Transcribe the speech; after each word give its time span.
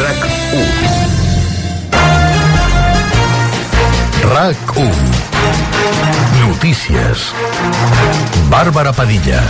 RAC 0.00 0.20
1 4.22 4.28
RAC 4.34 4.76
1 4.76 4.88
Notícies 6.46 7.18
Bàrbara 8.50 8.92
Padilla 8.92 9.42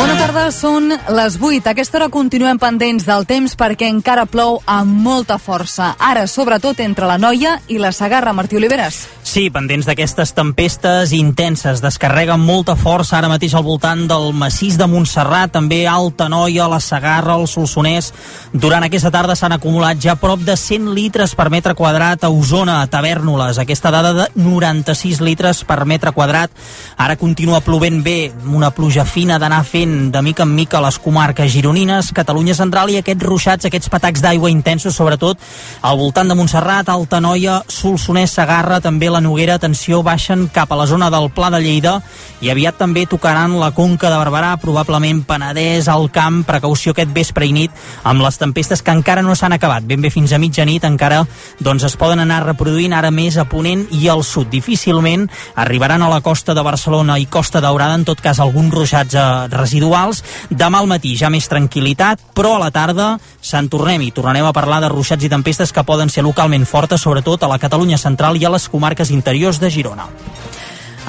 Bona 0.00 0.14
tarda, 0.16 0.46
són 0.54 0.88
les 1.12 1.36
8. 1.36 1.66
A 1.66 1.72
aquesta 1.74 1.98
hora 1.98 2.08
continuem 2.12 2.58
pendents 2.60 3.04
del 3.08 3.26
temps 3.28 3.56
perquè 3.58 3.88
encara 3.90 4.24
plou 4.30 4.60
amb 4.64 5.02
molta 5.04 5.36
força. 5.42 5.94
Ara, 5.98 6.26
sobretot, 6.30 6.80
entre 6.80 7.08
la 7.10 7.18
Noia 7.20 7.58
i 7.68 7.76
la 7.82 7.92
Sagarra. 7.92 8.32
Martí 8.32 8.56
Oliveres. 8.56 9.02
Sí, 9.30 9.44
pendents 9.54 9.86
d'aquestes 9.86 10.32
tempestes 10.34 11.12
intenses. 11.14 11.78
Descarrega 11.78 12.34
molta 12.34 12.74
força 12.74 13.14
ara 13.14 13.28
mateix 13.30 13.52
al 13.54 13.62
voltant 13.62 14.00
del 14.10 14.32
massís 14.34 14.74
de 14.74 14.88
Montserrat, 14.90 15.52
també 15.54 15.84
Alta 15.86 16.26
Noia, 16.26 16.64
la 16.66 16.80
Sagarra, 16.82 17.36
el 17.38 17.46
Solsonès. 17.46 18.08
Durant 18.50 18.82
aquesta 18.82 19.12
tarda 19.14 19.36
s'han 19.38 19.54
acumulat 19.54 20.00
ja 20.02 20.16
prop 20.18 20.42
de 20.42 20.56
100 20.58 20.88
litres 20.96 21.36
per 21.38 21.46
metre 21.54 21.76
quadrat 21.78 22.26
a 22.26 22.30
Osona, 22.34 22.80
a 22.82 22.88
Tavernoles. 22.90 23.60
Aquesta 23.62 23.92
dada 23.94 24.10
de 24.16 24.26
96 24.34 25.22
litres 25.22 25.62
per 25.62 25.84
metre 25.86 26.10
quadrat. 26.10 26.50
Ara 26.98 27.14
continua 27.14 27.62
plovent 27.62 28.02
bé, 28.02 28.32
una 28.50 28.72
pluja 28.74 29.06
fina 29.06 29.38
d'anar 29.38 29.62
fent 29.62 30.10
de 30.10 30.24
mica 30.26 30.42
en 30.42 30.56
mica 30.58 30.82
les 30.82 30.98
comarques 30.98 31.52
gironines, 31.54 32.10
Catalunya 32.18 32.58
Central 32.58 32.90
i 32.90 32.98
aquests 32.98 33.30
ruixats, 33.30 33.70
aquests 33.70 33.94
patacs 33.94 34.26
d'aigua 34.26 34.50
intensos, 34.50 34.98
sobretot 34.98 35.38
al 35.86 36.02
voltant 36.02 36.26
de 36.26 36.34
Montserrat, 36.34 36.90
Alta 36.90 37.22
Noia, 37.22 37.62
Solsonès, 37.70 38.34
Sagarra, 38.34 38.82
també 38.82 39.06
la 39.06 39.19
Noguera, 39.20 39.56
atenció, 39.58 40.02
baixen 40.02 40.48
cap 40.52 40.72
a 40.72 40.78
la 40.78 40.86
zona 40.86 41.10
del 41.10 41.30
Pla 41.34 41.50
de 41.50 41.60
Lleida 41.62 41.98
i 42.40 42.50
aviat 42.52 42.78
també 42.80 43.04
tocaran 43.06 43.58
la 43.60 43.70
Conca 43.76 44.08
de 44.10 44.16
Barberà, 44.16 44.54
probablement 44.60 45.22
Penedès, 45.28 45.88
al 45.88 46.08
camp, 46.12 46.42
precaució 46.48 46.94
aquest 46.94 47.12
vespre 47.14 47.46
i 47.46 47.52
nit 47.52 47.74
amb 48.04 48.24
les 48.24 48.38
tempestes 48.40 48.82
que 48.82 48.94
encara 48.94 49.22
no 49.22 49.36
s'han 49.36 49.56
acabat. 49.56 49.84
Ben 49.84 50.00
bé 50.00 50.10
fins 50.10 50.32
a 50.32 50.40
mitjanit 50.40 50.86
encara 50.88 51.24
doncs 51.60 51.84
es 51.84 51.96
poden 52.00 52.22
anar 52.24 52.42
reproduint 52.46 52.94
ara 52.96 53.10
més 53.10 53.36
a 53.36 53.44
Ponent 53.50 53.86
i 53.96 54.08
al 54.08 54.24
sud. 54.24 54.48
Difícilment 54.50 55.26
arribaran 55.54 56.02
a 56.02 56.08
la 56.08 56.20
costa 56.24 56.54
de 56.54 56.64
Barcelona 56.64 57.18
i 57.18 57.26
Costa 57.26 57.60
Daurada, 57.60 57.94
en 57.98 58.06
tot 58.08 58.20
cas 58.20 58.40
alguns 58.40 58.74
ruixats 58.74 59.14
eh, 59.14 59.26
residuals. 59.52 60.24
Demà 60.50 60.80
al 60.80 60.88
matí 60.90 61.14
ja 61.18 61.30
més 61.30 61.48
tranquil·litat, 61.50 62.30
però 62.34 62.56
a 62.56 62.64
la 62.64 62.70
tarda 62.74 63.12
se'n 63.40 63.68
tornem 63.72 64.02
i 64.06 64.12
tornarem 64.14 64.46
a 64.46 64.54
parlar 64.56 64.80
de 64.80 64.90
ruixats 64.92 65.24
i 65.24 65.32
tempestes 65.32 65.72
que 65.72 65.84
poden 65.84 66.10
ser 66.10 66.24
localment 66.24 66.66
fortes, 66.66 67.02
sobretot 67.02 67.42
a 67.44 67.50
la 67.50 67.58
Catalunya 67.60 67.98
central 67.98 68.40
i 68.40 68.44
a 68.46 68.52
les 68.52 68.68
comarques 68.68 69.09
interiors 69.10 69.60
de 69.60 69.70
Girona. 69.70 70.08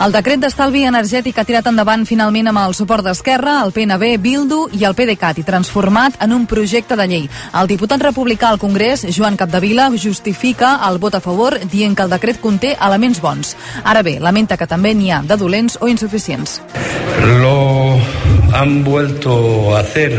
El 0.02 0.13
decret 0.16 0.39
d'estalvi 0.41 0.81
energètic 0.89 1.38
ha 1.38 1.44
tirat 1.45 1.67
endavant 1.69 2.08
finalment 2.09 2.47
amb 2.49 2.61
el 2.63 2.73
suport 2.73 3.05
d'Esquerra, 3.05 3.59
el 3.61 3.73
PNB, 3.75 4.16
Bildu 4.23 4.63
i 4.73 4.85
el 4.88 4.95
PDeCAT 4.97 5.41
i 5.41 5.43
transformat 5.45 6.16
en 6.25 6.33
un 6.33 6.47
projecte 6.49 6.95
de 6.97 7.05
llei. 7.11 7.27
El 7.59 7.69
diputat 7.69 8.02
republicà 8.02 8.49
al 8.49 8.58
Congrés, 8.58 9.03
Joan 9.13 9.38
Capdevila, 9.38 9.91
justifica 9.93 10.71
el 10.88 10.97
vot 10.97 11.19
a 11.19 11.21
favor 11.21 11.59
dient 11.69 11.93
que 11.93 12.08
el 12.08 12.16
decret 12.16 12.41
conté 12.41 12.73
elements 12.81 13.21
bons. 13.21 13.53
Ara 13.83 14.02
bé, 14.02 14.15
lamenta 14.19 14.58
que 14.58 14.65
també 14.65 14.95
n'hi 14.95 15.11
ha 15.11 15.21
de 15.21 15.38
dolents 15.38 15.77
o 15.81 15.91
insuficients. 15.91 16.61
Lo 17.43 17.99
han 18.58 18.83
vuelto 18.83 19.75
a 19.75 19.81
hacer 19.81 20.17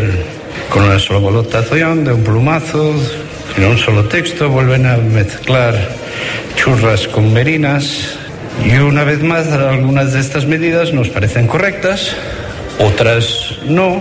con 0.71 0.85
una 0.85 1.01
sola 1.01 1.19
votación 1.19 2.05
de 2.05 2.13
un 2.13 2.23
plumazo, 2.23 2.95
en 3.57 3.65
un 3.65 3.79
solo 3.79 4.05
texto, 4.05 4.49
vuelven 4.49 4.87
a 4.87 4.97
mezclar 4.97 5.75
churras 6.63 7.09
con 7.09 7.33
merinas 7.33 8.17
y 8.65 8.79
una 8.79 9.03
vez 9.03 9.21
más 9.21 9.51
algunas 9.51 10.13
de 10.13 10.21
estas 10.21 10.47
medidas 10.47 10.93
nos 10.93 11.09
parecen 11.09 11.49
correctas, 11.49 12.15
otras 12.79 13.57
no 13.67 14.01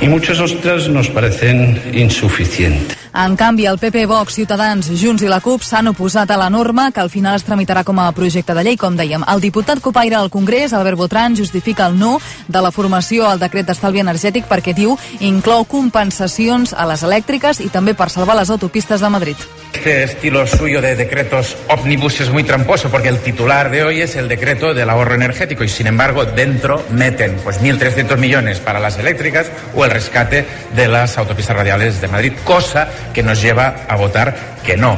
y 0.00 0.08
muchas 0.08 0.40
otras 0.40 0.88
nos 0.88 1.08
parecen 1.08 1.80
insuficientes. 1.92 2.99
En 3.20 3.36
canvi, 3.36 3.66
el 3.66 3.76
PP, 3.76 4.06
Vox, 4.06 4.32
Ciutadans, 4.32 4.86
Junts 4.96 5.20
i 5.20 5.28
la 5.28 5.42
CUP 5.44 5.60
s'han 5.66 5.90
oposat 5.90 6.30
a 6.32 6.38
la 6.40 6.48
norma 6.48 6.86
que 6.88 7.02
al 7.02 7.10
final 7.12 7.36
es 7.36 7.44
tramitarà 7.44 7.82
com 7.84 8.00
a 8.00 8.06
projecte 8.16 8.54
de 8.56 8.64
llei, 8.64 8.78
com 8.80 8.96
dèiem. 8.96 9.26
El 9.28 9.44
diputat 9.44 9.82
copaire 9.84 10.16
al 10.16 10.30
Congrés, 10.32 10.72
Albert 10.72 10.96
Botran, 10.96 11.36
justifica 11.36 11.90
el 11.90 11.98
no 12.00 12.14
de 12.48 12.64
la 12.64 12.72
formació 12.72 13.28
al 13.28 13.42
decret 13.42 13.68
d'estalvi 13.68 14.00
energètic 14.00 14.48
perquè 14.48 14.72
diu 14.72 14.96
inclou 15.20 15.68
compensacions 15.68 16.72
a 16.72 16.88
les 16.88 17.04
elèctriques 17.04 17.60
i 17.60 17.68
també 17.68 17.92
per 17.92 18.08
salvar 18.08 18.40
les 18.40 18.48
autopistes 18.48 19.04
de 19.04 19.12
Madrid. 19.12 19.50
Este 19.74 20.02
estilo 20.02 20.46
suyo 20.46 20.82
de 20.82 20.96
decretos 20.96 21.56
ómnibus 21.68 22.20
es 22.20 22.30
muy 22.30 22.42
tramposo 22.42 22.90
porque 22.90 23.08
el 23.08 23.18
titular 23.20 23.70
de 23.70 23.84
hoy 23.84 24.00
es 24.00 24.16
el 24.16 24.28
decreto 24.28 24.74
del 24.74 24.90
ahorro 24.90 25.14
energético 25.14 25.62
y 25.64 25.68
sin 25.68 25.86
embargo 25.86 26.24
dentro 26.24 26.82
meten 26.90 27.38
pues 27.44 27.62
1.300 27.62 28.16
millones 28.18 28.58
para 28.60 28.80
las 28.80 28.98
eléctricas 28.98 29.50
o 29.74 29.84
el 29.84 29.90
rescate 29.90 30.44
de 30.74 30.88
las 30.88 31.16
autopistas 31.18 31.56
radiales 31.56 32.00
de 32.00 32.08
Madrid, 32.08 32.32
cosa 32.44 32.88
que 33.12 33.22
nos 33.22 33.42
lleva 33.42 33.86
a 33.88 33.96
votar 33.96 34.60
que 34.64 34.76
no. 34.76 34.96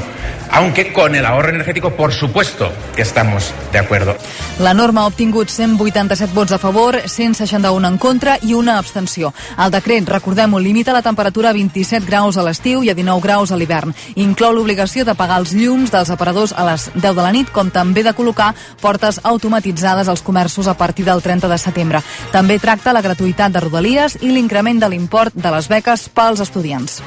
Aunque 0.54 0.92
con 0.92 1.14
el 1.14 1.24
ahorro 1.24 1.48
energético, 1.48 1.96
por 1.96 2.12
supuesto 2.12 2.70
que 2.94 3.00
estamos 3.00 3.54
de 3.72 3.78
acuerdo. 3.78 4.14
La 4.58 4.74
norma 4.74 5.00
ha 5.00 5.06
obtingut 5.06 5.48
187 5.48 6.34
vots 6.34 6.52
a 6.52 6.58
favor, 6.58 7.00
161 7.08 7.88
en 7.88 7.96
contra 7.96 8.36
i 8.42 8.52
una 8.52 8.76
abstenció. 8.76 9.32
El 9.56 9.72
decret, 9.72 10.06
recordem-ho, 10.06 10.60
limita 10.60 10.92
la 10.92 11.00
temperatura 11.00 11.50
a 11.50 11.56
27 11.56 12.04
graus 12.04 12.36
a 12.36 12.44
l'estiu 12.44 12.84
i 12.84 12.92
a 12.92 12.94
19 12.94 13.24
graus 13.24 13.50
a 13.50 13.56
l'hivern. 13.56 13.96
Inclou 14.20 14.52
l'obligació 14.52 15.08
de 15.08 15.16
pagar 15.16 15.40
els 15.40 15.56
llums 15.56 15.90
dels 15.90 16.12
aparadors 16.12 16.52
a 16.52 16.68
les 16.68 16.90
10 16.92 17.16
de 17.16 17.22
la 17.22 17.32
nit, 17.32 17.48
com 17.48 17.72
també 17.72 18.04
de 18.04 18.12
col·locar 18.12 18.52
portes 18.84 19.22
automatitzades 19.24 20.08
als 20.12 20.20
comerços 20.20 20.68
a 20.68 20.76
partir 20.76 21.08
del 21.08 21.24
30 21.24 21.48
de 21.48 21.58
setembre. 21.58 22.04
També 22.30 22.60
tracta 22.60 22.92
la 22.92 23.00
gratuïtat 23.00 23.56
de 23.56 23.64
rodalies 23.64 24.20
i 24.20 24.28
l'increment 24.28 24.84
de 24.84 24.92
l'import 24.92 25.32
de 25.32 25.56
les 25.56 25.72
beques 25.72 26.10
pels 26.12 26.44
estudiants. 26.44 27.00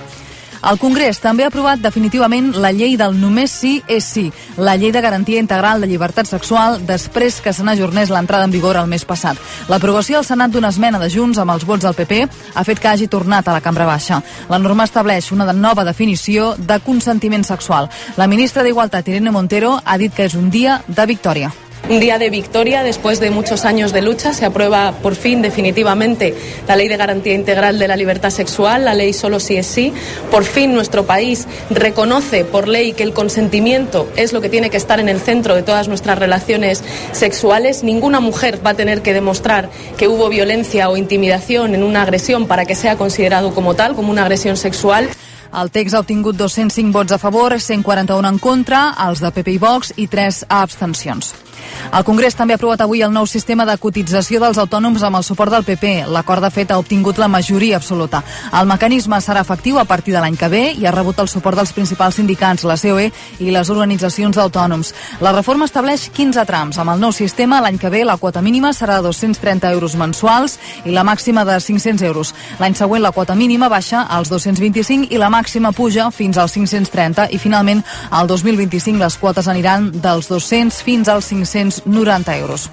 El 0.65 0.79
Congrés 0.81 1.19
també 1.21 1.43
ha 1.45 1.51
aprovat 1.51 1.77
definitivament 1.77 2.47
la 2.57 2.71
llei 2.73 2.95
del 2.97 3.13
només 3.21 3.51
sí 3.53 3.75
és 3.85 4.05
sí, 4.15 4.23
la 4.57 4.73
llei 4.81 4.89
de 4.91 5.01
garantia 5.03 5.37
integral 5.43 5.83
de 5.83 5.89
llibertat 5.91 6.25
sexual 6.25 6.79
després 6.87 7.37
que 7.45 7.53
se 7.53 7.61
n'ajornés 7.61 8.09
l'entrada 8.09 8.47
en 8.49 8.55
vigor 8.55 8.79
el 8.79 8.89
mes 8.89 9.05
passat. 9.05 9.37
L'aprovació 9.69 10.17
al 10.17 10.25
Senat 10.25 10.49
d'una 10.49 10.71
esmena 10.73 10.97
de 10.97 11.11
Junts 11.13 11.37
amb 11.37 11.53
els 11.53 11.67
vots 11.69 11.85
del 11.85 11.93
PP 11.93 12.23
ha 12.55 12.63
fet 12.65 12.81
que 12.81 12.89
hagi 12.89 13.05
tornat 13.05 13.45
a 13.45 13.53
la 13.53 13.61
cambra 13.61 13.85
baixa. 13.85 14.23
La 14.49 14.57
norma 14.57 14.87
estableix 14.89 15.29
una 15.35 15.53
nova 15.53 15.85
definició 15.85 16.55
de 16.57 16.79
consentiment 16.79 17.45
sexual. 17.45 17.91
La 18.17 18.25
ministra 18.25 18.63
d'Igualtat, 18.65 19.13
Irene 19.13 19.29
Montero, 19.29 19.77
ha 19.85 19.99
dit 20.01 20.17
que 20.17 20.25
és 20.25 20.33
un 20.33 20.49
dia 20.49 20.81
de 20.87 21.05
victòria. 21.05 21.53
Un 21.87 21.99
día 21.99 22.17
de 22.17 22.31
victoria 22.31 22.81
después 22.81 23.19
de 23.19 23.29
muchos 23.29 23.63
años 23.63 23.93
de 23.93 24.01
lucha. 24.01 24.33
Se 24.33 24.43
aprueba 24.43 24.91
por 25.03 25.15
fin 25.15 25.43
definitivamente 25.43 26.35
la 26.67 26.75
ley 26.75 26.87
de 26.87 26.97
garantía 26.97 27.35
integral 27.35 27.77
de 27.77 27.87
la 27.87 27.95
libertad 27.95 28.31
sexual, 28.31 28.85
la 28.85 28.95
ley 28.95 29.13
solo 29.13 29.39
sí 29.39 29.55
es 29.55 29.67
sí. 29.67 29.93
Por 30.31 30.45
fin 30.45 30.73
nuestro 30.73 31.05
país 31.05 31.47
reconoce 31.69 32.43
por 32.43 32.67
ley 32.67 32.93
que 32.93 33.03
el 33.03 33.13
consentimiento 33.13 34.09
es 34.15 34.33
lo 34.33 34.41
que 34.41 34.49
tiene 34.49 34.71
que 34.71 34.77
estar 34.77 34.99
en 34.99 35.09
el 35.09 35.19
centro 35.19 35.53
de 35.53 35.61
todas 35.61 35.87
nuestras 35.87 36.17
relaciones 36.17 36.83
sexuales. 37.11 37.83
Ninguna 37.83 38.19
mujer 38.19 38.65
va 38.65 38.71
a 38.71 38.75
tener 38.75 39.03
que 39.03 39.13
demostrar 39.13 39.69
que 39.95 40.07
hubo 40.07 40.27
violencia 40.27 40.89
o 40.89 40.97
intimidación 40.97 41.75
en 41.75 41.83
una 41.83 42.01
agresión 42.01 42.47
para 42.47 42.65
que 42.65 42.73
sea 42.73 42.97
considerado 42.97 43.53
como 43.53 43.75
tal, 43.75 43.93
como 43.93 44.09
una 44.09 44.23
agresión 44.23 44.57
sexual. 44.57 45.07
El 45.53 45.69
text 45.69 45.93
ha 45.93 45.99
obtingut 45.99 46.35
205 46.35 46.91
vots 46.91 47.13
a 47.13 47.19
favor, 47.19 47.61
141 47.61 48.27
en 48.27 48.39
contra, 48.39 48.89
els 49.07 49.21
de 49.21 49.31
PP 49.31 49.53
i 49.53 49.59
Vox 49.61 49.93
i 49.95 50.07
3 50.11 50.47
abstencions. 50.49 51.44
El 51.91 52.03
Congrés 52.03 52.35
també 52.35 52.53
ha 52.53 52.59
aprovat 52.59 52.81
avui 52.81 53.01
el 53.05 53.13
nou 53.13 53.27
sistema 53.27 53.65
de 53.65 53.77
cotització 53.77 54.39
dels 54.41 54.57
autònoms 54.57 55.03
amb 55.03 55.19
el 55.19 55.23
suport 55.23 55.51
del 55.53 55.63
PP. 55.63 56.05
L'acord 56.11 56.43
de 56.43 56.49
fet 56.51 56.71
ha 56.71 56.79
obtingut 56.81 57.19
la 57.21 57.27
majoria 57.27 57.77
absoluta. 57.77 58.23
El 58.53 58.67
mecanisme 58.67 59.19
serà 59.21 59.41
efectiu 59.45 59.79
a 59.79 59.85
partir 59.85 60.13
de 60.13 60.21
l'any 60.23 60.37
que 60.37 60.49
ve 60.49 60.63
i 60.73 60.85
ha 60.85 60.93
rebut 60.95 61.19
el 61.19 61.29
suport 61.31 61.57
dels 61.57 61.73
principals 61.73 62.19
sindicats, 62.19 62.65
la 62.65 62.77
COE 62.77 63.11
i 63.39 63.51
les 63.51 63.69
organitzacions 63.69 64.35
d'autònoms. 64.35 64.93
La 65.21 65.31
reforma 65.31 65.65
estableix 65.65 66.09
15 66.09 66.45
trams. 66.45 66.79
Amb 66.79 66.95
el 66.95 66.99
nou 66.99 67.13
sistema, 67.15 67.61
l'any 67.61 67.77
que 67.77 67.89
ve 67.89 68.03
la 68.05 68.17
quota 68.17 68.41
mínima 68.41 68.73
serà 68.73 68.97
de 68.99 69.07
230 69.07 69.71
euros 69.71 69.95
mensuals 69.95 70.59
i 70.85 70.91
la 70.91 71.03
màxima 71.03 71.45
de 71.45 71.59
500 71.59 72.01
euros. 72.03 72.33
L'any 72.59 72.75
següent 72.75 73.03
la 73.03 73.11
quota 73.11 73.35
mínima 73.35 73.69
baixa 73.69 74.01
als 74.01 74.29
225 74.29 75.13
i 75.13 75.17
la 75.21 75.29
màxima 75.29 75.71
puja 75.71 76.09
fins 76.11 76.37
als 76.37 76.55
530 76.57 77.29
i 77.31 77.37
finalment 77.37 77.83
al 78.09 78.27
2025 78.27 78.99
les 78.99 79.17
quotes 79.17 79.47
aniran 79.47 79.91
dels 79.91 80.29
200 80.29 80.81
fins 80.83 81.09
als 81.09 81.29
590 81.45 82.37
euros. 82.37 82.69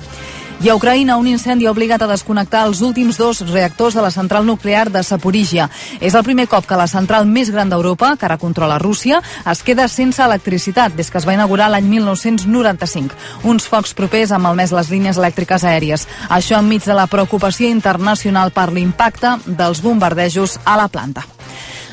I 0.62 0.69
a 0.69 0.76
Ucraïna, 0.76 1.16
un 1.19 1.26
incendi 1.26 1.66
ha 1.66 1.72
obligat 1.72 2.04
a 2.04 2.06
desconnectar 2.06 2.60
els 2.69 2.84
últims 2.86 3.16
dos 3.19 3.40
reactors 3.48 3.96
de 3.98 4.02
la 4.04 4.12
central 4.14 4.46
nuclear 4.46 4.92
de 4.94 5.00
Saporígia. 5.02 5.66
És 5.98 6.14
el 6.14 6.22
primer 6.22 6.44
cop 6.46 6.69
que 6.70 6.78
la 6.78 6.86
central 6.86 7.26
més 7.26 7.50
gran 7.50 7.66
d'Europa, 7.72 8.12
que 8.14 8.28
ara 8.28 8.38
controla 8.38 8.78
Rússia, 8.78 9.19
es 9.50 9.62
queda 9.66 9.88
sense 9.90 10.22
electricitat 10.22 10.94
des 10.94 11.10
que 11.10 11.19
es 11.19 11.26
va 11.26 11.34
inaugurar 11.34 11.66
l'any 11.72 11.88
1995. 11.90 13.19
Uns 13.42 13.66
focs 13.66 13.90
propers 13.98 14.30
han 14.30 14.44
malmès 14.44 14.70
les 14.70 14.90
línies 14.94 15.19
elèctriques 15.19 15.66
aèries. 15.66 16.06
Això 16.30 16.60
enmig 16.62 16.86
de 16.86 16.94
la 16.94 17.08
preocupació 17.10 17.66
internacional 17.66 18.54
per 18.54 18.70
l'impacte 18.70 19.40
dels 19.46 19.82
bombardejos 19.82 20.60
a 20.62 20.76
la 20.78 20.86
planta. 20.86 21.26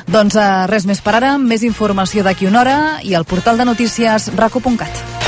Doncs 0.06 0.38
eh, 0.38 0.46
res 0.70 0.86
més 0.86 1.02
per 1.02 1.16
ara, 1.18 1.38
més 1.42 1.66
informació 1.66 2.22
d'aquí 2.22 2.46
una 2.46 2.62
hora 2.62 2.78
i 3.02 3.18
al 3.18 3.26
portal 3.26 3.58
de 3.58 3.66
notícies 3.66 4.30
raco.cat. 4.38 5.19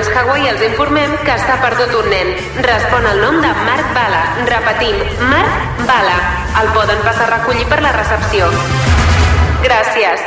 campaments 0.00 0.16
Hawaii 0.16 0.48
els 0.48 0.62
informem 0.64 1.12
que 1.26 1.34
s'ha 1.36 1.56
perdut 1.60 1.92
un 1.98 2.08
nen. 2.08 2.30
Respon 2.64 3.04
el 3.06 3.20
nom 3.20 3.36
de 3.42 3.50
Marc 3.66 3.92
Bala. 3.94 4.22
Repetim, 4.48 4.96
Marc 5.28 5.82
Bala. 5.88 6.16
El 6.62 6.72
poden 6.72 7.00
passar 7.04 7.26
a 7.28 7.38
recollir 7.38 7.66
per 7.68 7.80
la 7.82 7.92
recepció. 7.92 8.48
Gràcies. 9.64 10.24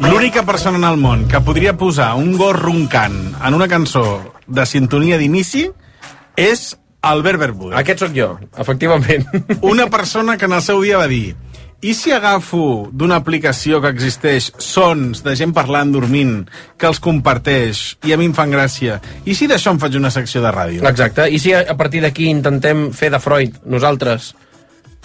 L'única 0.00 0.42
persona 0.42 0.78
en 0.78 0.84
el 0.84 0.96
món 0.96 1.26
que 1.28 1.40
podria 1.40 1.76
posar 1.76 2.14
un 2.18 2.36
gos 2.36 2.56
roncant 2.58 3.36
en 3.44 3.54
una 3.54 3.68
cançó 3.68 4.06
de 4.46 4.66
sintonia 4.66 5.18
d'inici 5.18 5.68
és 6.36 6.74
Albert 7.06 7.40
Bermúdez. 7.40 7.78
Aquest 7.80 8.06
sóc 8.06 8.14
jo, 8.16 8.34
efectivament. 8.58 9.26
Una 9.72 9.88
persona 9.90 10.36
que 10.36 10.48
en 10.48 10.56
el 10.56 10.64
seu 10.64 10.82
dia 10.84 11.00
va 11.00 11.10
dir 11.10 11.34
i 11.84 11.92
si 11.94 12.10
agafo 12.10 12.88
d'una 12.90 13.18
aplicació 13.20 13.82
que 13.84 13.90
existeix 13.92 14.48
sons 14.62 15.20
de 15.22 15.34
gent 15.36 15.52
parlant, 15.54 15.92
dormint, 15.92 16.46
que 16.80 16.88
els 16.88 17.00
comparteix 17.04 17.82
i 18.08 18.14
a 18.14 18.18
mi 18.18 18.30
em 18.30 18.34
fan 18.34 18.50
gràcia, 18.50 18.96
i 19.28 19.36
si 19.36 19.46
d'això 19.46 19.74
em 19.74 19.80
faig 19.82 19.98
una 20.00 20.10
secció 20.10 20.40
de 20.42 20.52
ràdio? 20.54 20.86
Exacte. 20.88 21.28
I 21.28 21.38
si 21.42 21.52
a 21.52 21.76
partir 21.76 22.00
d'aquí 22.02 22.30
intentem 22.32 22.88
fer 22.96 23.12
de 23.12 23.20
Freud, 23.20 23.60
nosaltres, 23.68 24.32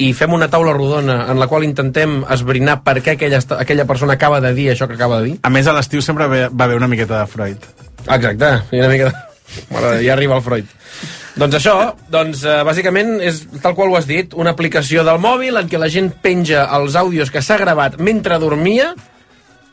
i 0.02 0.14
fem 0.18 0.34
una 0.34 0.48
taula 0.50 0.74
rodona 0.74 1.26
en 1.30 1.44
la 1.44 1.50
qual 1.52 1.68
intentem 1.68 2.22
esbrinar 2.32 2.80
per 2.86 3.02
què 3.04 3.18
aquella, 3.18 3.44
aquella 3.60 3.86
persona 3.86 4.16
acaba 4.16 4.40
de 4.42 4.54
dir 4.58 4.72
això 4.72 4.88
que 4.88 4.96
acaba 4.96 5.20
de 5.20 5.28
dir? 5.28 5.40
A 5.44 5.52
més, 5.54 5.68
a 5.68 5.76
l'estiu 5.76 6.02
sempre 6.02 6.30
va 6.32 6.48
haver 6.66 6.80
una 6.80 6.90
miqueta 6.90 7.20
de 7.20 7.28
Freud. 7.30 7.68
Exacte, 8.08 8.56
i 8.72 8.80
una 8.80 8.90
mica 8.90 9.12
de... 9.12 9.28
Ja 10.08 10.14
arriba 10.16 10.40
el 10.40 10.46
Freud. 10.46 10.78
Doncs 11.36 11.56
això, 11.56 11.76
doncs, 12.12 12.44
eh, 12.44 12.60
bàsicament, 12.68 13.22
és 13.24 13.46
tal 13.64 13.76
qual 13.76 13.90
ho 13.90 13.96
has 13.96 14.08
dit, 14.08 14.34
una 14.36 14.52
aplicació 14.52 15.06
del 15.08 15.20
mòbil 15.24 15.58
en 15.62 15.70
què 15.72 15.80
la 15.80 15.90
gent 15.90 16.12
penja 16.22 16.66
els 16.76 16.98
àudios 17.00 17.32
que 17.32 17.42
s'ha 17.42 17.58
gravat 17.62 17.98
mentre 18.00 18.40
dormia 18.40 18.92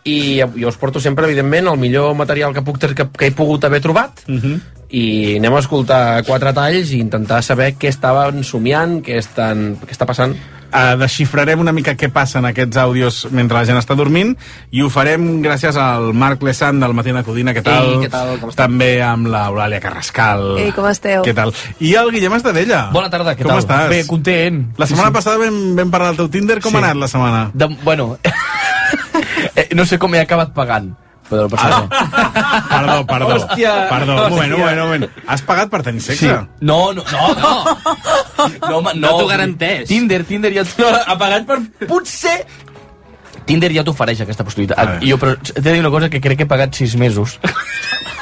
i 0.06 0.38
jo 0.38 0.68
us 0.70 0.78
porto 0.78 1.00
sempre, 1.02 1.26
evidentment, 1.26 1.66
el 1.66 1.80
millor 1.80 2.14
material 2.14 2.54
que, 2.54 2.62
puc, 2.62 2.78
que, 2.78 3.08
que 3.10 3.26
he 3.26 3.34
pogut 3.34 3.64
haver 3.64 3.80
trobat 3.82 4.22
Uh 4.28 4.38
-huh. 4.38 4.60
i 4.90 5.36
anem 5.36 5.54
a 5.54 5.58
escoltar 5.58 6.24
quatre 6.24 6.52
talls 6.52 6.92
i 6.92 7.00
intentar 7.00 7.42
saber 7.42 7.74
què 7.74 7.88
estaven 7.88 8.44
somiant, 8.44 9.02
què, 9.02 9.18
estan, 9.18 9.76
què 9.80 9.90
està 9.90 10.06
passant. 10.06 10.36
Uh, 10.68 10.98
desxifrarem 11.00 11.62
una 11.62 11.72
mica 11.72 11.94
què 11.96 12.10
passa 12.12 12.42
en 12.42 12.44
aquests 12.50 12.76
àudios 12.76 13.22
mentre 13.32 13.56
la 13.56 13.64
gent 13.64 13.78
està 13.80 13.94
dormint 13.96 14.34
i 14.70 14.82
ho 14.84 14.90
farem 14.92 15.38
gràcies 15.40 15.78
al 15.80 16.10
Marc 16.12 16.42
Lesan 16.44 16.76
del 16.82 16.92
Matina 16.92 17.22
Codina, 17.24 17.54
què 17.56 17.62
tal? 17.64 17.88
Ei, 17.94 18.02
què 18.02 18.10
tal? 18.12 18.34
Com? 18.42 18.52
També 18.52 18.90
amb 19.00 19.30
l'Eulàlia 19.32 19.80
Carrascal. 19.80 20.58
Ei, 20.60 20.68
com 20.76 20.84
esteu? 20.90 21.24
Què 21.24 21.32
tal? 21.32 21.54
I 21.80 21.94
el 21.96 22.12
Guillem 22.12 22.36
Estadella. 22.36 22.82
Bona 22.92 23.08
tarda, 23.08 23.32
què 23.32 23.46
com 23.46 23.54
tal? 23.54 23.62
estàs? 23.64 23.88
Bé, 23.88 24.02
content. 24.10 24.60
La 24.76 24.86
setmana 24.90 25.08
Sí, 25.08 25.14
sí. 25.14 25.16
passada 25.16 25.40
vam, 25.46 25.58
vam 25.80 25.90
parlar 25.96 26.10
del 26.12 26.20
teu 26.20 26.28
Tinder, 26.36 26.60
com 26.60 26.76
Sí. 26.76 26.76
ha 26.76 26.84
anat 26.84 27.00
la 27.00 27.08
setmana? 27.08 27.42
De, 27.54 27.70
bueno, 27.82 28.18
eh, 29.56 29.68
no 29.74 29.86
sé 29.86 29.98
com 29.98 30.14
he 30.14 30.20
acabat 30.20 30.52
pagant, 30.52 30.92
però 31.28 31.44
no 31.46 31.50
passa 31.52 31.68
res. 31.72 31.88
Perdó, 32.72 32.98
perdó. 33.08 33.28
Hòstia. 33.34 33.72
Perdó, 33.90 34.14
un 34.14 34.30
moment, 34.32 34.52
un 34.52 34.60
moment, 34.60 34.78
un 34.78 34.86
moment. 34.86 35.06
Has 35.26 35.42
pagat 35.46 35.70
per 35.72 35.82
tenir 35.86 36.02
sexe? 36.04 36.30
No, 36.60 36.92
no, 36.96 37.04
no, 37.12 37.28
no. 37.38 37.52
No, 38.68 38.78
home, 38.78 38.94
no. 38.94 39.02
No 39.02 39.12
t'ho 39.18 39.28
garanteix. 39.30 39.88
Tinder, 39.90 40.22
Tinder 40.28 40.52
ja... 40.54 40.64
No, 40.78 40.90
ha 40.94 41.18
pagat 41.20 41.46
per... 41.48 41.60
Potser... 41.88 42.38
Tinder 43.48 43.70
ja 43.72 43.84
t'ofereix 43.86 44.20
aquesta 44.24 44.44
possibilitat. 44.44 44.98
Jo, 45.00 45.16
però 45.20 45.32
t'he 45.40 45.60
de 45.62 45.72
dir 45.72 45.80
una 45.80 45.92
cosa 45.92 46.10
que 46.12 46.20
crec 46.20 46.42
que 46.42 46.44
he 46.44 46.50
pagat 46.50 46.76
6 46.76 46.98
mesos. 47.00 47.38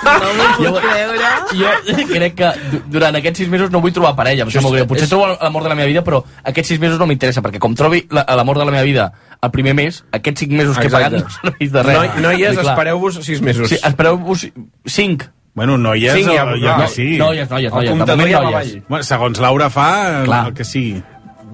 No 0.05 0.33
m'ho 0.37 0.73
puc 0.75 0.81
creure. 0.83 1.31
Jo 1.57 2.07
crec 2.13 2.35
que 2.37 2.51
du- 2.73 2.83
durant 2.99 3.17
aquests 3.17 3.39
6 3.45 3.49
mesos 3.51 3.71
no 3.71 3.81
vull 3.81 3.93
trobar 3.93 4.15
parella. 4.17 4.45
Em 4.45 4.63
molt 4.63 4.75
greu. 4.75 4.87
Potser 4.87 5.09
trobo 5.09 5.27
l'amor 5.41 5.63
de 5.63 5.69
la 5.71 5.75
meva 5.75 5.87
vida, 5.89 6.03
però 6.05 6.23
aquests 6.45 6.69
6 6.75 6.81
mesos 6.81 6.99
no 6.99 7.07
m'interessa, 7.07 7.43
perquè 7.43 7.59
com 7.59 7.75
trobi 7.75 8.07
la- 8.11 8.27
l'amor 8.37 8.59
de 8.59 8.65
la 8.65 8.71
meva 8.73 8.83
vida 8.85 9.13
el 9.43 9.51
primer 9.51 9.75
mes, 9.75 10.05
aquests 10.13 10.41
5 10.41 10.55
mesos 10.55 10.79
que 10.79 10.87
he 10.87 10.91
pagat 10.91 11.13
no 11.13 11.25
serveix 11.31 11.73
de 11.73 11.83
res. 11.83 11.97
No, 12.17 12.21
noies, 12.31 12.57
espereu-vos 12.59 13.15
sis 13.25 13.41
mesos. 13.43 13.69
Sí, 13.69 13.79
espereu-vos 13.83 14.47
5. 14.85 15.27
Bueno, 15.57 15.79
noies, 15.79 16.13
Cinc, 16.13 16.29
o, 16.29 16.33
ja, 16.35 16.45
ja, 16.45 16.77
no, 16.77 16.83
que 16.83 16.89
sigui. 16.93 17.17
Noies, 17.17 17.49
noies, 17.49 17.73
noies. 17.73 17.91
Comptador 17.91 18.29
ja 18.29 18.39
va 18.41 18.51
noies. 18.51 18.69
avall. 18.73 18.83
Bueno, 18.91 19.03
segons 19.05 19.39
Laura 19.41 19.71
fa, 19.71 20.23
Clar. 20.25 20.49
el 20.49 20.55
que 20.55 20.65
sigui. 20.65 21.03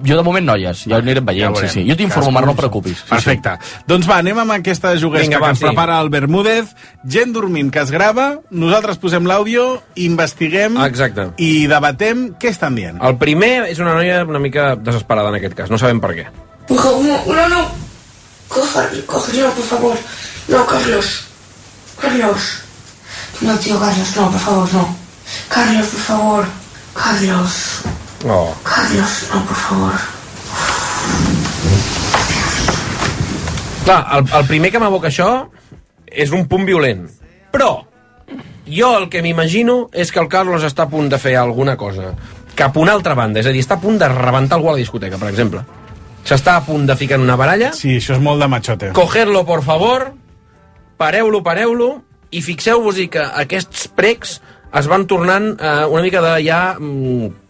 Jo 0.03 0.17
de 0.19 0.23
moment 0.25 0.45
noies, 0.45 0.83
ja 0.89 0.97
ho 0.97 1.01
anirem 1.03 1.25
veient, 1.25 1.55
sí, 1.61 1.69
sí. 1.71 1.83
Jo 1.87 1.95
t'informo, 1.95 2.31
Marc, 2.35 2.47
no 2.49 2.55
preocupis. 2.57 2.97
Sí, 2.99 3.09
Perfecte. 3.09 3.53
Doncs 3.87 4.09
va, 4.09 4.17
anem 4.19 4.41
amb 4.43 4.51
aquesta 4.57 4.91
juguesca 4.99 5.29
Vinga, 5.29 5.39
va, 5.39 5.47
que 5.47 5.55
ens 5.55 5.61
sí. 5.61 5.65
prepara 5.65 5.99
el 6.03 6.09
Bermúdez. 6.13 6.73
Gent 7.07 7.31
dormint 7.35 7.71
que 7.71 7.79
es 7.83 7.91
grava, 7.93 8.27
nosaltres 8.51 8.99
posem 8.99 9.25
l'àudio, 9.29 9.81
investiguem 9.95 10.75
Exacte. 10.85 11.29
i 11.37 11.67
debatem 11.71 12.33
què 12.39 12.51
estan 12.51 12.75
dient. 12.75 12.99
El 13.01 13.17
primer 13.21 13.69
és 13.71 13.79
una 13.79 13.95
noia 13.95 14.23
una 14.27 14.39
mica 14.43 14.73
desesperada 14.75 15.29
en 15.31 15.39
aquest 15.39 15.55
cas, 15.55 15.71
no 15.71 15.79
sabem 15.79 16.01
per 16.03 16.11
què. 16.17 16.27
Por 16.67 16.79
favor, 16.79 17.27
no, 17.35 17.47
no. 17.49 17.63
Cógelo, 18.47 19.05
cógelo, 19.07 19.49
por 19.51 19.65
favor. 19.65 19.97
No, 20.47 20.65
Carlos. 20.67 21.23
Carlos. 21.99 22.59
No, 23.41 23.57
tío, 23.57 23.79
Carlos, 23.79 24.15
no, 24.15 24.31
por 24.31 24.39
favor, 24.39 24.73
no. 24.73 24.97
Carlos, 25.49 25.87
por 25.87 25.99
favor. 26.01 26.45
Carlos. 26.93 27.83
Oh. 28.25 28.55
Carlos, 28.63 29.29
no, 29.33 29.45
por 29.45 29.55
favor. 29.55 29.93
Clar, 33.83 34.07
el, 34.17 34.29
el 34.39 34.45
primer 34.47 34.71
que 34.71 34.79
m'aboca 34.79 35.09
això 35.11 35.29
és 36.07 36.31
un 36.31 36.47
punt 36.47 36.63
violent. 36.65 37.03
Però 37.51 37.73
jo 38.63 38.93
el 38.97 39.09
que 39.11 39.21
m'imagino 39.25 39.89
és 39.91 40.13
que 40.13 40.21
el 40.23 40.29
Carlos 40.31 40.63
està 40.63 40.87
a 40.87 40.91
punt 40.91 41.09
de 41.11 41.19
fer 41.19 41.35
alguna 41.35 41.75
cosa 41.75 42.13
cap 42.55 42.77
a 42.77 42.79
una 42.79 42.93
altra 42.93 43.15
banda, 43.17 43.41
és 43.41 43.49
a 43.49 43.51
dir, 43.51 43.63
està 43.65 43.79
a 43.79 43.81
punt 43.81 43.97
de 43.99 44.07
rebentar 44.07 44.59
algú 44.59 44.69
a 44.69 44.77
la 44.77 44.83
discoteca, 44.83 45.17
per 45.17 45.31
exemple. 45.31 45.63
S'està 46.23 46.55
a 46.55 46.63
punt 46.63 46.85
de 46.87 46.95
ficar 46.95 47.17
en 47.19 47.25
una 47.25 47.35
baralla. 47.35 47.73
Sí, 47.75 47.97
això 47.97 48.15
és 48.15 48.21
molt 48.23 48.39
de 48.39 48.47
machote. 48.47 48.91
Cogerlo, 48.95 49.43
por 49.43 49.63
favor, 49.65 50.11
pareu-lo, 51.01 51.41
pareu-lo, 51.43 51.89
i 52.31 52.41
fixeu-vos-hi 52.45 53.09
que 53.11 53.25
aquests 53.43 53.87
precs 53.97 54.37
es 54.73 54.89
van 54.89 55.07
tornant 55.09 55.51
eh, 55.57 55.73
una 55.89 56.05
mica 56.05 56.21
de 56.23 56.37
ja 56.45 56.61
mm, 56.79 57.42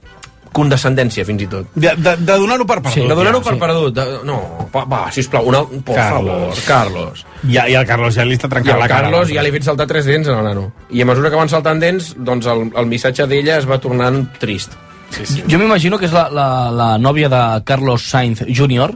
condescendència, 0.53 1.25
fins 1.27 1.43
i 1.43 1.47
tot. 1.51 1.71
De, 1.73 1.91
de, 1.97 2.15
de 2.21 2.37
donar-ho 2.39 2.67
per 2.69 2.79
perdut. 2.79 2.95
Sí, 2.95 3.07
de 3.09 3.17
donar-ho 3.17 3.41
ja, 3.41 3.45
per 3.49 3.55
perdut. 3.61 3.97
De, 3.97 4.05
no, 4.29 4.37
va, 4.73 4.85
va, 4.89 5.01
sisplau, 5.15 5.49
una, 5.49 5.63
por 5.65 5.97
Carlos. 5.97 6.29
favor, 6.29 6.63
Carlos. 6.67 7.25
Ja, 7.43 7.67
I 7.67 7.75
el 7.81 7.87
Carlos 7.89 8.15
ja 8.15 8.25
li 8.27 8.37
està 8.37 8.49
trencant 8.51 8.79
la 8.79 8.87
cara. 8.87 9.09
Carlos 9.09 9.33
ja 9.33 9.43
li 9.43 9.51
ha 9.51 9.57
fet 9.57 9.67
saltar 9.67 9.89
tres 9.89 10.07
dents 10.07 10.29
al 10.31 10.43
nano. 10.45 10.69
I 10.93 11.03
a 11.03 11.09
mesura 11.09 11.33
que 11.33 11.41
van 11.41 11.51
saltant 11.51 11.81
dents, 11.83 12.13
doncs 12.17 12.47
el, 12.53 12.69
el 12.77 12.89
missatge 12.91 13.27
d'ella 13.27 13.57
es 13.59 13.69
va 13.69 13.81
tornant 13.83 14.23
trist. 14.39 14.77
Sí, 15.13 15.25
sí. 15.29 15.43
Jo 15.49 15.59
m'imagino 15.61 15.99
que 16.01 16.07
és 16.09 16.13
la, 16.15 16.25
la, 16.33 16.47
la 16.73 16.89
nòvia 16.97 17.29
de 17.29 17.41
Carlos 17.67 18.05
Sainz 18.09 18.41
Jr. 18.47 18.95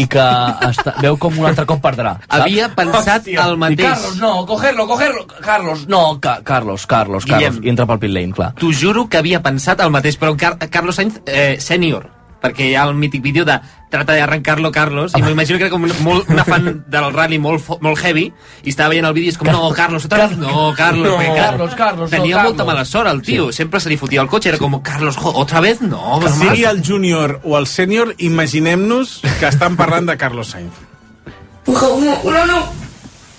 i 0.00 0.06
que 0.10 0.24
està, 0.68 0.94
veu 1.04 1.18
com 1.20 1.36
un 1.38 1.48
altre 1.50 1.66
cop 1.68 1.82
perdrà. 1.84 2.16
saps? 2.24 2.40
Havia 2.40 2.70
pensat 2.74 3.22
Hòstia. 3.26 3.44
el 3.46 3.56
mateix. 3.60 3.84
I 3.84 3.88
Carlos, 3.90 4.16
no, 4.22 4.32
cogerlo, 4.48 4.86
cogerlo. 4.88 5.26
Carlos, 5.44 5.86
no, 5.88 6.02
ca 6.20 6.38
Carlos, 6.42 6.86
Carlos, 6.86 7.24
Guillem. 7.28 7.52
Carlos. 7.52 7.64
I 7.66 7.74
entra 7.74 7.86
pel 7.86 7.98
pit 8.04 8.14
lane, 8.16 8.32
clar. 8.32 8.52
T'ho 8.58 8.72
juro 8.72 9.08
que 9.08 9.20
havia 9.20 9.42
pensat 9.44 9.80
el 9.84 9.92
mateix, 9.94 10.18
però 10.18 10.36
Car 10.38 10.56
Carlos 10.70 10.96
Sainz 10.96 11.20
eh, 11.26 11.56
sènior 11.60 12.17
perquè 12.42 12.68
hi 12.70 12.74
ha 12.78 12.84
el 12.86 12.94
mític 12.94 13.22
vídeo 13.22 13.44
de 13.44 13.58
trata 13.90 14.12
de 14.12 14.20
arrancarlo 14.20 14.70
Carlos 14.70 15.12
i 15.16 15.22
m'imagino 15.22 15.56
que 15.58 15.64
era 15.64 15.70
com 15.72 15.82
un, 15.82 15.92
molt, 16.04 16.28
una 16.30 16.44
fan 16.44 16.84
del 16.86 17.06
rally 17.12 17.38
molt, 17.38 17.58
fo- 17.64 17.78
molt 17.80 17.98
heavy 17.98 18.26
i 18.62 18.68
estava 18.70 18.90
veient 18.92 19.06
el 19.08 19.14
vídeo 19.16 19.26
i 19.30 19.32
és 19.32 19.38
com, 19.40 19.48
no, 19.50 19.70
Carlos, 19.74 20.04
otra 20.04 20.26
vez, 20.28 20.36
no, 20.38 20.72
Carlos, 20.76 21.08
No, 21.08 21.16
perquè 21.18 21.34
Carlos, 21.36 21.74
Carlos, 21.74 22.10
no, 22.10 22.16
tenia 22.16 22.36
Carlos. 22.36 22.52
molta 22.52 22.64
mala 22.68 22.84
sort 22.84 23.10
el 23.10 23.22
tio, 23.22 23.50
sempre 23.52 23.80
se 23.80 23.88
li 23.88 23.96
fotia 23.96 24.20
el 24.20 24.28
cotxe, 24.28 24.50
era 24.50 24.58
com, 24.58 24.78
Carlos, 24.82 25.16
jo, 25.16 25.32
otra 25.34 25.60
vez, 25.60 25.80
no, 25.80 26.20
Que 26.20 26.26
home. 26.26 26.50
sigui 26.50 26.64
el 26.64 26.82
júnior 26.86 27.40
o 27.44 27.56
el 27.58 27.66
sènior, 27.66 28.14
imaginem-nos 28.18 29.22
que 29.40 29.48
estan 29.48 29.76
parlant 29.76 30.06
de 30.10 30.16
Carlos 30.16 30.48
Sainz. 30.54 30.74
Por 31.64 31.74
favor, 31.80 32.24
no, 32.24 32.46
no. 32.46 32.62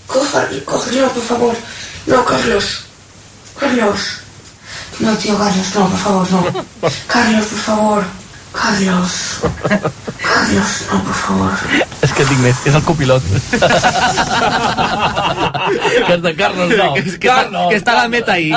Cógelo, 0.07 0.65
cógelo, 0.65 1.07
por 1.09 1.23
favor. 1.23 1.55
No, 2.07 2.25
Carlos. 2.25 2.85
Carlos. 3.59 3.99
No, 4.99 5.15
tío, 5.15 5.37
Carlos, 5.37 5.75
no, 5.75 5.87
por 5.89 5.99
favor, 5.99 6.31
no. 6.31 6.65
Carlos, 7.07 7.45
por 7.45 7.59
favor. 7.59 8.03
Carlos. 8.51 9.41
Carlos, 10.19 10.87
no, 10.91 11.03
por 11.03 11.13
favor. 11.13 11.53
És 12.01 12.13
que 12.15 12.25
tinc 12.25 12.41
més, 12.43 12.59
és 12.67 12.75
el 12.75 12.83
copilot. 12.87 13.23
que 16.07 16.13
és 16.15 16.21
de 16.23 16.33
Carlos, 16.37 16.73
no. 16.73 16.93
que, 16.95 17.03
que, 17.03 17.29
està, 17.29 17.67
que 17.69 17.77
està 17.77 17.95
la 17.97 18.07
meta 18.11 18.33
ahí. 18.35 18.51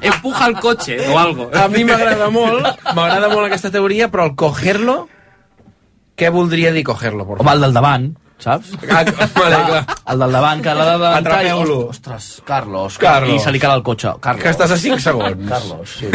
Empuja 0.00 0.46
el 0.50 0.56
cotxe 0.60 0.98
o 1.08 1.18
algo. 1.18 1.50
A 1.56 1.68
mi 1.72 1.84
m'agrada 1.88 2.28
molt, 2.34 2.66
m'agrada 2.92 3.28
molt 3.32 3.48
aquesta 3.48 3.72
teoria, 3.74 4.10
però 4.12 4.28
el 4.30 4.36
cogerlo, 4.38 5.08
què 6.16 6.30
voldria 6.32 6.72
dir 6.72 6.84
cogerlo? 6.86 7.26
Por 7.26 7.40
Home, 7.42 7.56
el 7.56 7.66
del 7.66 7.76
davant, 7.76 8.12
saps? 8.44 8.72
Ah, 8.90 9.02
vale, 9.40 9.58
clar. 9.68 9.82
El 10.12 10.24
del 10.24 10.32
davant, 10.36 10.62
que 10.64 10.74
l'ha 10.76 10.86
de 10.90 10.96
davantar 10.98 11.38
i... 11.42 11.48
Atrapeu-lo. 11.50 11.78
Ostres, 11.92 12.28
Carlos, 12.46 12.98
Carlos. 13.02 13.34
I 13.36 13.44
se 13.44 13.52
li 13.54 13.60
cala 13.62 13.78
el 13.80 13.84
cotxe. 13.86 14.14
Carlos. 14.20 14.42
Que 14.44 14.50
estàs 14.52 14.74
a 14.74 14.78
5 14.78 14.98
segons. 15.02 15.44
Carlos, 15.52 15.96
sí. 16.00 16.10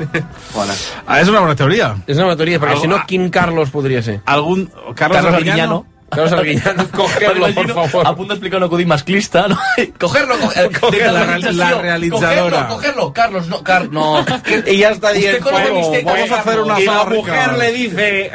Bona. 0.56 0.74
Ah, 1.06 1.20
és 1.20 1.28
una 1.32 1.40
bona 1.44 1.56
teoria. 1.58 1.92
És 2.06 2.18
una 2.20 2.36
teoria, 2.36 2.60
perquè 2.62 2.76
Algú- 2.76 2.86
si 2.86 2.92
no, 2.92 3.00
quin 3.08 3.28
Carlos 3.34 3.70
podria 3.74 4.02
ser? 4.06 4.20
Algun... 4.26 4.66
Carlos, 4.94 5.16
Carlos 5.18 5.34
Arguiñano? 5.34 5.84
Arguiñano. 6.10 6.10
Carlos 6.10 6.32
Arguillano, 6.32 6.88
cogerlo, 6.90 7.54
por 7.54 7.68
favor. 7.88 8.06
A 8.06 8.14
punt 8.16 8.28
d'explicar 8.28 8.58
un 8.58 8.64
acudit 8.64 8.86
masclista, 8.86 9.46
no? 9.48 9.56
Cogerlo, 9.98 10.34
co 10.38 10.48
Coger 10.80 11.12
des 11.12 11.42
de 11.44 11.52
la- 11.52 11.70
la 11.70 11.82
realitzadora. 11.82 12.66
Cogerlo, 12.66 12.68
cogerlo, 12.68 13.12
Carlos, 13.12 13.46
no, 13.48 13.62
Car 13.62 13.88
no. 13.92 14.24
Y 14.66 14.78
ya 14.78 14.90
está 14.90 15.12
mis 15.12 15.24
tetas, 15.24 16.04
vamos 16.04 16.30
a 16.30 16.40
hacer 16.40 16.60
una 16.60 16.80
y 16.80 16.84
la 16.84 17.04
mujer 17.04 17.52
le 17.58 17.72
dice... 17.72 18.30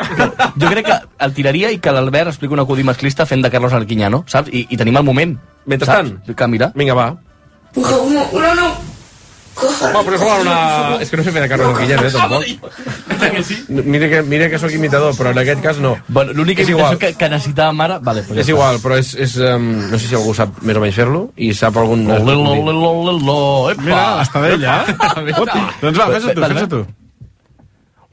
Jo 0.60 0.67
crec 0.70 0.86
que 0.86 0.94
el 1.20 1.34
tiraria 1.34 1.72
i 1.72 1.79
que 1.79 1.91
l'Albert 1.91 2.29
explica 2.32 2.53
un 2.55 2.62
acudit 2.63 2.86
masclista 2.86 3.25
fent 3.25 3.44
de 3.44 3.51
Carlos 3.51 3.74
Alquiñano, 3.74 4.24
saps? 4.27 4.50
I, 4.53 4.67
i 4.70 4.77
tenim 4.77 4.96
el 4.98 5.03
moment. 5.03 5.38
Mentrestant. 5.65 6.24
Que 6.36 6.48
mira. 6.48 6.72
Vinga, 6.75 6.94
va. 6.94 7.15
No, 7.75 8.05
no, 8.32 8.55
no. 8.55 8.95
No, 9.56 10.02
però 10.04 10.18
és 10.18 10.24
una... 10.26 10.56
És 11.04 11.12
que 11.12 11.20
no 11.20 11.24
sé 11.24 11.32
fer 11.32 11.44
de 11.46 11.50
Carlos 11.52 11.80
eh, 11.80 12.10
tampoc. 12.12 12.44
Mira 13.70 14.10
que, 14.12 14.22
mira 14.28 14.50
que 14.52 14.60
sóc 14.60 14.74
imitador, 14.76 15.16
però 15.16 15.32
en 15.32 15.40
aquest 15.40 15.62
cas 15.64 15.80
no. 15.84 15.96
Bueno, 16.08 16.36
L'única 16.36 16.66
imitació 16.66 17.00
que, 17.00 17.14
que 17.16 17.30
necessitàvem 17.32 17.86
ara... 17.88 18.00
Vale, 18.04 18.26
pues 18.28 18.44
És 18.44 18.52
igual, 18.52 18.82
però 18.84 19.00
és, 19.00 19.14
és 19.16 19.38
um, 19.40 19.70
no 19.92 20.00
sé 20.02 20.10
si 20.10 20.18
algú 20.20 20.36
sap 20.36 20.60
més 20.66 20.76
o 20.76 20.84
menys 20.84 21.00
fer-lo 21.00 21.24
i 21.40 21.54
sap 21.56 21.80
algun... 21.80 22.04
Ole, 22.18 22.36
ole, 22.36 22.60
ole, 22.60 22.76
ole, 22.92 23.16
ole, 23.16 23.72
epa. 23.78 23.88
Mira, 23.88 24.04
està 24.26 24.44
d'ella. 24.44 24.76
doncs 25.86 26.04
va, 26.04 26.12
fes-ho 26.12 26.36
tu, 26.36 26.46
fes-ho 26.52 26.70
tu. 26.76 26.84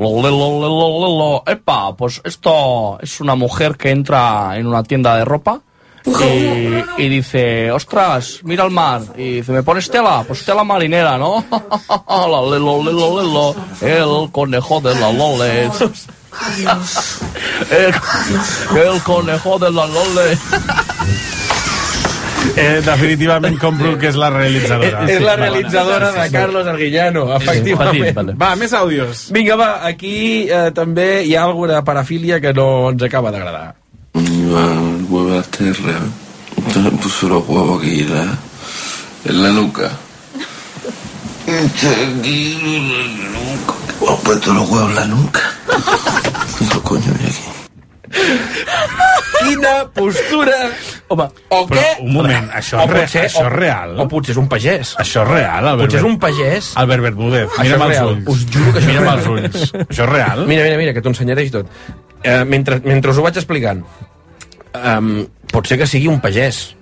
Ole, 0.02 0.30
ole, 0.30 0.70
ole, 0.70 1.10
ole, 1.10 1.28
epa, 1.52 1.96
pues 1.98 2.20
esto 2.24 2.98
es 3.02 3.20
una 3.20 3.34
mujer 3.34 3.76
que 3.76 3.90
entra 3.90 4.56
en 4.56 4.66
una 4.66 4.82
tienda 4.82 5.16
de 5.16 5.24
ropa 5.24 5.60
y, 6.06 7.02
y 7.02 7.08
dice, 7.08 7.70
ostras, 7.70 8.40
mira 8.42 8.64
el 8.64 8.70
mar. 8.70 9.02
Y 9.16 9.36
dice, 9.36 9.52
¿me 9.52 9.62
pones 9.62 9.88
tela? 9.90 10.24
Pues 10.26 10.44
tela 10.44 10.64
marinera, 10.64 11.18
¿no? 11.18 11.44
La, 12.08 12.40
le, 12.50 12.58
lo, 12.58 12.82
le, 12.82 12.92
lo, 12.92 13.22
le, 13.22 13.28
lo, 13.28 14.24
el 14.24 14.30
conejo 14.30 14.80
de 14.80 14.94
la 14.94 15.12
Lole. 15.12 15.70
El, 17.70 17.94
el 18.78 19.02
conejo 19.02 19.58
de 19.58 19.70
la 19.70 19.86
Lole. 19.86 20.38
Eh, 22.56 22.82
definitivament 22.84 23.54
compro 23.60 23.94
que 24.00 24.10
és 24.10 24.16
la 24.18 24.28
realitzadora. 24.32 25.04
És 25.08 25.22
la 25.22 25.36
realitzadora 25.38 26.10
de 26.12 26.24
Carlos 26.32 26.66
Arguillano, 26.66 27.28
efectivament. 27.36 28.00
petit, 28.02 28.16
vale. 28.16 28.34
Va, 28.36 28.50
més 28.58 28.74
àudios. 28.76 29.28
Vinga, 29.32 29.56
va, 29.56 29.68
aquí 29.86 30.48
eh, 30.50 30.70
també 30.74 31.22
hi 31.24 31.36
ha 31.36 31.46
alguna 31.46 31.82
parafília 31.86 32.40
que 32.42 32.52
no 32.52 32.90
ens 32.90 33.06
acaba 33.08 33.30
d'agradar. 33.32 33.70
El 34.14 35.06
huevo 35.08 35.38
a 35.38 35.42
tierra. 35.42 36.00
Entonces 36.56 36.82
me 36.82 36.90
puso 36.92 37.28
los 37.28 37.48
huevos 37.48 37.82
aquí 37.82 38.04
la, 38.04 38.24
en 39.24 39.42
la 39.42 39.48
nuca. 39.50 39.90
Aquí 41.46 42.58
en 42.62 42.92
la 42.92 43.28
nuca. 43.30 43.74
Me 44.00 44.08
han 44.08 44.16
puesto 44.18 44.52
los 44.52 44.68
huevos 44.68 44.90
en 44.90 44.94
la 44.96 45.04
nuca. 45.06 45.40
Digo, 46.60 46.82
coño, 46.82 47.04
mira 47.18 47.28
aquí. 47.28 47.42
Quina 49.42 49.88
postura! 49.92 50.52
Home, 51.08 51.24
o 51.48 51.66
Però, 51.66 51.80
què? 51.80 52.00
un 52.04 52.12
moment, 52.14 52.46
això, 52.54 52.78
O 52.78 52.84
és, 52.84 52.90
re, 52.92 53.00
potser- 53.02 53.24
això 53.26 53.40
o- 53.42 53.46
és 53.48 53.52
real. 53.52 53.98
O 54.00 54.06
potser 54.08 54.32
és 54.32 54.38
un 54.38 54.46
pagès. 54.48 54.92
Això 55.02 55.22
és 55.24 55.28
real, 55.28 55.66
Albert. 55.68 55.88
Potser 55.90 55.98
és 56.00 56.06
un 56.06 56.18
pagès. 56.20 56.68
Albert 56.76 57.02
Bermúdez, 57.02 57.48
mira'm 57.58 57.82
els 57.88 58.00
ulls. 58.06 58.28
Us 58.28 58.46
juro 58.46 58.72
que 58.72 58.78
això 58.78 58.84
és 58.84 58.86
Mira'm 58.86 59.04
real. 59.04 59.18
els 59.18 59.26
ulls. 59.26 59.72
Això 59.88 60.04
és 60.04 60.08
real? 60.12 60.46
Mira, 60.46 60.62
mira, 60.64 60.76
mira, 60.78 60.94
que 60.94 61.02
t'ho 61.02 61.08
ensenyaré 61.12 61.44
i 61.44 61.50
tot. 61.50 61.66
Eh, 62.22 62.44
mentre, 62.46 62.80
mentre 62.84 63.10
us 63.10 63.18
ho 63.18 63.24
vaig 63.26 63.38
explicant, 63.40 63.82
um, 64.78 65.12
pot 65.52 65.68
ser 65.68 65.78
que 65.80 65.88
sigui 65.90 66.10
un 66.10 66.20
pagès 66.22 66.72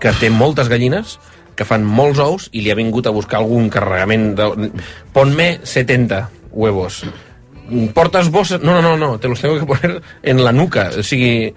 que 0.00 0.12
té 0.20 0.28
moltes 0.30 0.68
gallines, 0.68 1.16
que 1.56 1.66
fan 1.68 1.84
molts 1.84 2.20
ous 2.22 2.48
i 2.52 2.62
li 2.64 2.72
ha 2.72 2.78
vingut 2.78 3.08
a 3.08 3.12
buscar 3.14 3.40
algun 3.40 3.68
carregament 3.72 4.32
de... 4.38 4.70
Ponme 5.12 5.58
70 5.64 6.22
huevos. 6.52 7.02
Portes 7.96 8.30
bosses... 8.32 8.62
No, 8.62 8.74
no, 8.74 8.82
no, 8.82 8.96
no, 8.96 9.18
te 9.20 9.28
los 9.28 9.40
tengo 9.40 9.58
que 9.58 9.66
poner 9.66 10.00
en 10.22 10.44
la 10.44 10.52
nuca. 10.52 10.90
O 10.98 11.04
sigui, 11.04 11.52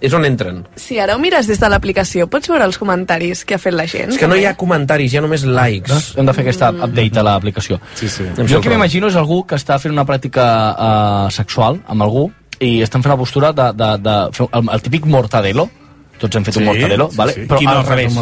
és 0.00 0.14
on 0.14 0.26
entren. 0.28 0.62
Si 0.80 0.98
ara 1.00 1.16
ho 1.16 1.20
mires 1.22 1.48
des 1.48 1.60
de 1.60 1.70
l'aplicació, 1.72 2.26
pots 2.30 2.50
veure 2.50 2.66
els 2.68 2.78
comentaris 2.78 3.44
que 3.48 3.56
ha 3.56 3.60
fet 3.62 3.74
la 3.74 3.86
gent? 3.90 4.12
És 4.14 4.20
que 4.20 4.28
no 4.30 4.36
hi 4.38 4.46
ha 4.48 4.56
comentaris, 4.58 5.12
hi 5.12 5.20
ha 5.20 5.24
només 5.24 5.46
likes. 5.46 6.12
hem 6.16 6.26
de 6.28 6.34
fer 6.36 6.46
aquesta 6.46 6.72
update 6.74 7.22
a 7.22 7.26
l'aplicació. 7.26 7.80
Sí, 7.94 8.08
sí. 8.12 8.26
Jo 8.36 8.58
el 8.58 8.64
que 8.64 8.72
m'imagino 8.72 9.10
és 9.12 9.16
algú 9.18 9.42
que 9.48 9.58
està 9.58 9.78
fent 9.82 9.94
una 9.94 10.06
pràctica 10.08 10.46
uh, 10.46 11.30
sexual 11.32 11.80
amb 11.86 12.06
algú 12.06 12.28
i 12.60 12.80
estan 12.82 13.02
fent 13.02 13.12
la 13.12 13.18
postura 13.20 13.52
de, 13.52 13.72
de, 13.76 13.90
de 13.98 14.14
fer 14.32 14.46
el, 14.52 14.68
el 14.72 14.82
típic 14.82 15.06
mortadelo 15.06 15.68
tots 16.16 16.34
hem 16.38 16.44
fet 16.46 16.54
Sí, 16.56 16.60
un 16.62 16.66
mortadelo, 16.70 17.10
sí, 17.10 17.16
vale? 17.18 17.32
sí. 17.34 17.40
però 17.44 17.58
Qui 17.60 17.66
no 17.66 17.72
al 17.76 17.84
revés. 17.84 18.14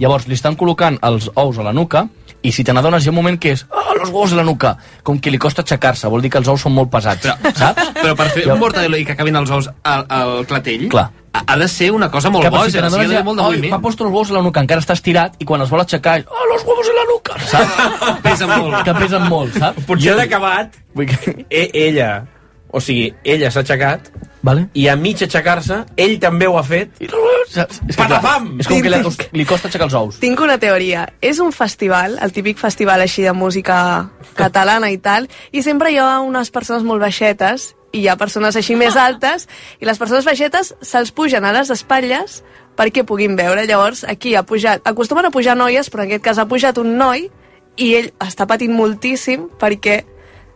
Llavors 0.00 0.26
li 0.26 0.32
estan 0.38 0.54
col·locant 0.56 0.96
els 1.04 1.26
ous 1.34 1.58
a 1.58 1.62
la 1.66 1.72
nuca 1.76 2.06
i 2.42 2.50
si 2.50 2.64
te 2.64 2.72
n'adones 2.72 3.04
hi 3.04 3.10
ha 3.10 3.12
un 3.12 3.16
moment 3.18 3.36
que 3.38 3.52
és 3.52 3.66
ah, 3.70 3.92
los 3.98 4.08
huevos 4.08 4.32
a 4.32 4.36
la 4.36 4.42
nuca, 4.42 4.70
com 5.04 5.18
que 5.20 5.30
li 5.30 5.36
costa 5.38 5.60
aixecar-se 5.62 6.08
vol 6.08 6.22
dir 6.24 6.30
que 6.32 6.38
els 6.40 6.48
ous 6.48 6.60
són 6.64 6.72
molt 6.72 6.88
pesats, 6.90 7.26
Però- 7.28 7.52
saps? 7.54 7.90
Però 8.02 8.14
per 8.16 8.30
fer 8.32 8.46
Jo- 8.46 8.54
un 8.54 8.58
mortadelo 8.64 8.96
i 8.96 9.04
que 9.04 9.12
acabin 9.12 9.36
els 9.36 9.50
ous 9.52 9.68
al, 9.84 10.06
al 10.08 10.46
clatell, 10.48 10.88
Clar. 10.88 11.10
ha, 11.34 11.56
de 11.60 11.68
ser 11.68 11.90
una 11.92 12.08
cosa 12.10 12.30
molt 12.32 12.48
si 12.48 12.50
boja, 12.50 12.64
te 12.64 12.66
o 12.66 12.70
sigui, 12.72 12.86
ha 12.86 12.90
d'haver 12.96 13.18
ja, 13.18 13.22
molt 13.28 13.38
de 13.38 13.44
"Ai, 13.44 13.50
moviment. 13.52 13.70
m'ha 13.76 13.82
posto 13.84 14.04
els 14.08 14.12
huevos 14.14 14.30
a 14.32 14.38
la 14.40 14.42
nuca, 14.48 14.60
encara 14.64 14.80
està 14.80 14.96
estirat 14.96 15.36
i 15.38 15.44
quan 15.44 15.60
els 15.60 15.70
vol 15.70 15.84
aixecar, 15.84 16.16
ah, 16.24 16.44
los 16.54 16.64
huevos 16.64 16.88
a 16.88 16.96
la 16.96 17.04
nuca, 17.12 17.38
saps? 17.52 18.22
Pesa 18.24 18.46
molt. 18.48 18.80
que 18.88 18.94
pesen 18.94 19.28
molt, 19.28 19.52
saps? 19.60 19.84
Potser 19.84 20.16
ha 20.18 20.22
acabat 20.24 20.80
Vull 20.96 21.06
que... 21.06 21.44
e 21.50 21.68
ella, 21.86 22.24
o 22.72 22.80
sigui, 22.80 23.12
ella 23.24 23.50
s'ha 23.52 23.60
aixecat 23.62 24.08
Vale. 24.42 24.66
i 24.74 24.88
a 24.88 24.96
mig 24.96 25.20
aixecar-se, 25.22 25.82
ell 25.96 26.16
també 26.20 26.48
ho 26.48 26.56
ha 26.58 26.64
fet. 26.66 26.96
I 27.04 27.08
saps? 27.52 27.82
És, 27.86 27.94
que, 27.94 27.98
clar, 27.98 28.08
Patapam! 28.18 28.48
és 28.60 28.68
com 28.68 28.80
que 28.82 28.90
li, 28.90 29.02
costa- 29.04 29.28
li 29.36 29.44
costa 29.46 29.68
aixecar 29.68 29.86
els 29.90 29.94
ous. 29.98 30.18
Tinc 30.22 30.40
una 30.40 30.56
teoria. 30.58 31.04
És 31.20 31.38
un 31.44 31.52
festival, 31.52 32.16
el 32.24 32.32
típic 32.32 32.58
festival 32.58 33.04
així 33.04 33.22
de 33.22 33.34
música 33.36 34.08
catalana 34.34 34.90
i 34.90 34.98
tal, 34.98 35.28
i 35.52 35.62
sempre 35.62 35.92
hi 35.92 36.00
ha 36.00 36.18
unes 36.24 36.50
persones 36.50 36.82
molt 36.82 37.04
baixetes 37.04 37.74
i 37.92 38.00
hi 38.00 38.08
ha 38.08 38.16
persones 38.16 38.56
així 38.56 38.74
més 38.74 38.96
altes 38.96 39.46
i 39.78 39.84
les 39.84 39.98
persones 40.00 40.24
baixetes 40.24 40.72
se'ls 40.80 41.12
pugen 41.12 41.44
a 41.44 41.52
les 41.52 41.68
espatlles 41.70 42.40
perquè 42.74 43.04
puguin 43.04 43.36
veure. 43.36 43.66
Llavors, 43.68 44.02
aquí 44.08 44.34
ha 44.34 44.42
pujat... 44.48 44.80
Acostumen 44.88 45.28
a 45.28 45.30
pujar 45.30 45.58
noies, 45.60 45.90
però 45.92 46.06
en 46.06 46.08
aquest 46.08 46.24
cas 46.24 46.40
ha 46.40 46.48
pujat 46.48 46.80
un 46.80 46.96
noi 46.96 47.28
i 47.76 47.94
ell 48.00 48.10
està 48.24 48.48
patint 48.48 48.72
moltíssim 48.74 49.50
perquè... 49.60 50.02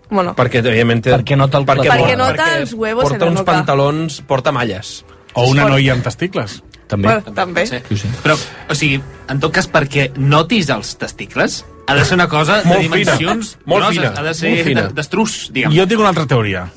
Bueno, 0.08 0.34
Perquè, 0.36 0.60
evidentment. 0.64 1.04
Perquè 1.04 1.36
nota 1.36 1.58
el 1.58 1.64
perquè, 1.66 1.88
Perquè 1.90 2.16
nota 2.16 2.34
perquè 2.44 2.60
els 2.60 2.72
huevos 2.74 3.04
en 3.04 3.08
porta 3.10 3.24
la 3.24 3.30
uns 3.30 3.40
nuca. 3.40 3.52
pantalons, 3.52 4.20
porta 4.22 4.52
malles. 4.52 5.04
O 5.34 5.48
una 5.50 5.64
noia 5.68 5.92
amb 5.92 6.04
testicles. 6.04 6.62
També. 6.86 7.08
bueno 7.08 7.32
també. 7.34 7.66
Sí. 7.66 7.80
Però, 8.22 8.36
o 8.70 8.74
sigui, 8.78 9.00
en 9.28 9.40
tot 9.40 9.52
cas, 9.52 9.66
perquè 9.68 10.12
notis 10.16 10.68
els 10.70 10.96
testicles, 10.96 11.64
ha 11.88 11.94
de 11.94 12.04
ser 12.04 12.14
una 12.14 12.28
cosa 12.28 12.60
Molt 12.64 12.78
de 12.78 12.82
fina, 12.84 12.96
dimensions 12.96 13.56
molt 13.64 13.82
grosses, 13.82 13.98
fina, 13.98 14.12
ha 14.16 14.22
de 14.22 14.34
ser 14.34 14.50
molt 14.54 14.62
fina. 14.68 14.82
de- 14.82 14.94
d'estrus, 14.94 15.50
diguem. 15.52 15.72
Jo 15.74 15.86
tinc 15.88 15.98
una 16.00 16.08
altra 16.10 16.26
teoria. 16.26 16.68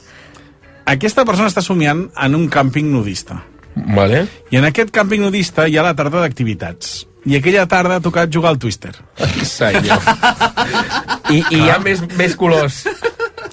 Aquesta 0.86 1.24
persona 1.26 1.48
està 1.50 1.62
somiant 1.62 2.08
en 2.18 2.36
un 2.36 2.50
càmping 2.50 2.90
nudista. 2.90 3.44
Vale. 3.76 4.26
I 4.50 4.58
en 4.58 4.66
aquest 4.66 4.90
càmping 4.92 5.22
nudista 5.22 5.68
hi 5.68 5.78
ha 5.78 5.84
la 5.86 5.94
tarda 5.96 6.20
d'activitats. 6.24 7.06
I 7.26 7.36
aquella 7.36 7.68
tarda 7.68 7.98
ha 7.98 8.02
tocat 8.02 8.32
jugar 8.34 8.50
al 8.50 8.58
Twister. 8.58 8.96
Senyor. 9.44 10.00
I, 11.30 11.44
i 11.52 11.60
hi 11.62 11.70
ha 11.70 11.78
més, 11.84 12.02
més 12.18 12.36
colors. 12.36 12.84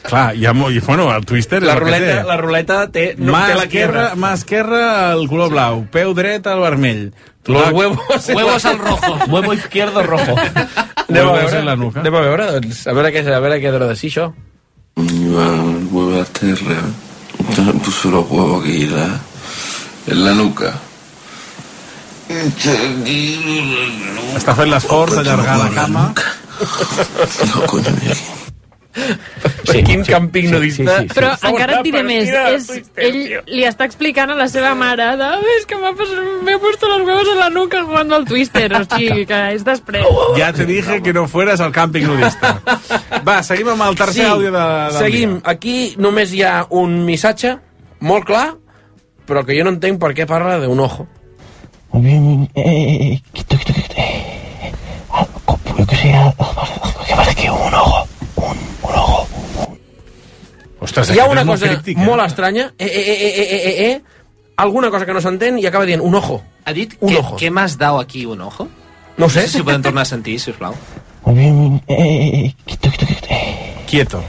Clar, 0.07 0.27
hi 0.37 0.47
ha 0.47 0.53
molt... 0.55 0.75
i, 0.77 0.81
Bueno, 0.81 1.09
el 1.15 1.25
Twister 1.27 1.63
La 1.63 1.75
ruleta, 1.79 2.23
la 2.27 2.37
ruleta 2.41 2.81
té, 2.93 3.15
no, 3.19 3.33
mà, 3.35 3.47
té 3.51 3.55
la 3.59 3.65
esquerra, 3.67 4.03
guerra. 4.03 4.21
mà 4.23 4.35
esquerra 4.39 4.83
el 5.13 5.27
color 5.31 5.51
blau, 5.51 5.85
peu 5.93 6.15
dret 6.15 6.47
el 6.47 6.63
vermell. 6.63 7.09
Los 7.47 7.71
huevos... 7.71 8.29
Huevos 8.29 8.65
al 8.65 8.79
rojo. 8.79 9.19
Huevo 9.29 9.55
izquierdo 9.55 10.03
rojo. 10.03 10.35
Anem 11.07 11.29
a 11.29 11.33
veure, 11.33 11.59
en 11.59 11.67
la 11.67 11.77
nuca. 11.77 12.01
anem 12.01 12.15
a 12.15 12.21
veure, 12.21 12.47
doncs, 12.59 12.87
a 12.87 12.95
veure 12.97 13.13
què, 13.15 13.23
a 13.23 13.41
veure 13.43 13.61
què 13.63 13.71
ha 13.71 13.77
de 13.77 13.83
dir 13.87 14.11
això. 14.11 14.33
El 14.97 15.89
huevo 15.93 16.23
a 16.23 17.63
me 17.63 17.73
puso 17.75 18.11
los 18.11 18.31
huevos 18.31 18.63
aquí 18.65 18.85
en 18.85 18.97
la, 18.97 19.21
en 20.07 20.25
la 20.25 20.35
nuca. 20.35 20.73
Està 24.37 24.57
fent 24.59 24.73
l'esforç 24.73 25.15
d'allargar 25.19 25.61
la 25.63 25.71
cama. 25.77 26.09
Digo, 27.43 27.67
coño, 27.71 27.95
mira 28.01 28.17
aquí. 28.17 28.46
Sí, 29.67 29.83
Quin 29.85 30.03
càmping 30.07 30.51
nudista. 30.51 31.01
sí, 31.01 31.09
sí. 31.09 31.15
Però 31.15 31.33
Segona 31.37 31.51
encara 31.65 31.79
et 31.79 31.85
diré 31.85 32.03
més. 32.03 32.29
És, 32.31 32.83
ell 32.97 33.19
li 33.47 33.65
està 33.69 33.85
explicant 33.85 34.31
a 34.31 34.35
la 34.39 34.47
seva 34.49 34.75
mare 34.75 35.05
de, 35.17 35.25
"Ah, 35.25 35.39
és 35.59 35.67
que 35.67 35.77
m'ha 35.77 35.93
pas- 35.93 36.15
me 36.43 36.53
he 36.55 36.59
puesto 36.59 36.89
los 36.89 37.07
huevos 37.07 37.29
en 37.33 37.39
la 37.39 37.51
nuca 37.51 37.83
jugando 37.85 38.15
al 38.17 38.25
Twister. 38.25 38.73
O 38.73 38.85
sigui, 38.97 39.27
que 39.27 39.53
és 39.55 39.65
després. 39.65 40.05
Ja 40.39 40.53
te 40.53 40.65
dije 40.65 41.03
que 41.03 41.13
no 41.13 41.27
fueras 41.29 41.61
al 41.61 41.73
càmping 41.73 42.07
nudista. 42.07 42.61
Va, 43.27 43.43
seguim 43.43 43.69
amb 43.69 43.83
el 43.83 43.95
tercer 43.97 44.25
Sí, 44.25 44.31
àudio 44.31 44.51
de, 44.53 44.93
del 44.93 44.93
seguim. 45.03 45.31
dia. 45.35 45.41
Aquí 45.45 45.95
només 45.99 46.33
hi 46.33 46.43
ha 46.43 46.67
un 46.71 47.05
missatge 47.05 47.59
molt 48.01 48.25
clar, 48.25 48.55
però 49.27 49.45
que 49.45 49.57
jo 49.59 49.65
no 49.65 49.71
entenc 49.71 49.99
per 50.01 50.15
què 50.15 50.27
parla 50.27 50.59
d'un 50.59 50.81
ojo. 50.81 51.07
Ostres, 60.87 61.11
Hi 61.11 61.19
ha 61.19 61.27
una 61.27 61.43
molt 61.45 61.59
cosa 61.59 61.73
eh? 61.75 61.95
molt 61.99 62.23
estranya, 62.23 62.69
eh, 62.79 62.87
eh, 62.87 63.03
eh, 63.13 63.17
eh, 63.27 63.43
eh, 63.43 63.63
eh, 63.67 63.87
eh, 63.91 64.03
alguna 64.57 64.91
cosa 64.91 65.07
que 65.07 65.15
no 65.17 65.21
s'entén 65.21 65.59
i 65.59 65.67
acaba 65.67 65.87
dient 65.89 66.03
un 66.03 66.15
ojo. 66.15 66.41
Ha 66.65 66.73
dit 66.73 66.95
Un 67.01 67.11
que, 67.11 67.19
ojo. 67.19 67.37
què 67.41 67.51
m'has 67.51 67.77
dado 67.79 67.99
aquí, 67.99 68.25
un 68.27 68.41
ojo? 68.41 68.69
No 69.17 69.27
ho 69.27 69.31
sé. 69.31 69.49
si 69.49 69.61
ho 69.61 69.65
podem 69.65 69.83
tornar 69.83 70.03
a 70.03 70.11
sentir, 70.13 70.39
sisplau. 70.41 70.75
Quieto. 73.87 74.23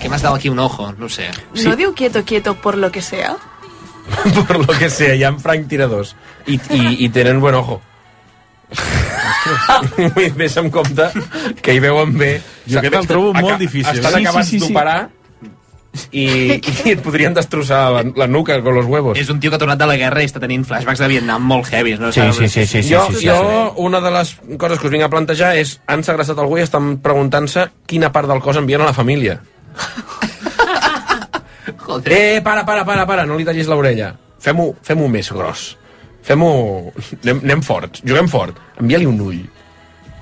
Què 0.00 0.08
me 0.08 0.16
has 0.16 0.22
dado 0.22 0.34
aquí 0.34 0.48
un 0.48 0.58
ojo, 0.58 0.92
no 0.98 1.08
sé. 1.08 1.30
¿No 1.64 1.76
diu 1.76 1.94
quieto, 1.94 2.24
quieto 2.24 2.54
por 2.54 2.76
lo 2.76 2.90
que 2.90 3.02
sea? 3.02 3.36
per 4.48 4.58
lo 4.58 4.74
que 4.78 4.90
sea, 4.90 5.14
hi 5.14 5.24
ha 5.24 5.32
Frank 5.38 5.68
tiradors. 5.68 6.16
I, 6.46 6.58
i, 6.70 7.04
i 7.04 7.08
tenen 7.08 7.40
buen 7.40 7.54
ojo. 7.54 7.80
Vull 9.96 10.24
dir, 10.24 10.32
Vés 10.38 10.56
amb 10.60 10.72
compte 10.74 11.08
que 11.62 11.74
hi 11.74 11.80
veuen 11.82 12.16
bé. 12.18 12.34
Jo 12.66 12.78
aquest 12.82 12.94
el 13.02 13.08
trobo 13.10 13.32
molt 13.34 13.58
difícil. 13.60 13.96
Estan 13.98 14.18
Sí, 14.20 14.26
acabats 14.26 14.48
sí, 14.48 14.58
sí, 14.58 14.66
sí. 14.66 14.68
d'operar 14.72 14.98
i, 16.14 16.24
i 16.86 16.92
et 16.92 17.00
podrien 17.02 17.34
destrossar 17.34 17.80
la, 17.90 18.02
la 18.14 18.26
nuca 18.30 18.60
con 18.62 18.74
los 18.76 18.86
huevos. 18.86 19.18
És 19.18 19.30
un 19.32 19.40
tio 19.42 19.50
que 19.50 19.58
ha 19.58 19.62
tornat 19.62 19.78
de 19.80 19.88
la 19.90 19.96
guerra 19.98 20.22
i 20.22 20.28
està 20.30 20.38
tenint 20.42 20.62
flashbacks 20.68 21.02
de 21.02 21.08
Vietnam 21.10 21.42
molt 21.50 21.66
heavies. 21.72 21.98
No? 21.98 22.12
Sí, 22.14 22.20
Saps? 22.20 22.36
sí, 22.38 22.48
sí, 22.48 22.66
sí, 22.66 22.82
jo, 22.94 23.02
jo, 23.18 23.74
una 23.82 24.00
de 24.00 24.12
les 24.14 24.36
coses 24.56 24.78
que 24.78 24.86
us 24.86 24.94
vinc 24.94 25.04
a 25.06 25.10
plantejar 25.10 25.56
és 25.58 25.80
han 25.90 26.04
segrestat 26.06 26.38
algú 26.38 26.60
i 26.60 26.62
estan 26.66 26.98
preguntant-se 27.02 27.66
quina 27.90 28.12
part 28.14 28.30
del 28.30 28.42
cos 28.44 28.60
envien 28.62 28.84
a 28.84 28.90
la 28.92 28.94
família. 28.94 29.40
Joder. 31.78 32.12
Eh, 32.12 32.40
para, 32.42 32.64
para, 32.64 32.84
para, 32.84 33.06
para, 33.06 33.26
no 33.26 33.36
li 33.38 33.44
tallis 33.46 33.66
l'orella. 33.70 34.12
Fem-ho 34.40 34.72
fem 34.86 35.02
més 35.10 35.28
gros. 35.34 35.76
Fem-ho... 36.26 36.50
Anem, 37.22 37.40
anem 37.44 37.62
forts, 37.64 38.02
juguem 38.04 38.28
fort. 38.28 38.58
Envia-li 38.80 39.08
un 39.08 39.20
ull. 39.24 39.40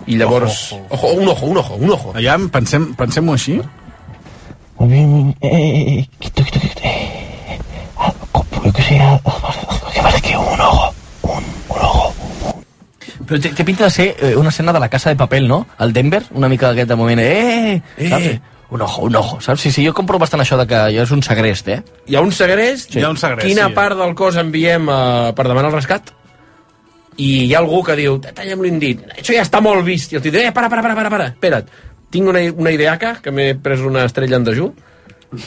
I 0.06 0.16
llavors... 0.16 0.72
Ojo, 0.72 0.84
ojo. 0.94 1.12
un 1.20 1.28
ojo, 1.28 1.46
un 1.46 1.56
ojo, 1.62 1.74
un 1.74 1.90
ojo. 1.96 2.12
Allà, 2.16 2.38
pensem- 2.54 2.92
pensem-ho 2.96 3.34
així. 3.34 3.58
Però 13.28 13.40
té, 13.44 13.50
té 13.52 13.64
pinta 13.66 13.84
de 13.84 13.92
ser 13.92 14.06
eh, 14.16 14.34
una 14.40 14.48
escena 14.48 14.72
de 14.72 14.80
la 14.80 14.88
casa 14.88 15.10
de 15.10 15.16
papel, 15.20 15.48
no? 15.48 15.66
El 15.84 15.92
Denver, 15.92 16.22
una 16.32 16.48
mica 16.48 16.70
aquest 16.70 16.88
de 16.88 16.96
moment, 16.96 17.20
eh, 17.20 17.82
eh, 17.98 18.08
saps? 18.08 18.56
Un 18.70 18.82
ojo, 18.84 19.02
un 19.08 19.16
ojo, 19.16 19.40
saps? 19.40 19.62
Sí, 19.62 19.70
sí, 19.72 19.84
jo 19.86 19.94
compro 19.96 20.18
bastant 20.20 20.42
això 20.44 20.58
de 20.60 20.66
que 20.68 20.76
ja 20.92 21.02
és 21.06 21.10
un 21.14 21.22
segrest, 21.24 21.68
eh? 21.72 21.78
Hi 22.06 22.18
ha 22.18 22.20
un 22.20 22.32
segrest? 22.36 22.90
Sí. 22.92 22.98
Hi 23.00 23.04
ha 23.06 23.08
un 23.08 23.16
segrest, 23.16 23.46
Quina 23.48 23.68
sí. 23.70 23.74
part 23.78 23.96
del 23.96 24.12
cos 24.14 24.36
enviem 24.36 24.88
uh, 24.92 25.30
per 25.36 25.46
demanar 25.48 25.70
el 25.70 25.76
rescat? 25.78 26.12
I 27.16 27.46
hi 27.46 27.54
ha 27.54 27.62
algú 27.62 27.80
que 27.82 27.96
diu, 27.96 28.18
tallem-li 28.20 28.70
un 28.74 28.78
dit, 28.82 29.00
això 29.16 29.32
ja 29.34 29.46
està 29.46 29.62
molt 29.64 29.80
vist. 29.86 30.12
I 30.12 30.20
el 30.20 30.22
tio 30.22 30.34
diu, 30.34 30.42
eh, 30.44 30.52
para, 30.52 30.68
para, 30.68 30.82
para, 30.84 30.94
para, 31.00 31.10
para, 31.10 31.30
espera't. 31.32 31.72
Tinc 32.12 32.28
una, 32.28 32.44
una 32.60 32.70
ideaca, 32.76 33.16
que 33.24 33.32
m'he 33.32 33.54
pres 33.56 33.80
una 33.80 34.04
estrella 34.04 34.36
en 34.36 34.44
dejú, 34.44 34.68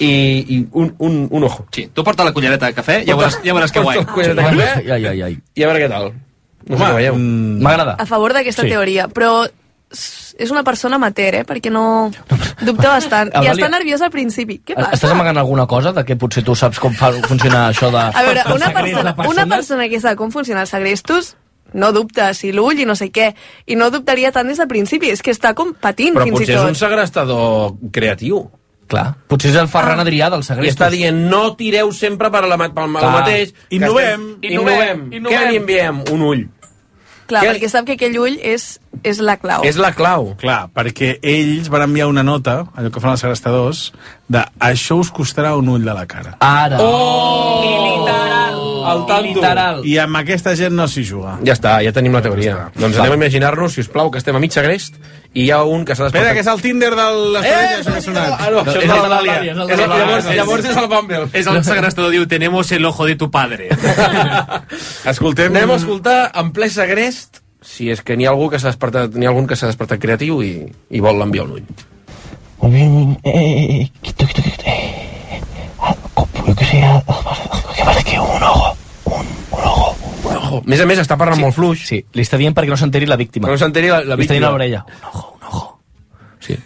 i, 0.00 0.12
i 0.48 0.58
un, 0.72 0.94
un, 0.98 1.16
un 1.30 1.44
ojo. 1.44 1.66
Sí, 1.72 1.88
tu 1.92 2.04
porta 2.04 2.24
la 2.24 2.32
cullereta 2.32 2.66
de 2.70 2.76
cafè, 2.76 3.00
ja 3.08 3.16
veuràs, 3.16 3.40
ja 3.44 3.56
veuràs 3.56 3.72
que 3.72 3.82
guai. 3.84 3.96
Porta 3.98 4.10
la 4.10 4.14
cullereta 4.14 4.42
de 4.42 4.48
cafè 4.60 4.92
Ai, 4.92 5.06
ai, 5.10 5.22
ai. 5.30 5.36
i 5.54 5.64
a 5.64 5.68
veure 5.72 5.82
què 5.84 5.90
tal. 5.92 6.12
No 6.68 6.78
sé 6.78 6.84
què 6.84 6.94
veieu. 7.00 7.16
M'agrada. 7.64 7.96
A 7.98 8.06
favor 8.06 8.32
d'aquesta 8.36 8.62
Sí. 8.62 8.70
teoria, 8.70 9.08
però 9.08 9.32
és 10.38 10.50
una 10.50 10.62
persona 10.64 10.96
amateur, 10.96 11.34
eh? 11.40 11.44
Perquè 11.44 11.70
no... 11.70 12.10
Dubta 12.62 12.88
bastant. 12.94 13.30
I 13.42 13.50
està 13.52 13.68
nerviós 13.72 14.00
al 14.02 14.10
principi. 14.10 14.60
Què 14.64 14.74
passa? 14.78 14.92
Estàs 14.96 15.12
amagant 15.12 15.36
alguna 15.40 15.66
cosa 15.66 15.92
de 15.92 16.04
que 16.04 16.16
potser 16.16 16.42
tu 16.46 16.54
saps 16.54 16.78
com 16.82 16.94
fa, 16.94 17.12
funciona 17.28 17.68
això 17.68 17.90
de... 17.92 17.98
A 17.98 18.22
veure, 18.26 18.42
una 18.54 18.72
persona, 18.72 19.14
una 19.28 19.46
persona 19.46 19.88
que 19.88 20.00
sap 20.00 20.16
com 20.16 20.30
funciona 20.34 20.62
els 20.66 20.70
segrestos 20.74 21.34
no 21.74 21.88
dubta 21.92 22.34
si 22.36 22.50
l'ull 22.52 22.78
i 22.82 22.84
no 22.84 22.92
sé 22.94 23.06
què, 23.10 23.30
i 23.66 23.76
no 23.80 23.86
dubtaria 23.90 24.28
tant 24.32 24.48
des 24.50 24.58
del 24.60 24.68
principi, 24.68 25.08
és 25.08 25.22
que 25.24 25.32
està 25.32 25.54
com 25.56 25.70
patint 25.72 26.12
Però 26.18 26.26
fins 26.26 26.34
i 26.34 26.38
potser 26.42 26.54
és 26.54 26.60
tot. 26.60 26.68
un 26.68 26.74
segrestador 26.76 27.72
creatiu. 27.92 28.42
Clar, 28.92 29.14
potser 29.26 29.48
és 29.54 29.56
el 29.56 29.68
Ferran 29.72 29.98
Ah. 29.98 30.04
Adrià 30.04 30.28
del 30.28 30.42
I 30.42 30.44
segrestos. 30.44 30.74
està 30.76 30.90
dient, 30.92 31.16
no 31.30 31.54
tireu 31.56 31.92
sempre 31.96 32.28
per 32.30 32.42
la, 32.44 32.58
pel, 32.58 32.72
pel 32.76 32.90
Clar. 32.98 33.12
mateix. 33.14 33.54
Innovem. 33.70 34.26
estem- 34.34 34.50
Innovem. 34.52 35.06
Innovem. 35.12 35.38
Què 35.38 35.50
li 35.50 35.56
enviem? 35.56 36.02
Un 36.12 36.22
ull. 36.28 36.42
Clar, 37.26 37.42
Què- 37.44 37.52
perquè 37.54 37.68
sap 37.70 37.86
que 37.86 37.92
aquell 37.96 38.18
ull 38.18 38.38
és, 38.42 38.80
és 39.02 39.18
la 39.20 39.36
clau. 39.38 39.62
És 39.64 39.76
la 39.80 39.92
clau. 39.96 40.34
Clar, 40.40 40.68
perquè 40.74 41.18
ells 41.22 41.68
van 41.72 41.82
enviar 41.86 42.08
una 42.10 42.22
nota, 42.22 42.66
allò 42.74 42.90
que 42.92 43.00
fan 43.00 43.14
els 43.14 43.20
segrestadors, 43.24 43.92
de 44.28 44.44
això 44.60 44.98
us 45.00 45.12
costarà 45.12 45.54
un 45.56 45.68
ull 45.68 45.84
de 45.84 45.94
la 45.94 46.06
cara. 46.06 46.36
Ara. 46.40 46.78
Oh! 46.80 47.62
literal. 47.64 48.41
El 48.92 49.06
tanto. 49.06 49.22
literal. 49.28 49.80
I 49.86 49.96
amb 50.02 50.16
aquesta 50.20 50.54
gent 50.58 50.74
no 50.74 50.86
s'hi 50.88 51.04
juga. 51.06 51.38
Ja 51.46 51.52
està, 51.54 51.78
ja 51.84 51.92
tenim 51.92 52.12
la 52.16 52.22
teoria. 52.22 52.70
Doncs 52.74 52.98
anem 52.98 53.12
a 53.12 53.18
imaginar-nos, 53.20 53.72
si 53.74 53.80
us 53.84 53.88
plau, 53.92 54.10
que 54.10 54.18
estem 54.18 54.36
a 54.36 54.40
mig 54.42 54.52
segrest 54.52 54.96
i 55.34 55.44
hi 55.46 55.50
ha 55.50 55.62
un 55.64 55.84
que 55.84 55.94
s'ha 55.96 56.06
Espera, 56.10 56.32
despertat... 56.32 56.34
que 56.34 56.40
és 56.40 56.50
el 56.52 56.62
Tinder 56.62 56.90
de 56.94 57.06
l'estrella, 57.34 57.70
Eh! 57.70 57.76
això 57.80 57.92
que 57.92 57.98
ha 57.98 58.02
sonat. 58.02 58.32
Ah, 58.38 58.50
no, 58.50 58.64
és 58.66 58.74
el. 58.76 59.88
Llavors, 59.98 60.26
llavors 60.36 60.64
és 60.64 60.76
el 60.76 60.88
Bumble. 60.88 61.22
És 61.32 61.46
el 61.46 61.64
segrestador, 61.64 62.10
diu, 62.12 62.26
tenemos 62.26 62.72
el 62.72 62.84
ojo 62.84 63.06
de 63.06 63.16
tu 63.16 63.30
padre. 63.30 63.68
Escoltem... 65.06 65.54
Anem 65.56 65.70
a 65.70 65.76
escoltar 65.80 66.18
en 66.34 66.52
ple 66.52 66.68
segrest 66.70 67.40
si 67.62 67.90
és 67.94 68.00
que 68.02 68.16
n'hi 68.18 68.26
ha 68.26 68.30
algú 68.34 68.48
que 68.50 68.58
s'ha 68.58 68.72
despertat, 68.72 69.14
n'hi 69.14 69.26
ha 69.26 69.30
algun 69.30 69.46
que 69.46 69.54
s'ha 69.56 69.68
despertat 69.70 70.00
creatiu 70.02 70.42
i, 70.42 70.66
i 70.90 71.00
vol 71.00 71.16
l'enviar 71.20 71.44
un 71.46 71.52
ull. 71.60 71.66
Ojo. 79.12 80.58
A 80.58 80.68
més 80.68 80.80
a 80.80 80.86
més, 80.86 81.00
està 81.02 81.16
parlant 81.20 81.40
molt 81.40 81.54
fluix. 81.56 81.82
Sí, 81.88 81.98
li 82.14 82.22
està 82.24 82.38
dient 82.40 82.54
perquè 82.56 82.70
no 82.72 82.76
s'enteri 82.80 83.06
la 83.08 83.16
víctima. 83.20 83.48
Que 83.48 83.54
no 83.56 83.60
s'enteri 83.60 83.88
la, 83.90 84.02
la 84.04 84.16
Li 84.16 84.26
està 84.26 84.36
dient 84.36 84.44
víctima. 84.44 84.48
a 84.48 84.52
l'orella. 84.52 84.84
Sí. 86.42 86.56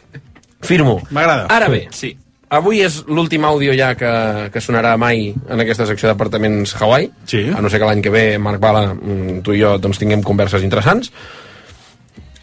Firmo. 0.66 1.00
M'agrada. 1.10 1.46
Ara 1.52 1.68
bé, 1.68 1.86
Sí. 1.92 2.16
avui 2.50 2.80
és 2.82 3.00
l'últim 3.08 3.44
àudio 3.44 3.74
ja 3.76 3.94
que, 3.98 4.50
que 4.52 4.60
sonarà 4.62 4.96
mai 4.96 5.32
en 5.48 5.60
aquesta 5.60 5.86
secció 5.86 6.08
d'apartaments 6.08 6.74
Hawaii. 6.80 7.10
Sí. 7.26 7.44
A 7.54 7.60
no 7.60 7.68
ser 7.70 7.80
que 7.80 7.86
l'any 7.86 8.02
que 8.02 8.10
ve, 8.10 8.38
Marc 8.38 8.60
Bala, 8.62 8.94
mm, 8.94 9.40
tu 9.42 9.52
i 9.54 9.60
jo 9.60 9.76
doncs, 9.78 9.98
tinguem 9.98 10.22
converses 10.22 10.62
interessants. 10.66 11.12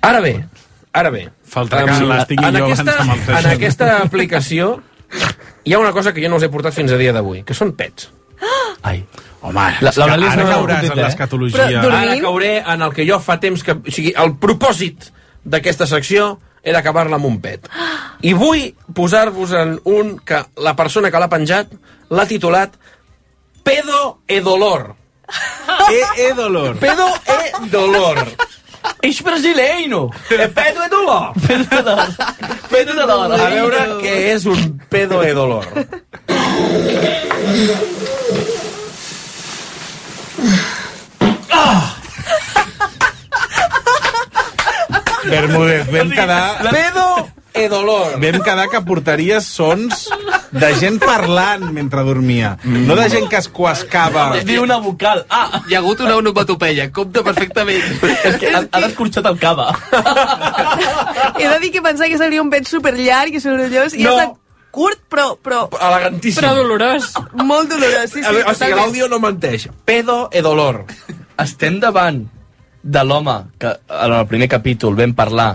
Ara 0.02 0.20
bé, 0.20 0.36
ara 0.92 1.10
bé. 1.10 1.30
Falta 1.44 1.84
que 1.86 1.92
les 2.06 2.28
tingui 2.28 2.46
en 2.50 2.58
jo 2.58 2.66
aquesta, 2.66 2.98
abans 3.00 3.30
el 3.30 3.38
En 3.46 3.52
aquesta 3.54 3.98
aplicació 4.04 4.82
hi 5.64 5.74
ha 5.74 5.80
una 5.80 5.92
cosa 5.94 6.14
que 6.14 6.22
jo 6.24 6.30
no 6.30 6.36
us 6.38 6.44
he 6.44 6.50
portat 6.50 6.74
fins 6.74 6.92
a 6.92 6.98
dia 6.98 7.14
d'avui, 7.14 7.44
que 7.44 7.54
són 7.54 7.72
pets. 7.78 8.10
Ai. 8.84 9.04
Home, 9.44 9.66
La- 9.84 9.92
l'Eulàlia 9.92 10.30
ara 10.32 10.44
estava 10.44 10.56
cauràs 10.56 10.86
en 10.88 10.98
eh? 10.98 11.04
l'escatologia. 11.04 11.82
Ara 11.84 12.16
cauré 12.22 12.54
en 12.62 12.82
el 12.82 12.94
que 12.96 13.06
jo 13.08 13.20
fa 13.20 13.40
temps 13.44 13.64
que... 13.64 13.76
O 13.76 13.92
sigui, 13.92 14.14
el 14.16 14.36
propòsit 14.40 15.10
d'aquesta 15.44 15.88
secció 15.90 16.38
era 16.64 16.80
acabar-la 16.80 17.18
amb 17.20 17.28
un 17.28 17.42
pet. 17.44 17.68
I 18.24 18.32
vull 18.40 18.70
posar-vos 18.96 19.52
en 19.60 19.78
un 19.84 20.18
que 20.24 20.40
la 20.64 20.76
persona 20.80 21.12
que 21.12 21.20
l'ha 21.20 21.32
penjat 21.32 21.74
l'ha 22.10 22.28
titulat 22.30 22.78
Pedo 23.64 24.20
e 24.28 24.42
dolor. 24.44 24.96
E, 25.90 26.28
e 26.28 26.34
dolor. 26.36 26.76
Pedo 26.78 27.08
e 27.08 27.70
dolor. 27.72 28.20
És 29.02 29.22
brasileiro! 29.24 30.10
É 30.30 30.48
pedo 30.48 30.84
e 30.84 30.90
dolor! 30.90 31.32
Pedo 31.48 31.64
e 31.72 31.82
dolor! 31.82 32.10
Pedo 32.70 32.92
e 32.92 33.06
dolor! 33.08 33.40
A 33.40 33.50
veure 33.50 33.84
què 34.04 34.16
és 34.34 34.46
un 34.46 34.78
pedo 34.92 35.24
e 35.24 35.32
dolor. 35.34 35.64
Bermúdez, 45.30 45.88
vam 45.92 46.10
quedar... 46.10 46.70
Pedo 46.70 47.30
e 47.54 47.70
dolor. 47.70 48.18
Vam 48.20 48.42
quedar 48.42 48.68
que 48.70 48.82
portaries 48.82 49.46
sons 49.46 50.08
de 50.54 50.70
gent 50.82 50.98
parlant 51.02 51.68
mentre 51.74 52.02
dormia, 52.06 52.56
no 52.66 52.96
de 52.98 53.06
gent 53.14 53.28
que 53.30 53.38
es 53.40 53.48
quascava. 53.48 54.26
Diu 54.46 54.64
una 54.66 54.80
vocal. 54.82 55.24
Ah! 55.30 55.62
Hi 55.70 55.76
ha 55.78 55.82
hagut 55.84 56.02
una 56.06 56.18
onomatopeia, 56.18 56.90
compta 56.92 57.24
perfectament. 57.26 57.86
És 58.26 58.40
que 58.42 58.52
ha, 58.54 58.64
ha 58.70 58.82
descorxat 58.88 59.30
el 59.30 59.38
cava. 59.42 59.70
He 61.40 61.48
de 61.48 61.60
dir 61.62 61.72
que 61.78 61.82
pensava 61.86 62.10
que 62.10 62.18
seria 62.22 62.42
un 62.42 62.50
pet 62.54 62.68
superllarg 62.70 63.38
i 63.38 63.42
sorollós, 63.44 63.94
i 63.94 64.04
No. 64.04 64.16
ha 64.18 64.24
estat 64.24 64.40
curt, 64.74 65.00
però, 65.10 65.36
però 65.38 65.68
Elegantíssim. 65.78 66.42
Però 66.42 66.54
dolorós. 66.58 67.12
molt 67.50 67.70
dolorós. 67.72 68.10
Sí, 68.12 68.20
sí, 68.22 68.26
A 68.26 68.32
veure, 68.34 68.48
o 68.50 68.54
sigui, 68.58 68.74
l'àudio 68.80 69.06
no 69.12 69.20
menteix. 69.24 69.62
Pedo 69.86 70.18
e 70.34 70.42
dolor. 70.46 70.76
Estem 71.42 71.80
davant 71.84 72.20
de 72.84 73.04
l'home 73.08 73.38
que 73.62 73.70
en 73.88 74.12
el 74.18 74.26
primer 74.28 74.50
capítol 74.52 74.96
vam 75.00 75.14
parlar 75.16 75.52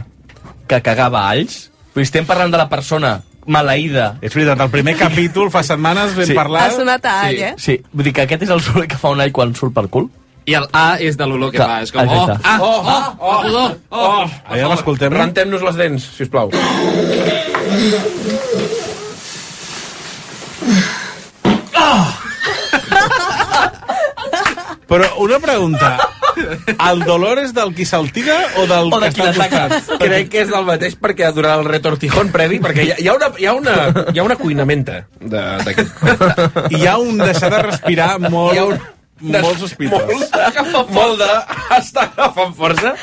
que 0.68 0.80
cagava 0.84 1.20
alls. 1.28 1.54
Però 1.94 2.02
estem 2.06 2.24
parlant 2.28 2.52
de 2.54 2.58
la 2.60 2.68
persona 2.70 3.10
maleïda. 3.48 4.14
És 4.22 4.34
veritat, 4.36 4.60
el 4.60 4.70
primer 4.70 4.94
capítol 5.00 5.50
fa 5.50 5.62
setmanes 5.64 6.14
vam 6.16 6.26
Sí. 6.28 6.34
parlar... 6.36 6.62
Ha 6.68 6.70
sonat 6.76 7.04
a 7.08 7.20
all, 7.24 7.34
sí, 7.34 7.42
eh? 7.42 7.54
sí, 7.56 7.78
vull 7.92 8.04
dir 8.04 8.12
que 8.14 8.22
aquest 8.28 8.42
és 8.44 8.50
el 8.54 8.60
soroll 8.62 8.86
que 8.86 8.96
fa 9.00 9.08
un 9.14 9.20
all 9.24 9.32
quan 9.32 9.54
surt 9.56 9.72
pel 9.74 9.88
cul. 9.88 10.10
I 10.48 10.54
el 10.56 10.64
A 10.72 10.96
és 11.04 11.16
de 11.20 11.26
l'olor 11.28 11.50
que 11.52 11.58
Clar, 11.60 11.68
fa. 11.68 11.82
És 11.84 11.92
com, 11.92 12.08
oh, 12.08 12.28
ah, 12.44 12.58
Oh, 12.60 12.66
oh, 12.68 12.82
oh, 12.92 13.04
oh, 13.20 13.40
pudor, 13.42 13.74
oh. 13.90 14.24
Allà 14.48 14.68
l'escoltem. 14.72 15.12
Rentem-nos 15.12 15.62
les 15.64 15.76
dents, 15.80 16.02
si 16.16 16.22
us 16.24 16.28
plau. 16.32 16.48
Però 24.88 25.04
una 25.20 25.38
pregunta. 25.38 25.98
El 26.88 27.02
dolor 27.04 27.38
és 27.42 27.52
del 27.52 27.74
qui 27.76 27.84
saltiga 27.84 28.38
o 28.56 28.64
del 28.70 28.88
O 28.94 29.00
de 29.02 29.10
que 29.12 29.26
està 29.26 29.44
al 29.44 29.50
costat? 29.52 29.98
Crec 30.00 30.30
que 30.32 30.40
és 30.46 30.52
del 30.52 30.64
mateix 30.68 30.94
perquè 31.00 31.28
durant 31.36 31.60
el 31.60 31.66
retortijón 31.68 32.32
previ, 32.32 32.60
perquè 32.64 32.86
hi 32.86 32.92
ha, 32.94 32.96
hi 33.02 33.08
ha, 33.10 33.16
una, 33.18 33.28
hi 33.36 33.48
ha, 33.50 33.54
una, 33.58 33.74
hi 34.14 34.18
ha 34.18 34.24
una 34.24 34.38
cuinamenta 34.40 35.02
d'aquest... 35.20 35.90
I 36.70 36.80
hi 36.80 36.86
ha 36.88 36.96
un 37.02 37.20
deixar 37.20 37.50
de 37.52 37.60
respirar 37.66 38.14
molt... 38.30 38.54
Hi 38.54 38.62
ha 38.62 38.64
un, 38.70 38.80
molt 39.20 39.58
sospitós. 39.60 40.04
Molt 40.06 40.34
de, 40.34 40.82
molt 40.94 41.18
de... 41.22 41.30
Està 41.78 42.06
agafant 42.08 42.54
força. 42.56 42.94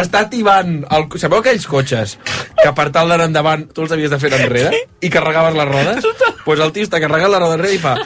Està 0.00 0.24
tibant... 0.32 0.80
El, 0.90 1.06
sabeu 1.20 1.42
aquells 1.42 1.66
cotxes 1.70 2.16
que 2.60 2.72
per 2.76 2.88
tal 2.94 3.12
d'anar 3.12 3.28
endavant 3.30 3.66
tu 3.74 3.84
els 3.84 3.94
havies 3.96 4.12
de 4.12 4.20
fer 4.22 4.32
enrere 4.36 4.84
i 5.00 5.12
carregaves 5.12 5.56
les 5.56 5.70
rodes? 5.70 6.04
Doncs 6.04 6.44
pues 6.44 6.62
el 6.64 6.72
tio 6.76 6.88
està 6.88 7.00
carregant 7.02 7.32
la 7.32 7.42
roda 7.42 7.58
enrere 7.58 7.76
i 7.76 7.82
fa... 7.82 7.96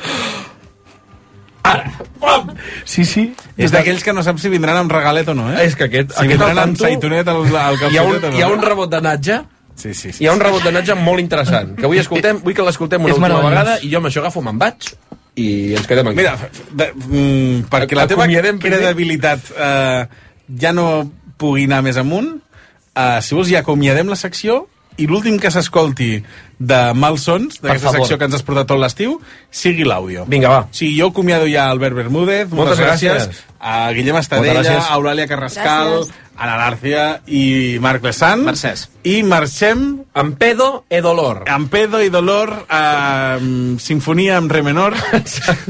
Sí, 2.84 3.06
sí. 3.08 3.24
És 3.56 3.72
d'aquells 3.72 4.04
que 4.04 4.12
no 4.14 4.22
saps 4.22 4.44
si 4.44 4.50
vindran 4.52 4.76
amb 4.82 4.92
regalet 4.92 5.28
o 5.32 5.34
no, 5.36 5.48
eh? 5.52 5.64
És 5.64 5.74
que 5.78 5.88
aquest... 5.88 6.12
Si 6.12 6.20
aquest 6.20 6.34
vindran 6.36 6.60
amb 6.60 6.78
saitonet 6.78 7.28
al, 7.32 7.42
al 7.48 7.80
hi 7.88 7.98
ha 7.98 8.04
un, 8.04 8.20
no. 8.20 8.32
hi 8.36 8.44
ha 8.44 8.52
un 8.52 8.62
rebotanatge 8.62 9.40
Sí, 9.74 9.90
sí, 9.92 10.12
sí. 10.12 10.22
hi 10.22 10.28
ha 10.28 10.32
un 10.36 10.38
rebotanatge 10.38 10.94
molt 10.94 11.18
interessant 11.18 11.72
que 11.74 11.88
avui 11.88 11.98
escoltem, 11.98 12.38
vull 12.44 12.54
que 12.54 12.66
l'escoltem 12.66 13.02
una 13.02 13.16
última 13.16 13.40
vegada 13.42 13.78
i 13.82 13.90
jo 13.90 13.98
amb 13.98 14.10
això 14.10 14.22
agafo, 14.22 14.42
me'n 14.44 14.60
vaig 14.60 14.92
i 15.34 15.74
ens 15.74 15.88
quedem 15.90 16.10
aquí. 16.10 16.20
Mira, 16.22 16.36
de, 16.70 16.90
mm, 16.94 17.66
perquè 17.72 17.98
la 17.98 18.06
teva 18.10 18.26
credibilitat 18.28 19.50
eh, 19.56 20.04
ja 20.60 20.72
no 20.76 20.86
pugui 21.40 21.66
anar 21.66 21.82
més 21.86 21.98
amunt, 21.98 22.30
eh, 22.94 23.18
si 23.20 23.34
vols 23.34 23.50
ja 23.50 23.64
acomiadem 23.64 24.10
la 24.10 24.18
secció 24.20 24.64
i 24.96 25.06
l'últim 25.10 25.38
que 25.42 25.50
s'escolti 25.50 26.22
de 26.58 26.80
Malsons, 26.94 27.58
d'aquesta 27.60 27.90
secció 27.96 28.16
que 28.18 28.28
ens 28.28 28.36
has 28.38 28.44
portat 28.46 28.68
tot 28.70 28.78
l'estiu, 28.78 29.16
sigui 29.50 29.82
l'àudio. 29.84 30.24
Vinga, 30.30 30.48
va. 30.52 30.60
Sí, 30.70 30.92
jo 30.98 31.08
acomiado 31.10 31.48
ja 31.50 31.68
Albert 31.70 31.96
Bermúdez, 31.98 32.48
moltes, 32.50 32.78
Moltes 32.78 32.82
gràcies, 32.84 33.26
gràcies. 33.26 33.40
a 33.58 33.90
Guillem 33.96 34.16
Estadella, 34.20 34.62
a 34.84 34.94
Eulàlia 34.94 35.26
Carrascal, 35.26 35.90
Gràcies. 36.04 36.12
a 36.36 36.46
la 36.46 36.56
Lárcia 36.60 37.04
i 37.26 37.78
Marc 37.82 38.04
Lesan. 38.06 38.44
Mercès. 38.46 38.88
I 39.02 39.22
marxem... 39.26 40.04
Amb 40.14 40.38
pedo 40.38 40.84
e 40.90 41.00
dolor. 41.02 41.42
Amb 41.50 41.70
pedo 41.70 42.00
i 42.02 42.08
dolor, 42.14 42.54
eh, 42.70 43.76
sinfonia 43.82 44.38
amb 44.38 44.50
re 44.52 44.62
menor, 44.62 44.94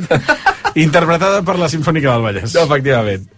interpretada 0.75 1.41
per 1.43 1.59
la 1.59 1.69
Sinfònica 1.73 2.13
del 2.13 2.23
Vallès. 2.29 2.55
Efectivament. 2.61 3.29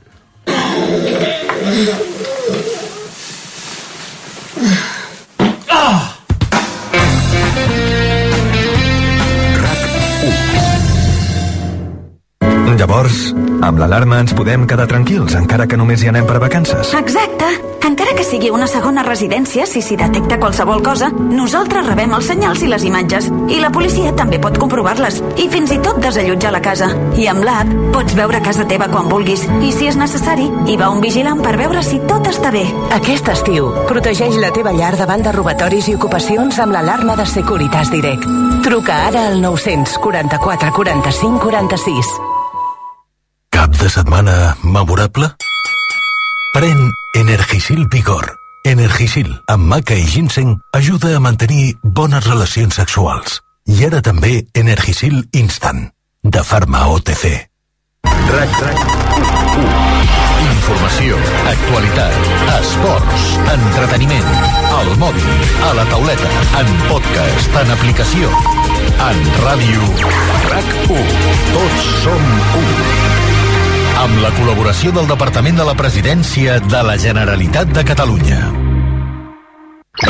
Llavors, 12.87 13.33
amb 13.67 13.81
l'alarma 13.83 14.21
ens 14.23 14.31
podem 14.39 14.63
quedar 14.71 14.85
tranquils, 14.87 15.33
encara 15.35 15.65
que 15.67 15.75
només 15.75 16.05
hi 16.05 16.11
anem 16.13 16.27
per 16.27 16.37
vacances. 16.39 16.93
Exacte. 16.95 17.49
Encara 17.83 18.13
que 18.15 18.23
sigui 18.23 18.53
una 18.55 18.69
segona 18.71 19.03
residència, 19.03 19.65
si 19.67 19.81
s'hi 19.83 19.97
detecta 19.99 20.39
qualsevol 20.39 20.85
cosa, 20.87 21.09
nosaltres 21.11 21.83
rebem 21.89 22.15
els 22.15 22.29
senyals 22.31 22.63
i 22.63 22.69
les 22.71 22.85
imatges. 22.87 23.27
I 23.51 23.59
la 23.59 23.73
policia 23.75 24.13
també 24.15 24.39
pot 24.39 24.55
comprovar-les. 24.63 25.19
I 25.35 25.49
fins 25.51 25.73
i 25.75 25.81
tot 25.83 25.99
desallotjar 26.05 26.53
la 26.55 26.61
casa. 26.63 26.93
I 27.19 27.27
amb 27.33 27.43
l'app 27.49 27.73
pots 27.97 28.15
veure 28.15 28.43
casa 28.45 28.69
teva 28.71 28.87
quan 28.93 29.11
vulguis. 29.11 29.43
I 29.67 29.73
si 29.75 29.91
és 29.91 29.99
necessari, 29.99 30.47
hi 30.71 30.79
va 30.79 30.93
un 30.95 31.03
vigilant 31.03 31.43
per 31.43 31.57
veure 31.59 31.83
si 31.83 31.99
tot 32.07 32.31
està 32.31 32.55
bé. 32.55 32.63
Aquest 33.01 33.33
estiu, 33.35 33.73
protegeix 33.91 34.39
la 34.39 34.53
teva 34.55 34.77
llar 34.79 34.95
davant 34.95 35.27
de 35.27 35.35
robatoris 35.35 35.91
i 35.91 35.99
ocupacions 35.99 36.63
amb 36.63 36.79
l'alarma 36.79 37.19
de 37.19 37.27
Securitas 37.35 37.91
Direct. 37.91 38.31
Truca 38.63 39.03
ara 39.11 39.27
al 39.33 39.43
944 39.43 40.71
45 40.79 41.43
46. 41.51 42.17
Cap 43.57 43.73
de 43.81 43.89
setmana 43.89 44.55
memorable? 44.63 45.31
Pren 46.53 46.91
Energisil 47.15 47.87
Vigor. 47.89 48.27
Energisil, 48.69 49.31
amb 49.49 49.65
maca 49.71 49.97
i 49.97 50.05
ginseng, 50.05 50.59
ajuda 50.77 51.15
a 51.17 51.23
mantenir 51.25 51.79
bones 51.81 52.29
relacions 52.29 52.77
sexuals. 52.77 53.39
I 53.73 53.87
ara 53.89 54.03
també 54.05 54.43
Energisil 54.53 55.23
Instant, 55.41 55.87
de 56.21 56.45
Pharma 56.45 56.85
OTC. 56.99 57.25
RAC, 58.05 58.61
RAC, 58.61 58.85
Informació, 60.45 61.17
actualitat, 61.49 62.31
esports, 62.59 63.27
entreteniment, 63.57 64.33
al 64.83 64.93
mòbil, 65.01 65.33
a 65.65 65.73
la 65.81 65.89
tauleta, 65.89 66.33
en 66.61 66.73
podcast, 66.91 67.61
en 67.65 67.77
aplicació, 67.79 68.37
en 69.09 69.29
ràdio, 69.41 69.93
RAC1. 70.53 71.15
Tots 71.55 71.95
som 72.05 72.35
un. 72.61 73.16
Amb 73.97 74.19
la 74.21 74.29
col·laboració 74.37 74.91
del 74.93 75.07
Departament 75.09 75.57
de 75.57 75.65
la 75.65 75.73
Presidència 75.79 76.59
de 76.61 76.83
la 76.85 76.99
Generalitat 77.01 77.71
de 77.73 77.85
Catalunya. 77.89 78.41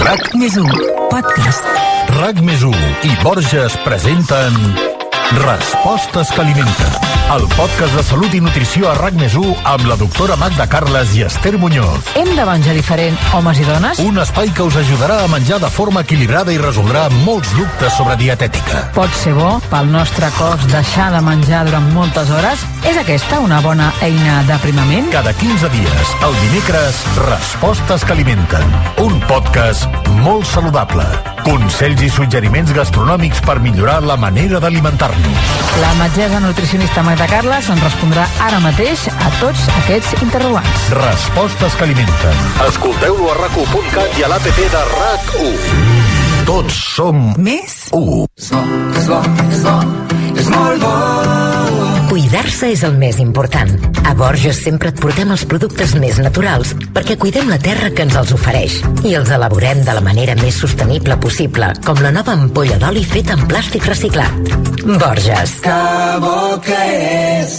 RAC 0.00 0.34
més 0.40 0.56
1, 0.58 0.80
podcast. 1.12 1.70
RAC 2.18 2.42
més 2.48 2.66
1 2.66 2.88
i 3.06 3.14
Borges 3.22 3.78
presenten 3.86 4.58
Respostes 5.38 6.34
que 6.34 6.42
alimenten. 6.42 7.15
El 7.26 7.42
podcast 7.56 7.90
de 7.98 8.02
salut 8.06 8.34
i 8.36 8.38
nutrició 8.38 8.86
a 8.86 8.92
RAC 8.94 9.16
més 9.18 9.32
1 9.34 9.64
amb 9.66 9.88
la 9.90 9.96
doctora 9.98 10.36
Magda 10.38 10.68
Carles 10.70 11.10
i 11.18 11.24
Esther 11.26 11.56
Muñoz. 11.58 12.12
Hem 12.14 12.28
de 12.38 12.44
menjar 12.46 12.76
diferent, 12.76 13.16
homes 13.34 13.58
i 13.58 13.66
dones? 13.66 13.98
Un 14.04 14.20
espai 14.22 14.52
que 14.54 14.62
us 14.62 14.76
ajudarà 14.78 15.16
a 15.24 15.26
menjar 15.32 15.58
de 15.58 15.70
forma 15.74 16.04
equilibrada 16.06 16.54
i 16.54 16.60
resoldrà 16.62 17.08
molts 17.24 17.50
dubtes 17.58 17.98
sobre 17.98 18.14
dietètica. 18.20 18.84
Pot 18.94 19.10
ser 19.18 19.34
bo 19.34 19.56
pel 19.72 19.90
nostre 19.90 20.30
cos 20.38 20.68
deixar 20.70 21.08
de 21.16 21.24
menjar 21.26 21.64
durant 21.66 21.90
moltes 21.96 22.30
hores? 22.30 22.62
És 22.86 23.02
aquesta 23.02 23.42
una 23.42 23.58
bona 23.64 23.90
eina 24.06 24.44
d'aprimament? 24.46 25.10
Cada 25.10 25.34
15 25.34 25.72
dies, 25.74 26.16
el 26.22 26.38
dimecres, 26.44 27.02
Respostes 27.26 28.06
que 28.06 28.14
alimenten. 28.14 28.78
Un 29.02 29.18
podcast 29.26 29.90
molt 30.22 30.46
saludable. 30.46 31.02
Consells 31.46 32.00
i 32.02 32.08
suggeriments 32.10 32.72
gastronòmics 32.74 33.42
per 33.46 33.58
millorar 33.62 34.00
la 34.02 34.16
manera 34.18 34.62
d'alimentar-nos. 34.62 35.52
La 35.82 35.92
metgessa 35.98 36.40
nutricionista 36.42 37.02
Magda 37.06 37.15
Carles 37.24 37.70
ens 37.72 37.80
respondrà 37.80 38.26
ara 38.44 38.58
mateix 38.60 39.06
a 39.08 39.30
tots 39.40 39.62
aquests 39.80 40.20
interrogants. 40.20 40.84
Respostes 40.98 41.78
que 41.78 41.86
alimenten. 41.88 42.42
Escolteu-lo 42.66 43.30
a 43.32 43.38
rac1.cat 43.40 44.20
i 44.20 44.26
a 44.26 44.28
l'APP 44.34 44.60
de 44.74 44.82
RAC1. 44.92 45.56
Tots 46.50 46.82
som 46.98 47.24
més 47.40 47.78
1. 47.96 48.28
És 50.36 50.52
molt 50.52 50.84
bo. 50.84 51.75
Cuidar-se 52.16 52.70
és 52.72 52.80
el 52.86 52.94
més 52.96 53.18
important. 53.20 53.68
A 54.08 54.14
Borges 54.16 54.56
sempre 54.64 54.88
et 54.88 54.96
portem 55.02 55.28
els 55.34 55.42
productes 55.44 55.90
més 56.00 56.16
naturals 56.24 56.70
perquè 56.96 57.18
cuidem 57.20 57.50
la 57.52 57.58
terra 57.60 57.90
que 57.92 58.06
ens 58.06 58.14
els 58.16 58.30
ofereix 58.32 58.78
i 59.04 59.12
els 59.18 59.28
elaborem 59.36 59.82
de 59.84 59.96
la 59.98 60.00
manera 60.00 60.32
més 60.38 60.56
sostenible 60.56 61.18
possible, 61.20 61.68
com 61.84 62.00
la 62.00 62.14
nova 62.16 62.32
ampolla 62.32 62.78
d'oli 62.80 63.02
feta 63.04 63.36
en 63.36 63.44
plàstic 63.50 63.84
reciclat. 63.84 64.32
Borges. 64.86 65.58
Que 65.66 65.74
bo 66.24 66.56
que 66.64 66.78
és. 67.42 67.58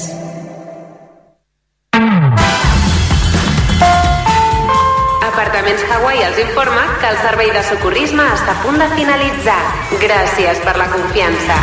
Apartaments 5.27 5.85
Hawaii 5.91 6.25
els 6.31 6.41
informa 6.47 6.81
que 6.97 7.13
el 7.13 7.21
servei 7.27 7.53
de 7.53 7.61
socorrisme 7.69 8.25
està 8.39 8.57
a 8.57 8.65
punt 8.65 8.81
de 8.81 8.89
finalitzar. 8.97 9.61
Gràcies 10.01 10.65
per 10.65 10.75
la 10.81 10.89
confiança. 10.97 11.61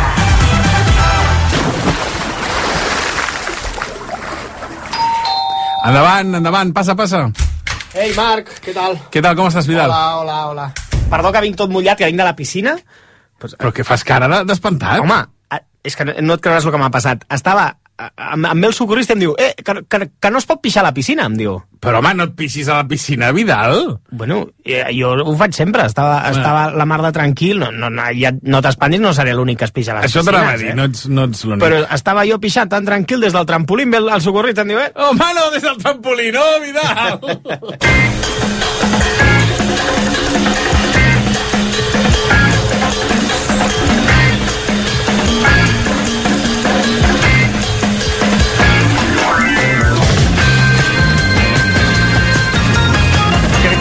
Endavant, 5.85 6.33
endavant, 6.39 6.71
passa, 6.73 6.95
passa. 6.97 7.19
Ei, 7.95 8.11
Marc, 8.17 8.49
què 8.65 8.73
tal? 8.75 8.97
Què 9.13 9.21
tal, 9.23 9.35
com 9.37 9.47
estàs, 9.51 9.67
Vidal? 9.69 9.91
Hola, 9.91 10.17
hola, 10.19 10.37
hola. 10.49 10.65
Perdó 11.11 11.31
que 11.31 11.41
vinc 11.45 11.57
tot 11.59 11.69
mullat, 11.71 11.99
que 11.99 12.07
vinc 12.09 12.17
de 12.19 12.25
la 12.27 12.35
piscina. 12.35 12.73
Pues, 13.39 13.53
Però 13.59 13.71
què 13.75 13.85
fas 13.85 14.03
cara 14.07 14.27
de- 14.31 14.43
d'espantat? 14.49 14.99
Home, 15.03 15.19
és 15.85 15.95
que 15.95 16.05
no, 16.07 16.15
no 16.25 16.33
et 16.39 16.41
creuràs 16.41 16.65
el 16.65 16.73
que 16.73 16.81
m'ha 16.81 16.89
passat. 16.91 17.25
Estava... 17.29 17.67
a- 17.97 18.11
Amb, 18.33 18.45
amb 18.49 18.65
el 18.65 18.73
socorrista 18.73 19.13
em 19.13 19.19
diu, 19.21 19.35
eh, 19.39 19.53
que, 19.55 19.73
que, 19.87 20.09
que 20.19 20.31
no 20.31 20.37
es 20.41 20.45
pot 20.45 20.59
pixar 20.61 20.81
a 20.83 20.87
la 20.89 20.93
piscina, 20.93 21.25
em 21.29 21.35
diu. 21.39 21.61
Però, 21.85 21.99
home, 21.99 22.13
no 22.17 22.23
et 22.25 22.33
pixis 22.35 22.67
a 22.67 22.79
la 22.79 22.87
piscina, 22.89 23.31
Vidal. 23.31 23.99
Bueno, 24.11 24.47
eh, 24.65 24.83
jo 24.97 25.11
ho 25.23 25.35
faig 25.37 25.53
sempre, 25.53 25.85
estava, 25.85 26.21
Bueno. 26.23 26.37
estava 26.39 26.71
la 26.71 26.85
mar 26.85 27.01
de 27.03 27.11
tranquil, 27.13 27.59
no, 27.59 27.71
no, 27.71 27.89
no, 27.93 28.03
ja, 28.17 28.31
no 28.41 28.61
t'espantis, 28.65 28.99
no 29.03 29.13
seré 29.13 29.33
l'únic 29.37 29.59
que 29.59 29.65
es 29.69 29.71
pixa 29.75 29.91
a 29.93 30.01
les 30.01 30.05
Això 30.09 30.19
piscines. 30.23 30.33
t'anava 30.41 30.53
a 30.53 30.57
dir, 30.57 30.73
no 30.75 30.83
ets, 30.89 31.05
no 31.07 31.23
ets 31.29 31.45
l'únic. 31.45 31.63
Però 31.63 31.83
estava 31.93 32.25
jo 32.25 32.39
pixat 32.41 32.69
tan 32.73 32.85
tranquil 32.85 33.21
des 33.21 33.33
del 33.37 33.45
trampolí, 33.45 33.83
el, 33.93 34.09
el 34.09 34.21
socorrista 34.21 34.61
em 34.65 34.73
diu, 34.73 34.79
eh, 34.79 34.91
Oh, 34.95 35.13
mano, 35.13 35.51
des 35.53 35.61
del 35.61 35.77
trampolí, 35.77 36.31
no, 36.31 36.43
Vidal! 36.65 37.19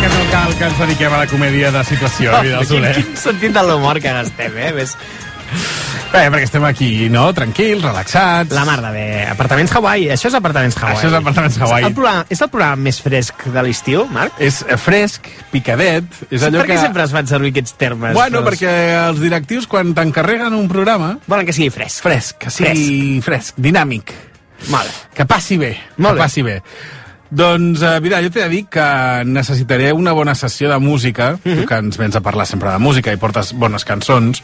que 0.04 0.10
no 0.18 0.24
cal 0.30 0.52
que 0.58 0.64
ens 0.68 0.78
dediquem 0.78 1.12
a 1.14 1.18
la 1.22 1.26
comèdia 1.30 1.70
de 1.72 1.82
situació, 1.88 2.32
Vidal 2.44 2.66
Soler. 2.68 2.90
quin, 2.96 3.06
quin 3.06 3.16
sentit 3.16 3.52
de 3.54 3.62
l'humor 3.64 3.96
que 4.04 4.10
gastem, 4.12 4.56
eh? 4.60 4.72
Ves... 4.76 4.96
Bé, 6.14 6.28
perquè 6.30 6.44
estem 6.46 6.62
aquí, 6.68 7.08
no?, 7.10 7.24
tranquils, 7.34 7.80
relaxats. 7.82 8.52
La 8.54 8.62
mar 8.68 8.76
de 8.84 8.90
bé. 8.94 9.06
Apartaments 9.32 9.72
Hawaii, 9.74 10.10
això 10.14 10.28
és 10.28 10.36
Apartaments 10.36 10.76
Hawaii. 10.78 10.98
Això 10.98 11.08
és 11.08 11.16
Apartaments 11.18 11.56
Hawaii. 11.58 11.86
El 11.88 11.94
programa, 11.96 12.26
és 12.30 12.42
el 12.44 12.50
programa 12.52 12.84
més 12.86 13.00
fresc 13.02 13.46
de 13.54 13.64
l'estiu, 13.66 14.04
Marc? 14.14 14.36
És 14.44 14.60
fresc, 14.82 15.26
picadet, 15.54 16.20
és 16.28 16.44
allò 16.46 16.60
per 16.62 16.68
què 16.68 16.74
que... 16.76 16.82
sempre 16.84 17.06
es 17.08 17.14
fan 17.16 17.30
servir 17.32 17.50
aquests 17.54 17.74
termes? 17.80 18.12
Bueno, 18.14 18.42
Però- 18.44 18.52
perquè 18.52 18.74
els 19.08 19.22
directius, 19.24 19.66
quan 19.70 19.94
t'encarreguen 19.96 20.54
un 20.58 20.68
programa... 20.70 21.14
Volen 21.26 21.48
que 21.48 21.56
sigui 21.56 21.72
fresc. 21.74 22.04
Fresc, 22.06 22.36
que 22.44 22.52
sigui 22.52 23.22
fresc, 23.24 23.56
dinàmic. 23.56 24.12
Vale. 24.68 24.92
Que 25.16 25.26
passi 25.26 25.56
bé, 25.58 25.72
Molt 25.96 26.12
que 26.14 26.20
bé. 26.20 26.22
passi 26.28 26.44
bé. 26.46 26.60
Doncs, 27.34 27.82
eh, 27.82 27.98
mira, 28.00 28.20
jo 28.22 28.30
t'he 28.30 28.44
de 28.44 28.48
dir 28.48 28.64
que 28.70 28.84
necessitaré 29.26 29.92
una 29.92 30.12
bona 30.14 30.36
sessió 30.38 30.68
de 30.70 30.78
música, 30.78 31.32
mm 31.32 31.38
-hmm. 31.50 31.60
tu 31.62 31.66
que 31.66 31.74
ens 31.74 31.96
vens 31.98 32.14
a 32.16 32.20
parlar 32.20 32.46
sempre 32.46 32.70
de 32.70 32.78
música 32.78 33.12
i 33.12 33.16
portes 33.16 33.52
bones 33.52 33.84
cançons, 33.84 34.42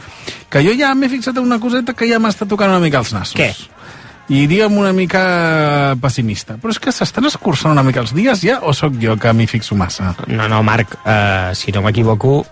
que 0.48 0.64
jo 0.64 0.72
ja 0.76 0.94
m'he 0.94 1.08
fixat 1.08 1.36
en 1.36 1.44
una 1.44 1.60
coseta 1.60 1.94
que 1.94 2.08
ja 2.08 2.18
m'està 2.18 2.48
tocant 2.48 2.70
una 2.70 2.80
mica 2.80 2.98
els 2.98 3.12
nassos. 3.12 3.36
Què? 3.36 3.54
I 4.28 4.46
digue'm 4.46 4.76
una 4.76 4.92
mica 4.92 5.96
pessimista. 6.00 6.54
Però 6.56 6.70
és 6.70 6.78
que 6.78 6.92
s'estan 6.92 7.24
escurçant 7.26 7.72
una 7.72 7.82
mica 7.82 8.00
els 8.00 8.14
dies 8.14 8.40
ja 8.42 8.58
o 8.62 8.72
sóc 8.72 8.92
jo 9.00 9.16
que 9.16 9.32
m'hi 9.32 9.46
fixo 9.46 9.74
massa? 9.74 10.14
No, 10.26 10.48
no, 10.48 10.62
Marc, 10.62 10.94
uh, 10.94 11.54
si 11.54 11.72
no 11.72 11.82
m'equivoco, 11.82 12.46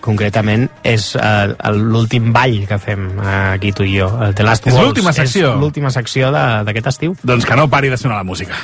concretament 0.00 0.68
és 0.84 1.14
uh, 1.16 1.54
l'últim 1.74 2.32
ball 2.32 2.66
que 2.68 2.78
fem 2.78 3.18
uh, 3.18 3.54
aquí 3.54 3.72
tu 3.72 3.82
i 3.82 3.98
jo. 3.98 4.06
El 4.22 4.34
The 4.34 4.42
Last 4.44 4.66
És 4.66 4.74
l'última 4.74 5.12
secció? 5.12 5.54
És 5.54 5.60
l'última 5.60 5.90
secció 5.90 6.30
de- 6.30 6.64
d'aquest 6.64 6.86
estiu. 6.86 7.16
Doncs 7.22 7.44
que 7.44 7.56
no 7.56 7.68
pari 7.68 7.88
de 7.88 7.96
sonar 7.96 8.16
la 8.16 8.24
música. 8.24 8.54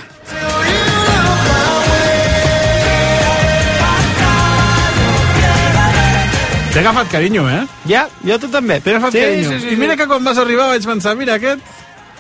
T'he 6.73 6.81
agafat 6.81 7.11
carinyo, 7.13 7.45
eh? 7.53 7.67
Ja, 7.89 8.07
jo 8.25 8.39
tu 8.41 8.49
també. 8.49 8.81
T'he 8.81 8.95
agafat 8.97 9.13
Sí, 9.13 9.21
carinyo. 9.21 9.51
sí, 9.51 9.61
sí, 9.61 9.75
I 9.75 9.77
mira 9.77 9.93
sí. 9.93 9.99
que 10.01 10.07
quan 10.09 10.25
vas 10.25 10.39
arribar 10.41 10.69
vaig 10.73 10.85
pensar, 10.89 11.17
mira, 11.17 11.35
aquest... 11.37 11.61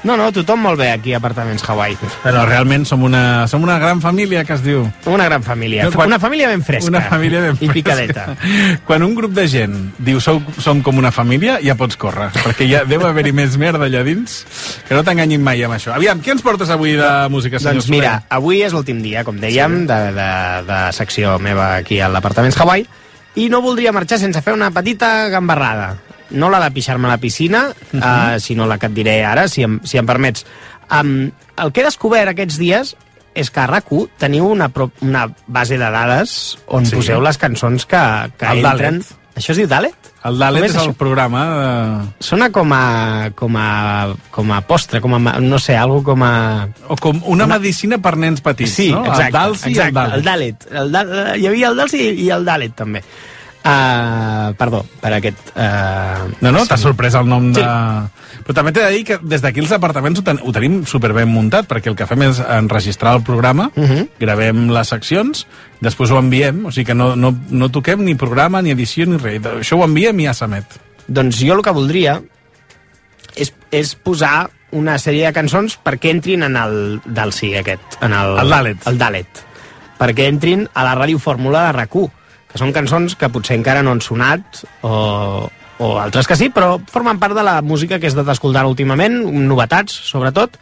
No, 0.02 0.16
no, 0.18 0.32
tothom 0.34 0.58
molt 0.58 0.80
bé 0.80 0.88
aquí 0.90 1.12
a 1.14 1.18
Apartaments 1.20 1.62
Hawaii. 1.70 1.94
Però 2.24 2.40
realment 2.44 2.82
som 2.84 3.04
una, 3.06 3.46
som 3.46 3.62
una 3.62 3.76
gran 3.78 4.00
família, 4.02 4.42
que 4.44 4.56
es 4.56 4.62
diu. 4.64 4.80
Una 5.06 5.28
gran 5.28 5.44
família. 5.46 5.86
Quan- 5.94 6.08
Una 6.10 6.18
família 6.18 6.48
ben 6.50 6.64
fresca. 6.66 6.88
Una 6.90 7.02
família 7.06 7.40
ben 7.40 7.52
I 7.52 7.56
fresca. 7.68 7.72
picadeta. 7.72 8.24
Quan 8.88 9.04
un 9.06 9.14
grup 9.14 9.30
de 9.32 9.46
gent 9.46 9.76
diu 10.02 10.18
som, 10.20 10.42
som 10.58 10.82
com 10.82 10.98
una 10.98 11.12
família, 11.14 11.60
ja 11.62 11.76
pots 11.78 11.94
córrer, 11.96 12.32
perquè 12.34 12.66
ja 12.68 12.82
deu 12.84 13.06
haver-hi 13.06 13.30
més 13.32 13.54
merda 13.56 13.86
allà 13.86 14.02
dins, 14.02 14.40
que 14.88 14.98
no 14.98 15.04
t'enganyin 15.06 15.40
mai 15.40 15.62
amb 15.62 15.78
això. 15.78 15.94
Aviam, 15.94 16.18
què 16.20 16.34
ens 16.34 16.42
portes 16.42 16.68
avui 16.74 16.96
de 16.98 17.12
música, 17.30 17.60
senyor 17.62 17.78
Doncs 17.78 17.88
mira, 17.94 18.16
avui 18.28 18.60
és 18.66 18.74
l'últim 18.74 18.98
dia, 19.06 19.22
com 19.22 19.38
dèiem, 19.38 19.84
de, 19.86 20.00
de, 20.18 20.28
de 20.66 20.80
secció 20.98 21.38
meva 21.38 21.76
aquí 21.76 22.00
a 22.02 22.10
l'Apartaments 22.10 22.58
Hawaii, 22.58 22.88
i 23.34 23.48
no 23.48 23.62
voldria 23.64 23.92
marxar 23.92 24.18
sense 24.20 24.42
fer 24.42 24.54
una 24.54 24.70
petita 24.70 25.28
gambarrada. 25.32 25.96
No 26.32 26.48
la 26.48 26.60
de 26.64 26.70
pixar-me 26.72 27.08
a 27.08 27.14
la 27.14 27.18
piscina, 27.18 27.68
uh. 27.68 27.96
-huh. 27.98 28.36
uh, 28.36 28.40
sinó 28.40 28.66
la 28.66 28.78
que 28.78 28.86
et 28.86 28.92
diré 28.92 29.24
ara, 29.24 29.48
si 29.48 29.62
em, 29.62 29.80
si 29.84 29.98
em 29.98 30.06
permets. 30.06 30.46
Um, 30.90 31.30
el 31.56 31.72
que 31.72 31.80
he 31.80 31.84
descobert 31.84 32.28
aquests 32.28 32.58
dies 32.58 32.96
és 33.34 33.50
que 33.50 33.60
a 33.60 33.66
rac 33.66 33.88
teniu 34.18 34.46
una, 34.46 34.70
una 35.00 35.26
base 35.46 35.78
de 35.78 35.90
dades 35.90 36.58
on 36.66 36.84
Sí. 36.84 36.90
sí. 36.90 36.96
poseu 36.96 37.20
les 37.20 37.38
cançons 37.38 37.86
que, 37.86 38.30
que 38.38 38.46
El 38.46 38.64
entren... 38.64 39.00
Dalet. 39.00 39.21
Això 39.34 39.54
es 39.54 39.58
diu 39.62 39.66
Dalet? 39.66 40.10
El 40.28 40.36
Dalet 40.38 40.60
Com 40.62 40.68
és, 40.68 40.74
el 40.76 40.90
això? 40.90 40.96
programa 41.00 41.42
de... 41.48 42.24
Sona 42.24 42.50
com 42.52 42.72
a, 42.76 43.30
com 43.34 43.56
a, 43.56 43.66
com 44.30 44.52
a 44.52 44.60
postre, 44.68 45.00
com 45.00 45.14
a, 45.16 45.38
no 45.40 45.58
sé, 45.58 45.74
algo 45.76 46.02
com 46.04 46.22
a... 46.26 46.32
O 46.92 46.96
com 47.00 47.16
una, 47.24 47.46
una 47.48 47.58
medicina 47.58 47.96
per 47.98 48.14
nens 48.20 48.44
petits, 48.44 48.74
Sí, 48.76 48.90
no? 48.92 49.06
exacte. 49.06 49.26
el 49.26 49.32
Dalsi 49.38 49.70
exacte, 49.72 49.80
i 49.80 49.88
el 49.88 49.94
Dalet. 49.94 50.18
El 50.18 50.24
Dalet. 50.28 50.66
El 50.82 50.92
Dal 50.92 51.40
hi 51.40 51.46
havia 51.48 51.72
el 51.72 51.80
Dalsi 51.80 52.02
i 52.26 52.28
el 52.30 52.44
Dalet, 52.44 52.74
també. 52.76 53.00
Uh, 53.62 54.50
perdó, 54.58 54.80
per 55.00 55.12
aquest... 55.14 55.52
Uh, 55.54 56.32
No, 56.42 56.50
no, 56.50 56.64
t'ha 56.66 56.76
sorprès 56.80 57.14
el 57.14 57.28
nom 57.30 57.52
de... 57.54 57.62
Sí. 57.62 58.40
Però 58.42 58.56
també 58.56 58.72
t'he 58.74 58.82
de 58.82 58.90
dir 58.96 59.04
que 59.06 59.18
des 59.22 59.42
d'aquí 59.44 59.62
els 59.62 59.70
apartaments 59.76 60.18
ho, 60.18 60.24
ten 60.26 60.40
ho 60.42 60.50
tenim 60.54 60.80
superben 60.88 61.30
muntat, 61.30 61.68
perquè 61.70 61.92
el 61.92 61.94
que 61.94 62.08
fem 62.10 62.24
és 62.26 62.40
enregistrar 62.42 63.14
el 63.14 63.22
programa, 63.22 63.70
Uh 63.76 63.84
-huh. 63.84 64.08
gravem 64.18 64.68
les 64.70 64.88
seccions, 64.88 65.46
després 65.80 66.10
ho 66.10 66.18
enviem, 66.18 66.64
o 66.66 66.72
sigui 66.72 66.86
que 66.86 66.94
no, 66.94 67.14
no, 67.14 67.34
no 67.50 67.68
toquem 67.68 68.02
ni 68.04 68.14
programa, 68.16 68.62
ni 68.62 68.70
edició, 68.70 69.06
ni 69.06 69.16
res. 69.16 69.40
Això 69.42 69.78
ho 69.78 69.84
enviem 69.84 70.18
i 70.20 70.24
ja 70.26 70.34
s'emet. 70.34 70.66
Doncs 71.06 71.38
jo 71.38 71.54
el 71.54 71.62
que 71.62 71.70
voldria 71.70 72.20
és, 73.36 73.52
és 73.70 73.94
posar 73.94 74.50
una 74.72 74.98
sèrie 74.98 75.26
de 75.26 75.32
cançons 75.32 75.78
perquè 75.84 76.10
entrin 76.10 76.42
en 76.42 76.56
el 76.56 77.00
Dalsi 77.04 77.54
aquest, 77.54 77.98
en 78.00 78.12
el, 78.12 78.38
El 78.38 78.48
Dalet. 78.48 78.86
El 78.86 78.98
Dalet. 78.98 79.28
Perquè 79.98 80.26
entrin 80.26 80.68
a 80.74 80.82
la 80.82 80.94
ràdio 80.96 81.18
fórmula 81.18 81.66
de 81.66 81.72
rac 81.72 81.94
que 82.52 82.60
són 82.60 82.74
cançons 82.76 83.16
que 83.18 83.30
potser 83.32 83.56
encara 83.58 83.82
no 83.82 83.94
han 83.94 84.04
sonat 84.04 84.62
o, 84.84 85.48
o 85.82 85.90
altres 85.98 86.28
que 86.28 86.36
sí, 86.38 86.50
però 86.52 86.76
formen 86.92 87.20
part 87.22 87.36
de 87.36 87.44
la 87.46 87.60
música 87.64 87.98
que 87.98 88.08
he 88.08 88.12
estat 88.12 88.28
escoltant 88.34 88.68
últimament, 88.68 89.18
novetats, 89.48 89.96
sobretot, 90.12 90.58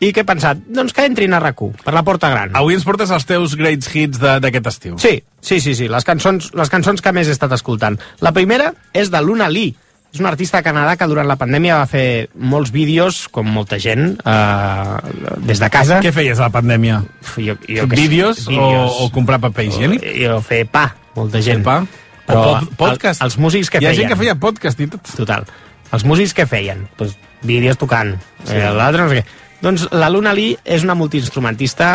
i 0.00 0.10
que 0.12 0.22
he 0.22 0.28
pensat, 0.28 0.60
doncs 0.68 0.92
que 0.92 1.06
entrin 1.08 1.32
a 1.32 1.40
rac 1.40 1.62
per 1.84 1.94
la 1.94 2.04
porta 2.04 2.28
gran. 2.32 2.52
Avui 2.58 2.76
ens 2.76 2.84
portes 2.84 3.12
els 3.14 3.24
teus 3.28 3.56
great 3.56 3.86
hits 3.88 4.20
d'aquest 4.20 4.68
estiu. 4.72 4.98
Sí, 5.00 5.22
sí, 5.40 5.60
sí, 5.60 5.74
sí, 5.78 5.88
les 5.88 6.04
cançons, 6.04 6.52
les 6.56 6.72
cançons 6.72 7.00
que 7.00 7.12
més 7.16 7.28
he 7.28 7.36
estat 7.36 7.52
escoltant. 7.56 7.96
La 8.20 8.34
primera 8.36 8.72
és 8.92 9.12
de 9.12 9.22
Luna 9.24 9.48
Lee. 9.48 9.74
És 10.14 10.20
una 10.22 10.30
artista 10.30 10.60
de 10.60 10.64
Canadà 10.64 10.94
que 10.96 11.08
durant 11.10 11.26
la 11.28 11.36
pandèmia 11.36 11.80
va 11.80 11.88
fer 11.90 12.28
molts 12.38 12.70
vídeos, 12.72 13.26
com 13.28 13.48
molta 13.52 13.76
gent, 13.82 14.14
eh, 14.24 15.32
des 15.44 15.60
de 15.60 15.68
casa. 15.72 15.98
Què 16.04 16.12
feies 16.14 16.38
a 16.40 16.46
la 16.46 16.54
pandèmia? 16.54 17.02
Jo, 17.34 17.56
jo 17.66 17.82
sé, 17.82 17.88
Vídeos, 17.90 18.46
o, 18.48 18.70
o 19.04 19.10
comprar 19.12 19.42
paper 19.42 19.66
higiènic? 19.66 20.06
O, 20.30 20.38
o 20.38 20.40
fer 20.46 20.62
pa, 20.72 20.86
molta 21.16 21.42
gent. 21.44 21.64
pa? 21.66 21.80
Però 22.26 22.42
o 22.42 22.50
pod 22.50 22.76
podcast? 22.80 23.22
El, 23.22 23.30
els 23.30 23.38
músics 23.38 23.70
que 23.70 23.80
Hi 23.80 23.86
ha 23.86 23.92
feien... 23.94 24.02
gent 24.02 24.12
que 24.12 24.20
feia 24.22 24.34
podcast 24.38 24.80
i 24.82 24.88
tot. 24.90 25.14
Total. 25.16 25.46
Els 25.94 26.04
músics 26.04 26.34
que 26.34 26.46
feien? 26.50 26.86
Doncs 26.98 27.14
vídeos 27.46 27.78
tocant. 27.78 28.16
Sí. 28.44 28.56
Eh, 28.56 28.70
L'altre 28.74 29.04
no 29.04 29.12
sé 29.12 29.20
què. 29.20 29.44
Doncs 29.62 29.86
la 29.94 30.10
Luna 30.12 30.34
Lee 30.36 30.58
és 30.64 30.84
una 30.84 30.96
multiinstrumentista 30.98 31.94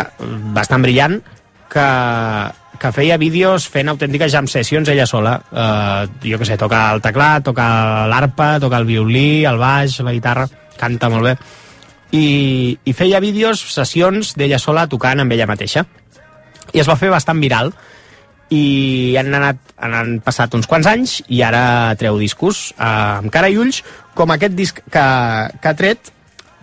bastant 0.56 0.82
brillant 0.82 1.20
que, 1.70 1.86
que 2.80 2.92
feia 2.96 3.18
vídeos 3.20 3.68
fent 3.70 3.92
autèntiques 3.92 4.32
jam 4.32 4.48
sessions 4.50 4.88
ella 4.90 5.06
sola. 5.06 5.36
Uh, 5.52 6.08
jo 6.24 6.40
que 6.40 6.48
sé, 6.48 6.58
toca 6.60 6.88
el 6.94 7.04
teclat, 7.04 7.44
toca 7.46 7.66
l'arpa, 8.10 8.56
toca 8.60 8.80
el 8.82 8.88
violí, 8.88 9.44
el 9.48 9.60
baix, 9.60 10.00
la 10.02 10.16
guitarra, 10.16 10.48
canta 10.80 11.12
molt 11.12 11.30
bé. 11.30 11.36
I, 12.12 12.26
i 12.84 12.92
feia 12.92 13.22
vídeos, 13.24 13.62
sessions 13.72 14.34
d'ella 14.36 14.58
sola 14.60 14.88
tocant 14.90 15.22
amb 15.22 15.32
ella 15.32 15.48
mateixa. 15.48 15.86
I 16.72 16.82
es 16.82 16.88
va 16.88 16.98
fer 16.98 17.12
bastant 17.12 17.40
viral 17.40 17.72
i 18.52 19.14
han, 19.16 19.32
anat, 19.38 19.58
han 19.80 20.18
passat 20.24 20.52
uns 20.58 20.68
quants 20.68 20.86
anys 20.90 21.16
i 21.32 21.40
ara 21.46 21.94
treu 22.00 22.18
discos 22.20 22.68
eh, 22.76 22.84
amb 23.22 23.32
cara 23.32 23.48
i 23.52 23.56
ulls, 23.60 23.80
com 24.18 24.30
aquest 24.34 24.54
disc 24.58 24.82
que, 24.92 25.06
que 25.62 25.70
ha 25.72 25.74
tret, 25.78 26.12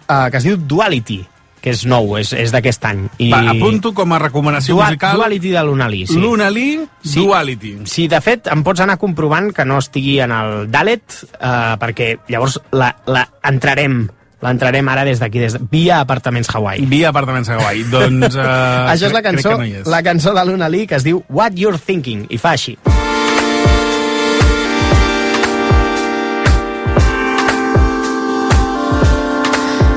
eh, 0.05 0.25
que 0.29 0.37
es 0.37 0.45
diu 0.45 0.57
Duality, 0.61 1.19
que 1.59 1.73
és 1.73 1.81
nou, 1.89 2.13
és, 2.15 2.29
és 2.39 2.53
d'aquest 2.55 2.85
any. 2.87 3.01
I... 3.19 3.31
Va, 3.33 3.41
apunto 3.51 3.91
com 3.97 4.13
a 4.15 4.19
recomanació 4.21 4.77
Dua- 4.77 4.85
musical... 4.93 5.17
Duality 5.19 5.49
de 5.57 5.63
Luna 5.67 5.89
Lee, 5.91 6.05
sí. 6.07 6.19
Luna 6.21 6.47
Lee, 6.53 6.85
Sí. 7.03 7.19
Duality. 7.23 7.73
Sí, 7.89 8.05
de 8.11 8.21
fet, 8.23 8.47
em 8.53 8.61
pots 8.63 8.79
anar 8.85 8.95
comprovant 9.01 9.49
que 9.55 9.65
no 9.67 9.81
estigui 9.83 10.19
en 10.23 10.31
el 10.35 10.69
Dalet, 10.71 11.17
eh, 11.39 11.75
perquè 11.81 12.13
llavors 12.29 12.59
la, 12.71 12.93
la 13.11 13.25
entrarem 13.49 14.05
l'entrarem 14.41 14.87
ara 14.87 15.03
des 15.07 15.19
d'aquí, 15.19 15.39
des 15.39 15.53
de, 15.57 15.61
via 15.71 15.99
Apartaments 15.99 16.49
Hawaii. 16.53 16.85
Via 16.85 17.09
Apartaments 17.09 17.49
Hawaii. 17.49 17.83
Doncs... 17.91 18.35
Uh, 18.35 18.89
Això 18.93 19.09
és 19.09 19.13
la 19.15 19.23
cançó, 19.25 19.57
no 19.57 19.67
és. 19.67 19.87
la 19.87 20.03
cançó 20.05 20.33
de 20.37 20.45
Luna 20.45 20.69
Lee 20.69 20.87
que 20.87 20.95
es 20.99 21.03
diu 21.07 21.23
What 21.29 21.57
You're 21.59 21.77
Thinking, 21.79 22.25
i 22.29 22.37
fa 22.39 22.55
així. 22.55 22.77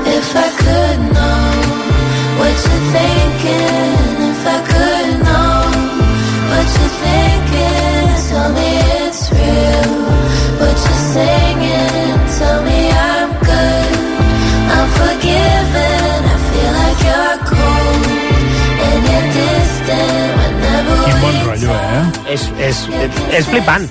If 0.05 0.35
I 0.35 0.49
could 0.61 0.99
know 1.13 1.45
what 2.39 2.55
you're 2.65 2.85
thinking, 2.95 3.93
if 4.29 4.41
I 4.47 4.57
could 4.69 5.09
know 5.27 5.55
what 6.49 6.67
you're 6.75 6.95
thinking, 7.03 8.29
tell 8.29 8.49
me 8.53 8.69
it's 9.07 9.31
real. 9.31 10.12
És, 22.33 22.47
és, 22.57 22.83
és 23.37 23.49
flipant. 23.49 23.85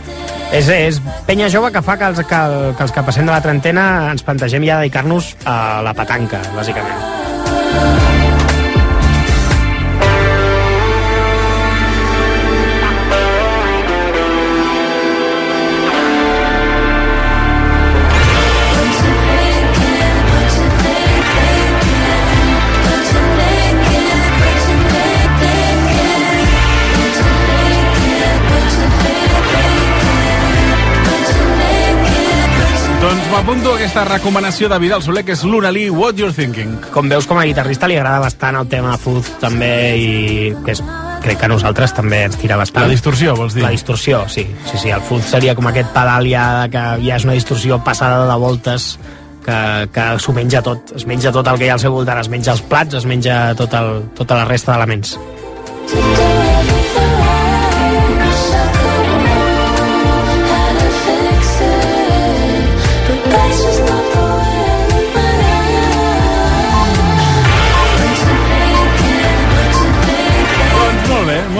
És, 0.52 0.68
és 0.68 0.98
penya 1.28 1.48
jove 1.52 1.70
que 1.72 1.82
fa 1.84 1.96
que 2.00 2.10
els 2.10 2.20
que, 2.20 2.40
que 2.76 2.86
els 2.86 2.94
que 2.94 3.04
passem 3.06 3.28
de 3.28 3.32
la 3.32 3.40
trentena 3.44 3.86
ens 4.12 4.26
plantegem 4.26 4.66
ja 4.68 4.82
dedicar-nos 4.82 5.34
a 5.48 5.58
la 5.86 5.94
petanca, 5.96 6.42
bàsicament. 6.58 8.11
Doncs 33.42 33.56
m'apunto 33.56 33.72
a 33.72 33.78
aquesta 33.80 34.02
recomanació 34.06 34.68
de 34.70 34.76
Vidal 34.78 35.00
Soler, 35.02 35.24
que 35.26 35.34
és 35.34 35.40
Luna 35.42 35.72
Lee, 35.74 35.90
What 35.90 36.14
You're 36.14 36.30
Thinking. 36.30 36.76
Com 36.94 37.08
veus, 37.10 37.26
com 37.26 37.40
a 37.40 37.42
guitarrista 37.42 37.88
li 37.90 37.96
agrada 37.98 38.20
bastant 38.22 38.54
el 38.54 38.68
tema 38.70 38.92
fuzz 39.02 39.32
també 39.42 39.70
i 39.98 40.12
que 40.62 40.76
és, 40.76 40.82
crec 41.24 41.40
que 41.40 41.48
a 41.48 41.50
nosaltres 41.50 41.90
també 41.96 42.20
ens 42.28 42.38
tira 42.38 42.54
bastant. 42.60 42.86
La 42.86 42.94
distorsió, 42.94 43.34
vols 43.34 43.58
dir? 43.58 43.64
La 43.66 43.74
distorsió, 43.74 44.22
sí. 44.30 44.46
Sí, 44.70 44.78
sí, 44.78 44.94
el 44.94 45.02
fuzz 45.08 45.34
seria 45.34 45.56
com 45.58 45.66
aquest 45.72 45.90
pedal 45.90 46.30
ja 46.30 46.46
que 46.70 46.86
ja 47.02 47.18
és 47.18 47.26
una 47.26 47.34
distorsió 47.34 47.82
passada 47.82 48.30
de 48.30 48.38
voltes 48.46 48.92
que, 49.42 49.60
que 49.90 50.08
s'ho 50.22 50.38
menja 50.38 50.62
tot. 50.62 50.94
Es 50.94 51.10
menja 51.10 51.34
tot 51.34 51.50
el 51.50 51.58
que 51.58 51.66
hi 51.66 51.74
ha 51.74 51.80
al 51.80 51.82
seu 51.82 51.98
voltant, 51.98 52.22
es 52.22 52.30
menja 52.30 52.54
els 52.54 52.62
plats, 52.62 52.94
es 53.02 53.10
menja 53.10 53.56
tot 53.58 53.74
el, 53.74 54.04
tota 54.22 54.38
la 54.38 54.46
resta 54.46 54.76
d'elements. 54.76 55.16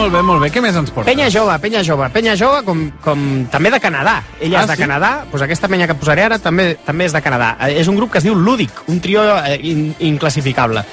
Molt 0.03 0.15
bé, 0.17 0.23
molt 0.27 0.43
bé. 0.43 0.51
Què 0.51 0.63
més 0.65 0.75
ens 0.79 0.91
porta? 0.91 1.07
Penya 1.11 1.29
jove, 1.31 1.55
penya 1.63 1.83
jove, 1.87 2.09
penya 2.15 2.35
jove 2.39 2.65
com, 2.67 2.83
com 3.05 3.23
també 3.53 3.71
de 3.71 3.79
Canadà. 3.83 4.19
Ella 4.41 4.63
Ah, 4.63 4.67
és 4.67 4.73
de 4.73 4.77
sí? 4.77 4.83
Canadà, 4.83 5.13
doncs 5.31 5.47
aquesta 5.47 5.71
penya 5.71 5.87
que 5.87 5.95
posaré 5.99 6.27
ara 6.27 6.39
també 6.43 6.73
també 6.85 7.07
és 7.07 7.15
de 7.15 7.23
Canadà. 7.23 7.55
Eh, 7.69 7.79
És 7.83 7.89
un 7.89 7.97
grup 7.97 8.11
que 8.13 8.19
es 8.19 8.25
diu 8.27 8.35
Lúdic, 8.35 8.71
un 8.89 9.01
trio 9.01 9.23
eh, 9.39 9.59
in, 9.63 9.93
inclassificable. 10.01 10.85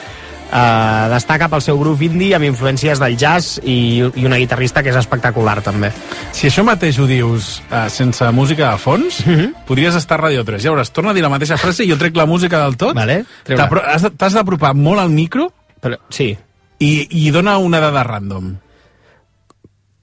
Uh, 0.50 1.06
destaca 1.12 1.46
pel 1.46 1.62
seu 1.62 1.78
grup 1.78 2.00
indie 2.02 2.34
amb 2.34 2.48
influències 2.48 2.98
del 2.98 3.14
jazz 3.22 3.60
i, 3.62 4.02
i 4.02 4.24
una 4.26 4.40
guitarrista 4.42 4.82
que 4.82 4.90
és 4.90 4.98
espectacular 4.98 5.60
també. 5.62 5.92
Si 6.34 6.48
això 6.50 6.64
mateix 6.66 6.98
ho 6.98 7.06
dius 7.06 7.60
uh, 7.70 7.84
sense 7.94 8.26
música 8.34 8.72
de 8.72 8.78
fons, 8.82 9.20
mm. 9.28 9.36
-hmm. 9.36 9.52
podries 9.68 9.94
estar 9.96 10.18
a 10.18 10.24
Radio 10.24 10.44
3. 10.44 10.64
Ja 10.64 10.72
veuràs, 10.74 10.90
torna 10.92 11.12
a 11.12 11.14
dir 11.14 11.22
la 11.22 11.30
mateixa 11.30 11.58
frase 11.58 11.84
i 11.84 11.90
jo 11.92 11.98
trec 11.98 12.16
la 12.18 12.26
música 12.26 12.64
del 12.64 12.78
tot. 12.78 12.96
Vale, 12.96 13.26
T'has 13.46 14.34
d'apropar 14.34 14.74
molt 14.74 15.00
al 15.00 15.10
micro 15.10 15.52
Però, 15.82 15.98
sí. 16.10 16.36
i, 16.80 17.08
i 17.28 17.30
dona 17.32 17.58
una 17.58 17.80
dada 17.80 18.04
random. 18.04 18.56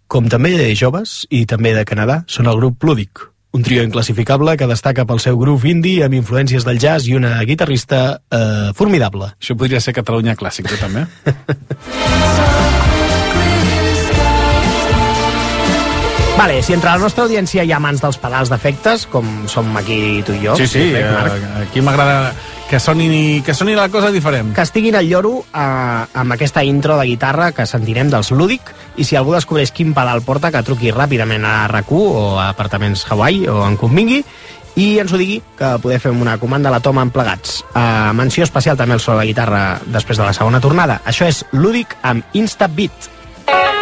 Com 0.07 0.29
també 0.31 0.75
joves 0.79 1.25
i 1.35 1.43
també 1.51 1.73
de 1.75 1.83
Canadà, 1.85 2.21
són 2.31 2.47
el 2.47 2.61
grup 2.61 2.85
Lúdic, 2.87 3.25
un 3.57 3.65
trio 3.67 3.83
inclassificable 3.83 4.57
que 4.61 4.69
destaca 4.71 5.07
pel 5.09 5.19
seu 5.19 5.39
grup 5.41 5.65
indie 5.67 6.05
amb 6.07 6.15
influències 6.15 6.63
del 6.67 6.79
jazz 6.79 7.09
i 7.11 7.17
una 7.19 7.41
guitarrista 7.49 8.21
eh, 8.31 8.71
formidable. 8.79 9.33
Això 9.41 9.57
podria 9.59 9.81
ser 9.83 9.97
Catalunya 9.97 10.37
Clàssic, 10.39 10.71
jo 10.71 10.79
també. 10.79 11.07
Vale, 16.37 16.61
si 16.63 16.75
entre 16.77 16.93
la 16.93 17.01
nostra 17.01 17.25
audiència 17.25 17.65
hi 17.65 17.73
ha 17.73 17.81
mans 17.81 18.03
dels 18.05 18.19
pedals 18.21 18.51
d'efectes, 18.53 19.07
com 19.09 19.25
som 19.49 19.73
aquí 19.81 20.21
tu 20.23 20.37
i 20.37 20.43
jo, 20.45 20.55
sí, 20.61 20.69
sí, 20.69 20.85
eh, 20.93 21.07
aquí 21.65 21.81
m'agrada 21.81 22.35
que 22.69 22.81
soni, 22.81 23.43
que 23.47 23.55
soni 23.55 23.75
la 23.75 23.89
cosa 23.89 24.11
diferent. 24.11 24.55
que 24.55 24.63
estiguin 24.63 24.97
al 24.97 25.07
lloro 25.07 25.45
eh, 25.55 25.59
amb 26.13 26.33
aquesta 26.33 26.65
intro 26.65 26.97
de 26.99 27.07
guitarra 27.07 27.53
que 27.53 27.67
sentirem 27.67 28.11
dels 28.11 28.33
Lúdic 28.33 28.73
i 28.97 29.05
si 29.05 29.17
algú 29.17 29.35
descobreix 29.35 29.71
quin 29.71 29.95
pedal 29.95 30.23
porta 30.27 30.51
que 30.51 30.65
truqui 30.67 30.91
ràpidament 30.91 31.47
a 31.47 31.69
rac 31.71 31.93
o 31.93 32.39
a 32.41 32.49
Apartaments 32.51 33.07
Hawaii 33.09 33.47
o 33.49 33.63
en 33.69 33.77
convingui 33.79 34.25
i 34.77 34.99
ens 34.99 35.13
ho 35.13 35.21
digui 35.21 35.41
que 35.57 35.79
poder 35.81 36.01
fer 36.01 36.11
una 36.11 36.39
comanda 36.39 36.69
a 36.69 36.73
la 36.75 36.83
toma 36.85 37.03
en 37.07 37.11
plegats. 37.11 37.63
Uh, 37.73 38.13
menció 38.13 38.45
especial 38.45 38.77
també 38.77 38.99
el 38.99 39.01
so 39.01 39.13
de 39.15 39.23
la 39.23 39.25
guitarra 39.25 39.81
després 39.87 40.19
de 40.19 40.27
la 40.27 40.35
segona 40.37 40.61
tornada. 40.61 41.01
Això 41.07 41.25
és 41.25 41.45
Lúdic 41.53 41.97
amb 42.03 42.25
Instabeat. 42.37 43.09
I 43.49 43.76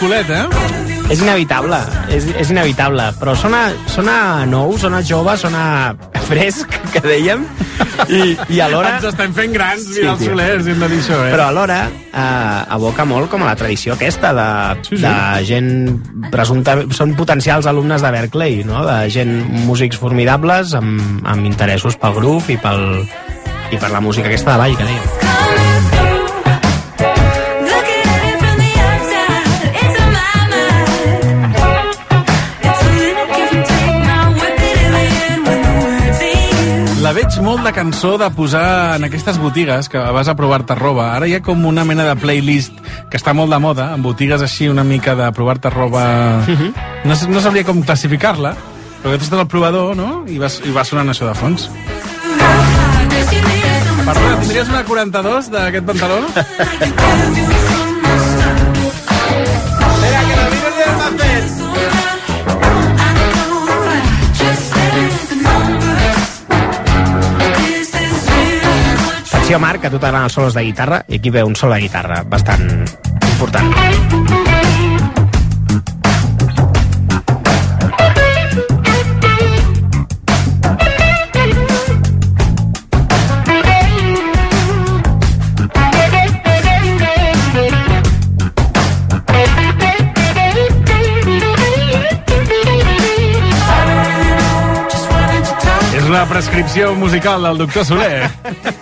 culet, 0.00 0.30
eh? 0.30 0.44
És 1.06 1.20
inevitable, 1.22 1.78
és, 2.10 2.24
és 2.42 2.48
inevitable, 2.50 3.04
però 3.20 3.36
sona, 3.38 3.68
sona 3.92 4.16
nou, 4.50 4.72
sona 4.80 4.98
jove, 5.06 5.36
sona 5.38 5.94
fresc, 6.26 6.72
que 6.94 7.02
dèiem, 7.04 7.44
i, 8.10 8.34
i 8.56 8.58
alhora... 8.64 8.96
Ens 8.96 9.06
estem 9.12 9.34
fent 9.36 9.54
grans, 9.54 9.84
Sí, 9.86 10.00
mira 10.00 10.16
els 10.16 10.24
solers, 10.26 10.66
hem 10.72 10.82
de 10.82 10.88
dir 10.90 10.98
això, 11.04 11.20
eh? 11.28 11.30
Però 11.34 11.46
alhora 11.52 11.78
eh, 11.86 12.74
aboca 12.76 13.06
molt 13.06 13.30
com 13.30 13.44
a 13.46 13.52
la 13.52 13.54
tradició 13.58 13.94
aquesta 13.94 14.32
de, 14.36 14.48
Sí, 14.88 14.96
sí. 14.96 15.04
de 15.04 15.14
gent 15.46 15.70
presumpta... 16.34 16.78
Són 16.96 17.14
potencials 17.18 17.70
alumnes 17.70 18.02
de 18.02 18.12
Berkeley, 18.16 18.64
no? 18.66 18.82
De 18.88 18.98
gent, 19.14 19.36
músics 19.68 20.00
formidables 20.02 20.74
amb, 20.78 21.22
amb 21.22 21.46
interessos 21.46 21.98
pel 22.02 22.18
grup 22.18 22.50
i, 22.50 22.58
pel, 22.58 22.84
i 23.70 23.78
per 23.78 23.94
la 23.94 24.02
música 24.02 24.26
aquesta 24.32 24.56
de 24.56 24.62
ball 24.64 24.78
que 24.80 24.90
dèiem. 24.90 25.25
Veig 37.16 37.36
molt 37.40 37.64
de 37.64 37.72
cançó 37.72 38.16
de 38.20 38.26
posar 38.36 38.96
en 38.98 39.04
aquestes 39.06 39.38
botigues 39.40 39.88
que 39.88 39.98
vas 40.12 40.28
a 40.28 40.34
provar-te 40.36 40.74
roba. 40.76 41.14
Ara 41.16 41.26
hi 41.28 41.34
ha 41.38 41.42
com 41.42 41.64
una 41.66 41.84
mena 41.88 42.04
de 42.04 42.14
playlist 42.20 42.76
que 43.10 43.16
està 43.16 43.32
molt 43.36 43.52
de 43.52 43.58
moda, 43.62 43.88
en 43.96 44.02
botigues 44.04 44.42
així 44.44 44.68
una 44.68 44.84
mica 44.84 45.14
de 45.16 45.30
provar-te 45.32 45.70
roba... 45.72 46.04
No, 47.06 47.14
s- 47.16 47.28
no 47.30 47.40
sabria 47.40 47.64
com 47.64 47.80
classificar-la, 47.86 48.52
però 49.02 49.14
que 49.14 49.18
tu 49.22 49.28
estàs 49.28 49.40
al 49.40 49.48
provador, 49.48 49.94
no? 49.96 50.24
I 50.28 50.36
vas, 50.42 50.60
i 50.66 50.72
va 50.76 50.84
sonant 50.84 51.08
això 51.12 51.28
de 51.28 51.34
fons. 51.38 51.70
Perdona, 54.06 54.36
tindries 54.42 54.68
una 54.70 54.84
42 54.86 55.50
d'aquest 55.50 55.86
pantaló? 55.88 56.20
Atenció, 69.46 69.60
Marc, 69.60 69.80
que 69.80 69.86
a 69.86 69.90
tu 69.94 69.98
t'agraden 70.02 70.24
els 70.26 70.34
solos 70.34 70.56
de 70.58 70.62
guitarra, 70.66 70.96
i 71.06 71.20
aquí 71.20 71.30
ve 71.30 71.44
un 71.46 71.54
solo 71.54 71.76
de 71.76 71.84
guitarra 71.84 72.24
bastant 72.26 72.66
important. 73.30 73.70
És 95.94 96.02
una 96.02 96.26
prescripció 96.26 96.96
musical 96.98 97.46
del 97.46 97.62
doctor 97.62 97.86
Soler. 97.86 98.26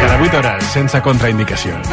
Cada 0.00 0.22
8 0.22 0.38
hores, 0.38 0.64
sense 0.64 1.00
contraindicacions. 1.02 1.88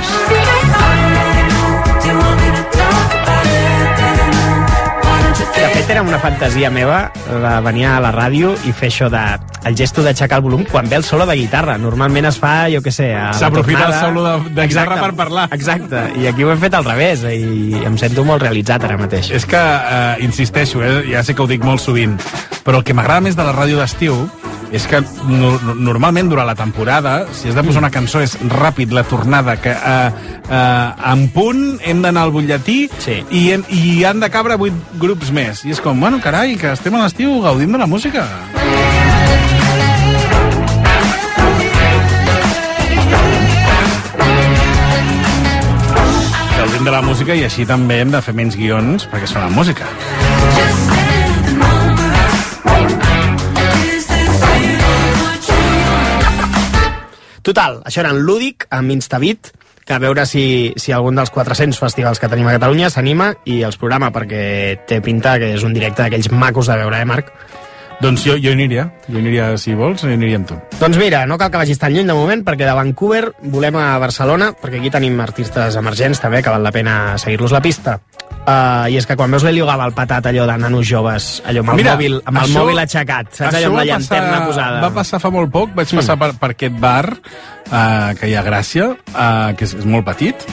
De 5.57 5.69
fet, 5.73 5.89
era 5.89 6.01
una 6.03 6.19
fantasia 6.19 6.69
meva 6.69 7.11
de 7.27 7.53
venir 7.65 7.87
a 7.89 7.95
la 8.03 8.11
ràdio 8.13 8.51
i 8.69 8.73
fer 8.77 8.91
això 8.91 9.07
de 9.09 9.21
el 9.67 9.75
gesto 9.75 10.03
d'aixecar 10.05 10.37
el 10.37 10.43
volum 10.45 10.63
quan 10.69 10.87
ve 10.89 10.99
el 10.99 11.03
solo 11.03 11.25
de 11.25 11.33
guitarra. 11.35 11.79
Normalment 11.81 12.29
es 12.29 12.37
fa, 12.37 12.69
jo 12.69 12.81
què 12.85 12.93
sé, 12.93 13.09
a 13.17 13.31
la 13.31 13.39
S'aprofita 13.39 13.87
el 13.87 13.95
solo 13.97 14.23
de, 14.23 14.35
de 14.53 14.67
guitarra 14.69 14.99
per 15.01 15.11
parlar. 15.17 15.47
Exacte, 15.57 16.03
i 16.21 16.29
aquí 16.29 16.45
ho 16.45 16.53
hem 16.53 16.61
fet 16.61 16.77
al 16.77 16.85
revés 16.85 17.25
i 17.33 17.73
em 17.81 17.97
sento 17.97 18.25
molt 18.27 18.45
realitzat 18.45 18.85
ara 18.85 18.99
mateix. 19.01 19.31
És 19.33 19.49
que, 19.49 19.57
eh, 19.59 20.25
insisteixo, 20.27 20.83
eh, 20.85 21.01
ja 21.09 21.25
sé 21.25 21.33
que 21.33 21.41
ho 21.41 21.49
dic 21.49 21.65
molt 21.65 21.81
sovint, 21.81 22.19
però 22.63 22.83
el 22.83 22.85
que 22.85 22.93
m'agrada 22.93 23.25
més 23.25 23.35
de 23.35 23.47
la 23.47 23.55
ràdio 23.57 23.81
d'estiu 23.81 24.27
és 24.71 24.83
que 24.87 24.99
no, 25.29 25.53
normalment 25.79 26.29
durant 26.29 26.47
la 26.47 26.55
temporada, 26.55 27.21
si 27.35 27.47
has 27.47 27.55
de 27.55 27.63
posar 27.63 27.81
una 27.83 27.91
cançó 27.93 28.19
és 28.23 28.35
ràpid 28.51 28.91
la 28.95 29.05
tornada, 29.07 29.55
que 29.63 29.71
eh, 29.71 30.33
eh, 30.49 31.11
en 31.13 31.27
punt 31.35 31.61
hem 31.87 32.03
d'anar 32.03 32.27
al 32.27 32.33
butlletí 32.35 32.79
sí. 32.99 33.21
i, 33.31 33.45
hem, 33.55 33.63
i 33.71 34.03
han 34.07 34.19
de 34.23 34.29
cabre 34.33 34.57
vuit 34.59 34.75
grups 34.99 35.31
més. 35.31 35.46
I 35.47 35.71
és 35.71 35.79
com, 35.79 35.95
bueno, 35.95 36.17
carai, 36.19 36.57
que 36.59 36.73
estem 36.75 36.95
a 36.97 37.05
l'estiu 37.05 37.37
gaudint 37.39 37.71
de 37.71 37.79
la 37.79 37.85
música. 37.87 38.25
gaudint 46.57 46.83
de 46.83 46.91
la 46.91 46.99
música 47.01 47.37
i 47.37 47.45
així 47.47 47.63
també 47.65 48.01
hem 48.03 48.11
de 48.11 48.19
fer 48.21 48.33
menys 48.35 48.57
guions 48.59 49.07
perquè 49.07 49.29
sona 49.31 49.47
música. 49.47 49.87
Total, 57.39 57.79
això 57.87 58.03
era 58.03 58.11
en 58.11 58.19
Lúdic, 58.27 58.67
amb 58.67 58.91
Instabit, 58.91 59.53
que 59.87 59.95
a 59.95 59.99
veure 60.03 60.25
si, 60.27 60.73
si 60.75 60.91
algun 60.91 61.15
dels 61.15 61.31
400 61.31 61.79
festivals 61.79 62.19
que 62.19 62.27
tenim 62.27 62.49
a 62.49 62.57
Catalunya 62.57 62.91
s'anima 62.91 63.31
i 63.47 63.61
els 63.63 63.79
programa, 63.79 64.11
perquè 64.11 64.83
té 64.85 64.99
pinta 65.01 65.37
que 65.39 65.53
és 65.55 65.63
un 65.63 65.73
directe 65.73 66.03
d'aquells 66.03 66.29
macos 66.35 66.67
de 66.67 66.75
veure, 66.83 66.99
eh, 66.99 67.07
Marc? 67.07 67.31
Doncs 68.03 68.27
jo, 68.27 68.35
jo 68.37 68.51
hi 68.51 68.53
aniria. 68.53 68.83
Jo 69.07 69.15
hi 69.15 69.23
aniria, 69.23 69.47
si 69.57 69.73
vols, 69.73 70.03
hi 70.05 70.13
aniria 70.13 70.37
amb 70.37 70.51
tu. 70.51 70.59
Doncs 70.77 70.99
mira, 71.01 71.23
no 71.25 71.39
cal 71.39 71.49
que 71.49 71.63
vagis 71.63 71.79
tan 71.81 71.95
lluny 71.95 72.05
de 72.05 72.13
moment, 72.13 72.43
perquè 72.45 72.67
de 72.67 72.75
Vancouver 72.77 73.23
volem 73.55 73.79
a 73.79 73.87
Barcelona, 74.03 74.51
perquè 74.61 74.83
aquí 74.83 74.91
tenim 74.93 75.17
artistes 75.23 75.79
emergents 75.79 76.21
també, 76.21 76.43
que 76.43 76.53
val 76.53 76.67
la 76.67 76.75
pena 76.75 77.17
seguir-los 77.17 77.55
la 77.55 77.63
pista. 77.63 77.97
Uh, 78.47 78.87
I 78.87 78.95
és 78.95 79.03
que 79.03 79.17
quan 79.19 79.27
veus 79.33 79.43
l'Helio 79.43 79.65
Gava 79.67 79.83
al 79.83 79.91
patat 79.91 80.29
allò 80.29 80.45
de 80.47 80.53
nanos 80.61 80.87
joves, 80.87 81.41
allò 81.43 81.65
amb 81.65 81.73
el, 81.73 81.81
Mira, 81.81 81.95
mòbil, 81.97 82.13
amb 82.23 82.37
el 82.37 82.45
això- 82.45 82.61
mòbil 82.61 82.79
aixecat, 82.79 83.33
saps 83.35 83.57
allò 83.59 83.67
amb 83.73 83.75
la 83.75 83.81
va 83.81 83.85
llanterna 83.89 84.29
passar- 84.31 84.47
posada? 84.47 84.81
Va 84.85 84.91
passar 84.95 85.19
fa 85.19 85.29
molt 85.35 85.51
poc, 85.51 85.73
vaig 85.75 85.91
Mm. 85.91 85.97
passar 85.99 86.15
per, 86.17 86.29
per 86.39 86.49
aquest 86.55 86.79
bar 86.79 87.11
uh, 87.11 88.13
que 88.15 88.29
hi 88.29 88.35
ha 88.35 88.39
a 88.39 88.45
Gràcia, 88.47 88.87
uh, 88.95 89.51
que 89.57 89.65
és, 89.67 89.73
és 89.75 89.83
molt 89.85 90.05
petit, 90.07 90.47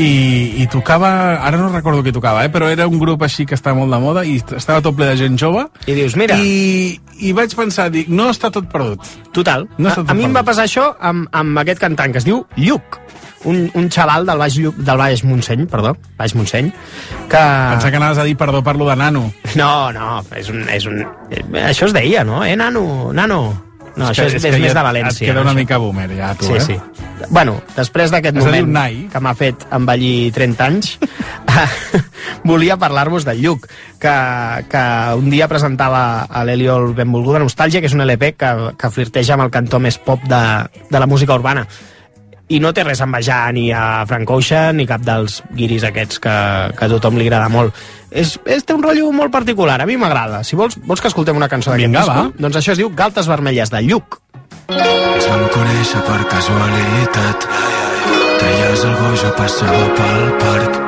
i, 0.00 0.62
i 0.62 0.66
tocava, 0.72 1.10
ara 1.44 1.58
no 1.60 1.68
recordo 1.68 2.00
què 2.02 2.12
tocava, 2.16 2.42
eh, 2.44 2.50
però 2.50 2.66
era 2.72 2.88
un 2.88 2.98
grup 2.98 3.22
així 3.22 3.44
que 3.46 3.54
estava 3.54 3.76
molt 3.78 3.92
de 3.92 4.00
moda 4.02 4.24
i 4.26 4.40
estava 4.56 4.80
tot 4.82 4.96
ple 4.96 5.06
de 5.12 5.16
gent 5.20 5.36
jove. 5.38 5.68
I 5.86 5.94
dius, 6.00 6.16
mira... 6.16 6.34
I, 6.40 6.96
i 7.28 7.30
vaig 7.36 7.52
pensar, 7.54 7.90
dic, 7.94 8.08
no 8.08 8.30
està 8.32 8.50
tot 8.50 8.66
perdut. 8.72 9.04
Total. 9.36 9.68
No 9.78 9.90
a, 9.92 10.00
a 10.00 10.14
mi 10.16 10.24
em 10.24 10.32
perdut. 10.32 10.40
va 10.40 10.42
passar 10.48 10.64
això 10.66 10.88
amb, 10.98 11.28
amb 11.30 11.60
aquest 11.62 11.78
cantant 11.78 12.10
que 12.10 12.18
es 12.18 12.26
diu 12.26 12.40
Lluc, 12.56 12.98
un, 13.44 13.70
un 13.74 13.90
xaval 13.90 14.24
del 14.26 14.38
Baix, 14.38 14.56
del 14.56 14.96
Baix 14.98 15.24
Montseny, 15.24 15.66
perdó, 15.66 15.96
Baix 16.18 16.34
Montseny, 16.34 16.70
que... 17.28 17.36
Pensava 17.36 17.90
que 17.90 17.96
anaves 18.00 18.18
a 18.18 18.24
dir, 18.24 18.36
perdó, 18.36 18.62
parlo 18.64 18.88
de 18.88 18.96
nano. 18.96 19.32
No, 19.54 19.92
no, 19.92 20.22
és 20.36 20.48
un, 20.50 20.64
és 20.68 20.86
un... 20.90 21.02
eh, 21.30 21.44
Això 21.68 21.86
es 21.86 21.92
deia, 21.94 22.24
no? 22.24 22.42
Eh, 22.44 22.56
nano, 22.56 23.12
nano. 23.12 23.42
No, 23.94 24.08
És 24.10 24.18
això 24.18 24.24
que- 24.24 24.32
és, 24.32 24.34
és 24.40 24.44
és, 24.48 24.54
que 24.56 24.60
més 24.64 24.72
ja 24.72 24.80
de 24.80 24.82
València. 24.88 25.22
et 25.22 25.30
queda 25.30 25.42
una 25.44 25.52
això. 25.52 25.60
mica 25.60 25.76
boomer, 25.78 26.08
ja, 26.16 26.32
tu, 26.34 26.46
sí, 26.48 26.54
eh? 26.56 26.60
Sí, 26.60 26.76
Bueno, 27.30 27.60
després 27.76 28.10
d'aquest 28.10 28.34
moment 28.36 28.66
nai. 28.74 28.96
que 29.12 29.20
m'ha 29.22 29.34
fet 29.38 29.62
envellir 29.70 30.32
30 30.34 30.64
anys, 30.66 30.96
volia 32.44 32.76
parlar-vos 32.76 33.24
del 33.24 33.40
Lluc, 33.40 33.68
que, 34.00 34.14
que 34.68 34.82
un 35.16 35.30
dia 35.30 35.48
presentava 35.48 36.22
a 36.26 36.44
l'Helio 36.44 36.76
el 36.82 36.94
Benvolguda 36.98 37.38
Nostàlgia, 37.42 37.80
que 37.80 37.86
és 37.90 37.94
un 37.96 38.02
LP 38.04 38.34
que, 38.36 38.50
que 38.78 38.90
flirteja 38.90 39.36
amb 39.38 39.46
el 39.46 39.52
cantó 39.54 39.78
més 39.80 39.98
pop 39.98 40.22
de, 40.28 40.42
de 40.90 41.00
la 41.00 41.06
música 41.06 41.34
urbana 41.38 41.66
i 42.52 42.60
no 42.60 42.72
té 42.76 42.84
res 42.84 43.00
a 43.00 43.06
envejar 43.08 43.52
ni 43.56 43.70
a 43.72 44.04
Frank 44.08 44.30
Ocean 44.30 44.76
ni 44.76 44.86
cap 44.88 45.04
dels 45.04 45.40
guiris 45.56 45.86
aquests 45.88 46.20
que, 46.20 46.34
que 46.76 46.84
a 46.86 46.90
tothom 46.92 47.16
li 47.18 47.28
agrada 47.28 47.48
molt. 47.52 47.76
És, 48.10 48.36
és, 48.44 48.62
té 48.66 48.76
un 48.76 48.84
rotllo 48.84 49.08
molt 49.16 49.32
particular, 49.32 49.80
a 49.80 49.86
mi 49.88 49.96
m'agrada. 49.98 50.42
Si 50.44 50.58
vols, 50.58 50.76
vols 50.84 51.00
que 51.00 51.10
escoltem 51.10 51.36
una 51.40 51.48
cançó 51.48 51.72
d'aquest 51.72 51.96
disco, 51.96 52.12
va. 52.12 52.26
doncs 52.38 52.60
això 52.60 52.74
es 52.74 52.82
diu 52.82 52.92
Galtes 52.94 53.30
Vermelles, 53.30 53.72
de 53.72 53.80
Lluc. 53.88 54.20
Ens 54.68 55.26
vam 55.30 55.46
conèixer 55.54 56.02
per 56.04 56.20
casualitat. 56.30 57.48
Treies 58.38 58.84
el 58.84 58.94
boix 59.00 59.24
o 59.24 59.32
passava 59.38 59.84
pel 59.98 60.28
parc. 60.44 60.80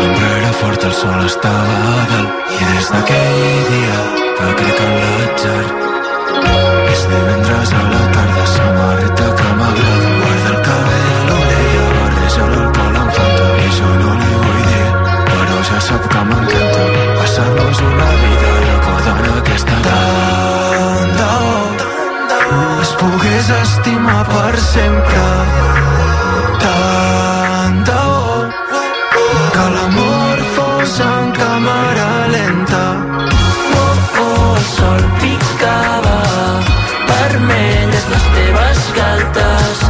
L'ombra 0.00 0.32
era 0.40 0.52
fort, 0.58 0.88
el 0.88 0.96
sol 0.96 1.28
estava 1.28 1.78
a 1.92 2.08
dalt. 2.10 2.50
I 2.56 2.70
des 2.72 2.90
d'aquell 2.94 3.70
dia 3.70 4.00
que 4.38 4.50
crec 4.62 4.82
en 4.88 4.98
l'atzar. 5.04 5.62
És 6.94 7.06
divendres 7.12 7.74
a 7.74 7.86
la 7.92 8.03
pogués 23.34 23.50
estimar 23.50 24.24
per 24.26 24.56
sempre 24.60 25.93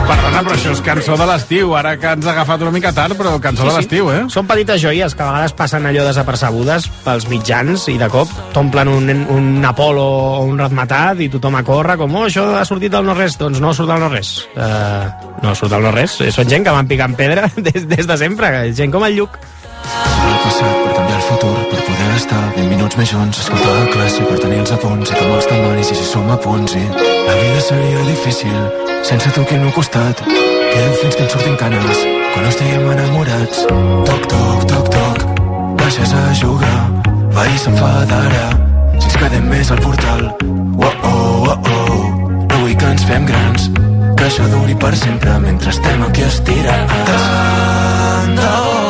Perdona, 0.04 0.42
però 0.44 0.52
això 0.52 0.72
és 0.74 0.80
cançó 0.84 1.14
de 1.16 1.26
l'estiu, 1.28 1.70
ara 1.78 1.94
que 1.96 2.10
ens 2.12 2.26
ha 2.28 2.32
agafat 2.34 2.60
una 2.60 2.72
mica 2.74 2.90
tard, 2.92 3.16
però 3.16 3.32
cançó 3.40 3.64
de 3.64 3.72
l'estiu, 3.72 4.10
eh? 4.12 4.24
Són 4.32 4.44
petites 4.48 4.82
joies 4.82 5.14
que 5.16 5.24
a 5.24 5.30
vegades 5.30 5.54
passen 5.56 5.88
allò 5.88 6.04
desapercebudes 6.04 6.90
pels 7.06 7.24
mitjans 7.30 7.86
i 7.88 7.96
de 8.00 8.10
cop 8.12 8.28
t'omplen 8.52 8.90
un, 8.92 9.08
un 9.32 9.64
Apolo 9.64 10.04
o 10.04 10.44
un 10.44 10.60
Razmetat 10.60 11.24
i 11.24 11.30
tothom 11.32 11.56
a 11.56 11.64
córrer 11.64 11.96
com, 12.00 12.20
oh, 12.20 12.26
això 12.28 12.44
ha 12.58 12.66
sortit 12.68 12.92
del 12.92 13.08
no-res. 13.08 13.38
Doncs 13.40 13.62
no 13.64 13.72
surt 13.72 13.88
del 13.94 14.04
no-res. 14.04 14.34
Uh, 14.52 15.08
no 15.42 15.56
surt 15.56 15.72
del 15.72 15.88
no-res. 15.88 16.20
Són 16.36 16.52
gent 16.52 16.68
que 16.68 16.76
van 16.76 16.90
picant 16.90 17.16
pedra 17.16 17.48
des, 17.70 17.88
des 17.88 18.10
de 18.10 18.20
sempre. 18.20 18.52
Gent 18.76 18.92
com 18.92 19.08
el 19.08 19.16
Lluc. 19.16 19.40
El 19.84 20.38
passat 20.44 20.78
per 20.84 20.94
canviar 20.96 21.18
el 21.18 21.26
futur 21.28 21.54
per 21.70 21.82
poder 21.88 22.10
estar 22.16 22.42
20 22.56 22.70
minuts 22.72 22.98
més 23.00 23.12
junts 23.12 23.42
escoltar 23.44 23.76
la 23.76 23.90
classe 23.92 24.24
per 24.30 24.38
tenir 24.40 24.62
els 24.64 24.72
apunts 24.78 25.12
i 25.12 25.18
que 25.18 25.28
molts 25.28 25.50
demanis 25.50 25.92
i 25.92 25.98
si 26.00 26.08
som 26.08 26.30
a 26.32 26.38
punts 26.46 26.76
i 26.80 26.84
la 26.94 27.36
vida 27.42 27.60
seria 27.68 28.08
difícil 28.08 28.58
sense 29.04 29.30
tu 29.30 29.42
aquí 29.42 29.54
al 29.54 29.60
meu 29.60 29.72
costat. 29.72 30.24
Queden 30.24 30.94
fins 31.02 31.14
que 31.14 31.22
ens 31.22 31.32
surtin 31.32 31.56
canes 31.60 32.04
quan 32.32 32.42
no 32.42 32.50
estiguem 32.50 32.90
enamorats. 32.96 33.66
Toc, 34.08 34.28
toc, 34.32 34.64
toc, 34.72 34.88
toc 34.96 35.24
baixes 35.78 36.14
a 36.16 36.22
jugar 36.40 36.78
veí 37.36 37.58
s'enfadarà. 37.60 38.46
Si 38.98 39.10
ens 39.10 39.18
quedem 39.20 39.50
més 39.50 39.70
al 39.74 39.82
portal 39.84 40.30
oh, 40.40 40.92
oh, 41.10 41.52
oh, 41.52 41.58
oh 41.74 42.00
no 42.48 42.62
vull 42.62 42.76
que 42.80 42.94
ens 42.94 43.04
fem 43.10 43.28
grans 43.28 43.68
que 44.16 44.30
això 44.30 44.48
duri 44.54 44.78
per 44.80 44.94
sempre 44.96 45.36
mentre 45.44 45.74
estem 45.74 46.08
aquí 46.08 46.24
estirats. 46.30 47.04
Tant 47.10 48.34
de 48.40 48.56
bo 48.64 48.83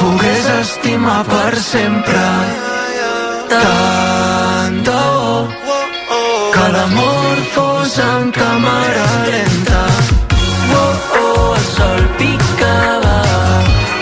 pogués 0.00 0.46
estimar 0.60 1.22
per 1.28 1.54
sempre. 1.60 2.24
Tant 3.52 4.78
de 4.88 5.04
bo 5.66 5.78
que 6.54 6.66
l'amor 6.74 7.42
fos 7.54 7.98
en 8.06 8.32
càmera 8.38 9.06
lenta. 9.28 9.82
Oh, 10.80 10.94
oh, 11.20 11.46
el 11.58 11.66
sol 11.76 12.02
picava 12.20 13.16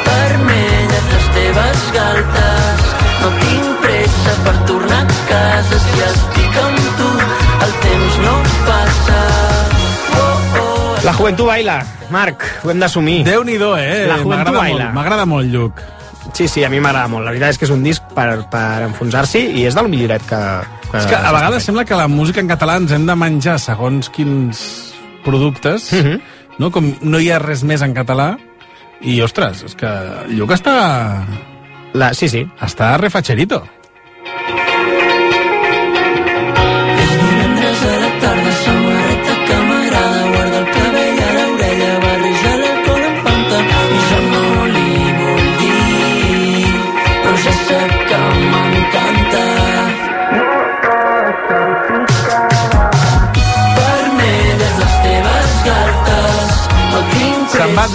vermelles 0.08 1.06
les 1.12 1.30
teves 1.38 1.86
galtes. 1.98 2.90
No 3.22 3.36
tinc 3.44 3.70
pressa 3.86 4.40
per 4.48 4.58
tornar 4.72 5.04
a 5.04 5.22
casa 5.32 5.86
si 5.86 6.04
estic 6.10 6.37
La 11.08 11.14
joventut 11.16 11.46
baila. 11.48 11.78
Marc, 12.12 12.44
ho 12.64 12.70
hem 12.72 12.80
d'assumir. 12.82 13.22
Déu-n'hi-do, 13.26 13.74
eh? 13.80 14.06
La 14.08 14.18
joventut 14.20 14.54
baila. 14.56 14.90
M'agrada 14.96 15.24
molt, 15.28 15.48
Lluc. 15.52 15.80
Sí, 16.36 16.46
sí, 16.48 16.62
a 16.64 16.68
mi 16.68 16.78
m'agrada 16.84 17.08
molt. 17.08 17.24
La 17.24 17.32
veritat 17.32 17.54
és 17.54 17.58
que 17.60 17.64
és 17.64 17.72
un 17.72 17.82
disc 17.82 18.04
per, 18.14 18.26
per 18.52 18.82
enfonsar-s'hi 18.90 19.46
i 19.60 19.64
és 19.68 19.74
del 19.78 19.88
milloret 19.88 20.24
que... 20.28 20.40
que 20.90 20.98
És 21.00 21.06
que 21.08 21.16
a 21.16 21.32
vegades 21.32 21.64
sembla 21.64 21.86
que 21.88 21.96
la 21.96 22.08
música 22.08 22.40
en 22.44 22.48
català 22.50 22.76
ens 22.82 22.92
hem 22.92 23.06
de 23.08 23.16
menjar 23.16 23.56
segons 23.62 24.10
quins 24.12 24.60
productes, 25.24 25.88
Mhm. 25.92 26.20
no? 26.58 26.70
Com 26.70 26.92
no 27.00 27.18
hi 27.20 27.30
ha 27.32 27.38
res 27.40 27.64
més 27.64 27.80
en 27.82 27.94
català, 27.96 28.34
i, 29.00 29.20
ostres, 29.22 29.62
és 29.64 29.74
que 29.78 29.88
Lluc 30.34 30.52
està... 30.52 31.24
La, 31.94 32.12
sí, 32.12 32.28
sí. 32.28 32.44
Està 32.60 32.96
refacherito. 33.00 33.62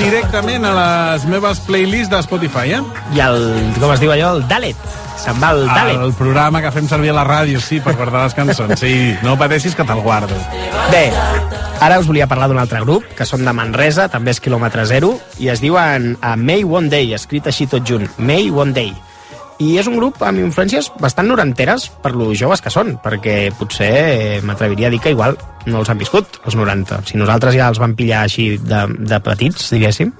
Directament 0.03 0.65
a 0.67 0.73
les 0.75 1.25
meves 1.29 1.61
playlists 1.63 2.11
de 2.11 2.19
Spotify, 2.25 2.75
eh? 2.77 2.81
I 3.15 3.23
el, 3.23 3.45
com 3.79 3.93
es 3.93 4.01
diu 4.03 4.11
allò, 4.13 4.33
el 4.37 4.45
Dalet. 4.49 4.79
Se'n 5.23 5.39
va 5.39 5.53
el 5.55 5.63
Dalet. 5.69 6.01
El 6.01 6.13
programa 6.17 6.61
que 6.63 6.71
fem 6.75 6.89
servir 6.91 7.13
a 7.13 7.17
la 7.19 7.25
ràdio, 7.27 7.61
sí, 7.63 7.79
per 7.83 7.95
guardar 7.99 8.25
les 8.25 8.35
cançons. 8.35 8.75
Sí, 8.79 9.13
no 9.23 9.37
pateixis 9.39 9.77
que 9.77 9.85
te'l 9.87 10.01
guardo. 10.03 10.35
Bé, 10.91 11.05
ara 11.79 12.01
us 12.01 12.09
volia 12.09 12.27
parlar 12.27 12.49
d'un 12.51 12.59
altre 12.59 12.81
grup, 12.83 13.07
que 13.15 13.27
són 13.29 13.45
de 13.47 13.55
Manresa, 13.55 14.09
també 14.11 14.33
és 14.35 14.43
quilòmetre 14.43 14.85
zero, 14.89 15.15
i 15.39 15.49
es 15.53 15.63
diuen 15.63 16.17
a 16.21 16.35
May 16.35 16.67
One 16.67 16.91
Day, 16.91 17.13
escrit 17.15 17.47
així 17.47 17.69
tot 17.71 17.87
junt, 17.87 18.09
May 18.17 18.51
One 18.51 18.75
Day. 18.75 18.91
I 19.61 19.75
és 19.77 19.87
un 19.89 19.97
grup 19.99 20.21
amb 20.25 20.41
influències 20.41 20.89
bastant 21.01 21.27
noranteres 21.29 21.85
per 22.03 22.13
lo 22.17 22.31
joves 22.37 22.63
que 22.63 22.71
són, 22.73 22.95
perquè 23.03 23.51
potser 23.59 23.91
eh, 23.93 24.39
m'atreviria 24.45 24.89
a 24.89 24.93
dir 24.93 25.01
que 25.03 25.13
igual 25.13 25.37
no 25.69 25.83
els 25.83 25.91
han 25.91 26.01
viscut, 26.01 26.39
els 26.43 26.57
90. 26.57 27.03
Si 27.09 27.19
nosaltres 27.21 27.55
ja 27.55 27.69
els 27.69 27.81
vam 27.81 27.93
pillar 27.95 28.23
així 28.25 28.53
de, 28.57 28.85
de 28.99 29.19
petits, 29.23 29.69
diguéssim. 29.75 30.13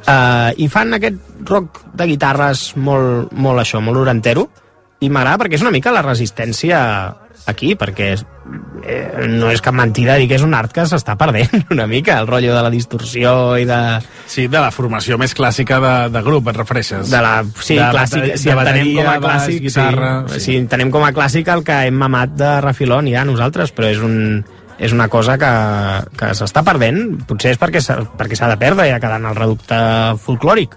Uh, 0.00 0.50
I 0.56 0.66
fan 0.72 0.96
aquest 0.96 1.46
rock 1.48 1.82
de 1.96 2.06
guitarres 2.10 2.70
molt, 2.76 3.32
molt 3.32 3.62
això, 3.62 3.82
molt 3.84 4.00
orantero, 4.00 4.48
i 5.00 5.08
m'agrada 5.08 5.40
perquè 5.40 5.56
és 5.56 5.64
una 5.64 5.72
mica 5.74 5.92
la 5.94 6.04
resistència 6.04 6.80
aquí, 7.48 7.74
perquè 7.78 8.10
és, 8.14 8.24
eh, 8.84 9.26
no 9.30 9.50
és 9.50 9.62
cap 9.64 9.74
mentida 9.76 10.16
dir 10.20 10.28
que 10.28 10.36
és 10.36 10.44
un 10.44 10.54
art 10.54 10.72
que 10.76 10.84
s'està 10.88 11.16
perdent 11.20 11.64
una 11.74 11.86
mica, 11.90 12.18
el 12.20 12.28
rotllo 12.28 12.54
de 12.54 12.62
la 12.66 12.72
distorsió 12.72 13.56
i 13.60 13.66
de... 13.68 13.80
Sí, 14.30 14.46
de 14.52 14.60
la 14.60 14.70
formació 14.74 15.18
més 15.20 15.34
clàssica 15.36 15.80
de, 15.82 15.94
de 16.14 16.22
grup, 16.26 16.52
et 16.52 16.60
refereixes? 16.60 17.10
De 17.10 17.22
la, 17.24 17.40
sí, 17.58 17.78
de, 17.78 17.88
clàssic, 17.96 18.26
de, 18.28 18.38
si 18.38 18.50
de 18.50 18.56
entenem 18.56 18.92
com 18.94 19.02
a 19.02 19.16
bateria, 19.16 19.18
clàssic, 19.24 19.58
baix, 19.58 19.66
guitarra... 19.66 20.12
sí, 20.36 20.44
sí. 20.46 20.56
entenem 20.60 20.94
com 20.94 21.06
a 21.06 21.12
clàssic 21.16 21.52
el 21.56 21.66
que 21.66 21.82
hem 21.88 22.00
mamat 22.04 22.36
de 22.38 22.54
Rafilon 22.66 23.10
ja 23.10 23.26
nosaltres, 23.28 23.74
però 23.76 23.90
és 23.90 24.02
un 24.04 24.16
és 24.80 24.94
una 24.96 25.10
cosa 25.12 25.34
que, 25.36 25.48
que 26.16 26.30
s'està 26.32 26.62
perdent 26.64 27.18
potser 27.28 27.52
és 27.52 27.58
perquè 27.60 27.82
s'ha 27.84 27.98
perquè 28.16 28.38
s'ha 28.38 28.48
de 28.48 28.56
perdre 28.62 28.86
ja 28.88 28.96
quedant 29.02 29.26
el 29.28 29.36
reducte 29.36 29.76
folclòric 30.24 30.72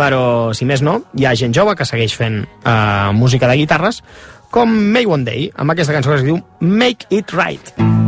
però 0.00 0.54
si 0.56 0.64
més 0.68 0.80
no, 0.86 1.00
hi 1.18 1.28
ha 1.28 1.36
gent 1.36 1.52
jove 1.56 1.76
que 1.76 1.88
segueix 1.88 2.16
fent 2.16 2.42
uh, 2.64 3.12
música 3.16 3.50
de 3.50 3.60
guitarres 3.60 4.00
com 4.50 4.72
May 4.96 5.06
One 5.06 5.28
Day, 5.28 5.48
amb 5.60 5.76
aquesta 5.76 5.94
cançó 5.94 6.14
que 6.14 6.22
es 6.22 6.28
diu 6.30 6.40
Make 6.60 7.10
It 7.12 7.36
Right. 7.36 7.74
all 7.78 7.99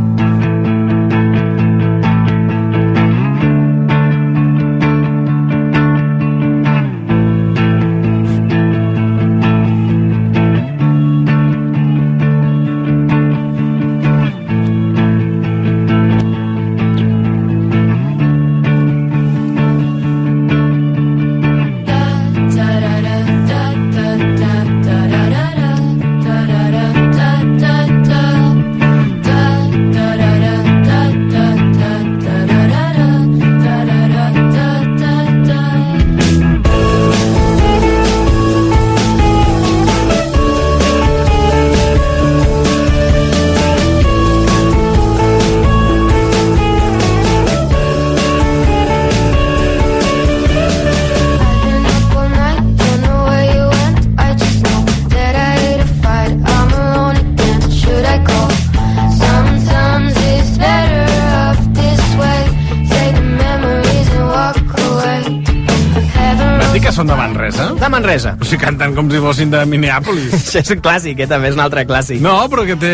de 67.13 67.19
Manresa? 67.19 67.67
De 67.79 67.89
Manresa. 67.89 68.37
O 68.41 68.47
sigui, 68.47 68.61
canten 68.63 68.95
com 68.97 69.09
si 69.11 69.21
fossin 69.21 69.51
de 69.53 69.63
Minneapolis. 69.69 70.33
Això 70.39 70.63
és 70.63 70.73
un 70.73 70.81
clàssic, 70.83 71.21
eh? 71.21 71.29
també 71.29 71.51
és 71.51 71.57
un 71.59 71.63
altre 71.65 71.85
clàssic. 71.89 72.21
No, 72.23 72.35
però 72.49 72.65
que 72.67 72.77
té, 72.79 72.93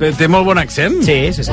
té, 0.00 0.12
té 0.18 0.30
molt 0.30 0.48
bon 0.48 0.58
accent. 0.62 1.02
Sí, 1.06 1.18
sí, 1.36 1.46
sí. 1.46 1.52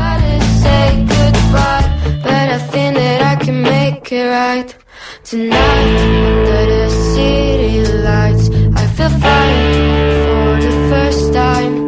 Tonight, 5.30 5.53
under 5.53 6.65
the 6.65 6.89
city 7.13 7.86
lights, 8.01 8.49
I 8.49 8.88
feel 8.95 9.09
fine. 9.22 9.99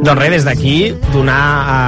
Doncs 0.02 0.18
res, 0.18 0.32
des 0.34 0.46
d'aquí, 0.46 0.76
donar, 1.14 1.42
a, 1.74 1.80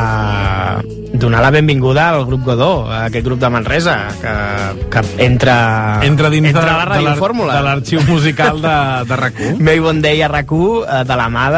a, 0.00 0.97
donar 1.18 1.42
la 1.42 1.50
benvinguda 1.50 2.10
al 2.10 2.24
grup 2.26 2.44
Godó, 2.44 2.90
a 2.90 3.06
aquest 3.06 3.24
grup 3.26 3.40
de 3.40 3.50
Manresa, 3.50 4.08
que, 4.20 4.90
que 4.90 5.24
entra, 5.24 6.00
Entra 6.02 6.30
dins 6.30 6.48
entra 6.48 6.62
de, 6.62 6.70
la 6.70 6.78
de 6.78 6.84
Radio 6.84 7.16
Fórmula. 7.16 7.56
de 7.56 7.62
l'arxiu 7.62 8.00
musical 8.06 8.62
de, 8.62 9.04
de 9.08 9.16
RAC1. 9.16 9.58
May 9.58 9.78
One 9.80 10.00
Day 10.00 10.22
a 10.22 10.28
rac 10.28 10.48
de 10.48 11.16
la 11.16 11.28
mà 11.28 11.50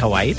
Hawaii. 0.00 0.34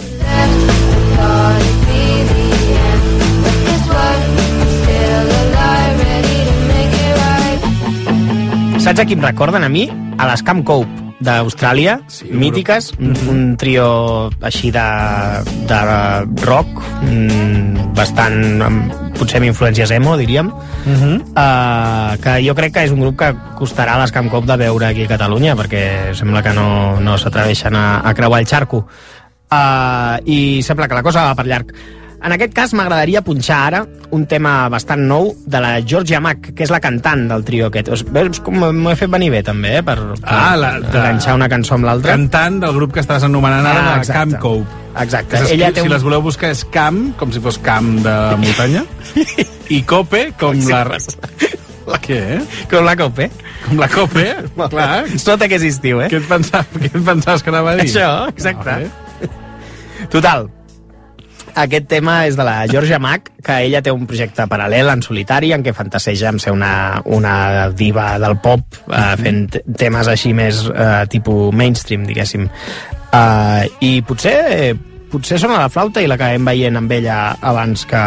Make 6.67 6.93
it 6.93 7.15
right. 7.17 8.81
Saps 8.81 8.99
a 8.99 9.05
qui 9.05 9.13
em 9.13 9.21
recorden 9.21 9.63
a 9.63 9.69
mi? 9.69 9.89
A 10.17 10.29
les 10.29 10.43
Camp 10.43 10.63
Cope 10.63 11.04
d'Austràlia, 11.23 11.99
sí, 12.11 12.27
mítiques, 12.31 12.91
un, 12.99 13.13
un 13.31 13.41
trio 13.57 13.85
així 14.43 14.71
de, 14.73 14.85
de 15.69 15.79
rock, 16.43 16.81
mm, 17.05 17.93
bastant, 17.95 18.37
amb, 18.65 18.93
potser 19.15 19.39
amb 19.39 19.49
influències 19.49 19.91
emo, 19.95 20.17
diríem, 20.17 20.51
Uh 20.85 20.91
-huh. 20.93 21.17
uh, 21.33 22.21
que 22.21 22.47
jo 22.47 22.53
crec 22.53 22.73
que 22.73 22.83
és 22.83 22.91
un 22.91 22.99
grup 22.99 23.17
que 23.17 23.33
costarà 23.57 23.95
a 23.95 24.01
les 24.01 24.11
Camp 24.11 24.29
Cop 24.29 24.45
de 24.45 24.55
veure 24.55 24.85
aquí 24.85 25.03
a 25.03 25.07
Catalunya, 25.07 25.55
perquè 25.55 26.13
sembla 26.13 26.43
que 26.43 26.53
no, 26.53 26.99
no 26.99 27.17
s'atreveixen 27.17 27.75
a, 27.75 28.01
a 28.07 28.13
creuar 28.13 28.39
el 28.39 28.47
xarco. 28.47 28.85
Uh, 29.51 30.21
I 30.25 30.61
sembla 30.61 30.87
que 30.87 30.93
la 30.93 31.03
cosa 31.03 31.23
va 31.23 31.35
per 31.35 31.47
llarg. 31.47 31.73
En 32.25 32.33
aquest 32.33 32.55
cas 32.57 32.71
m'agradaria 32.73 33.21
punxar 33.21 33.57
ara 33.67 33.79
un 34.15 34.23
tema 34.25 34.65
bastant 34.73 35.03
nou 35.05 35.27
de 35.45 35.59
la 35.61 35.75
Georgia 35.85 36.17
Mac, 36.23 36.47
que 36.57 36.63
és 36.65 36.71
la 36.73 36.79
cantant 36.81 37.27
del 37.29 37.43
trio 37.45 37.67
aquest. 37.67 37.91
Us- 37.93 38.01
Veus 38.15 38.39
com 38.41 38.57
m'ho 38.57 38.89
he 38.91 38.95
fet 38.97 39.11
venir 39.13 39.29
bé, 39.29 39.43
també, 39.45 39.75
eh? 39.77 39.83
Per, 39.85 39.93
per 39.95 40.17
Ah, 40.23 40.55
la- 40.57 40.79
de- 40.79 40.87
enganxar 40.89 41.35
una 41.37 41.47
cançó 41.51 41.75
amb 41.75 41.85
l'altra. 41.85 42.15
Cantant 42.15 42.57
del 42.63 42.73
grup 42.73 42.93
que 42.93 43.01
estàs 43.03 43.23
anomenant 43.23 43.65
ara, 43.67 43.83
Ah, 43.93 43.99
de. 43.99 44.11
Camp 44.11 44.33
Cope. 44.41 44.65
Exacte. 45.03 45.29
Que 45.35 45.37
s'escriu, 45.37 45.59
Ella 45.59 45.71
té 45.73 45.81
Si 45.81 45.87
un- 45.87 45.93
les 45.93 46.03
voleu 46.03 46.21
buscar 46.23 46.49
és 46.49 46.65
Camp, 46.65 47.15
com 47.17 47.31
si 47.31 47.39
fos 47.39 47.59
camp 47.59 47.99
de 48.01 48.35
muntanya, 48.37 48.83
i 49.69 49.83
Cope, 49.83 50.33
com 50.39 50.57
la... 50.67 50.83
La 51.85 51.99
què? 52.07 52.41
Com 52.71 52.85
la 52.85 52.95
Cope. 52.95 53.29
Com 53.67 53.77
la 53.77 53.87
Cope, 53.87 54.35
clar. 54.71 55.05
Es 55.13 55.27
nota 55.27 55.47
que 55.47 55.55
és 55.61 55.63
estiu, 55.63 56.01
eh? 56.01 56.09
Què 56.09 56.17
et, 56.17 56.27
pensaves, 56.27 56.67
què 56.81 56.89
et 56.89 57.03
pensaves 57.05 57.43
que 57.43 57.49
anava 57.53 57.71
a 57.73 57.75
dir? 57.75 57.85
Això, 57.85 58.27
exacte. 58.29 58.89
Ah. 58.89 60.07
Total, 60.09 60.49
aquest 61.55 61.87
tema 61.87 62.25
és 62.27 62.35
de 62.35 62.43
la 62.47 62.65
Georgia 62.67 62.99
Mac, 62.99 63.29
que 63.45 63.55
ella 63.67 63.81
té 63.81 63.91
un 63.93 64.05
projecte 64.09 64.43
paral·lel 64.51 64.89
en 64.91 65.01
solitari 65.05 65.53
en 65.55 65.63
què 65.63 65.73
fantaseja 65.73 66.29
amb 66.31 66.41
ser 66.43 66.51
una, 66.55 67.01
una 67.05 67.69
diva 67.71 68.17
del 68.19 68.37
pop, 68.43 68.65
eh, 68.89 69.13
fent 69.21 69.45
te- 69.53 69.63
temes 69.79 70.07
així 70.11 70.33
més 70.35 70.65
eh, 70.69 71.05
tipus 71.11 71.53
mainstream, 71.55 72.03
diguéssim. 72.09 72.49
Eh, 73.15 73.69
I 73.87 73.93
potser, 74.07 74.75
potser 75.11 75.39
sona 75.39 75.61
la 75.63 75.69
flauta 75.71 76.01
i 76.03 76.07
l'acabem 76.11 76.43
veient 76.51 76.75
amb 76.81 76.91
ella 76.91 77.19
abans 77.41 77.85
que, 77.87 78.03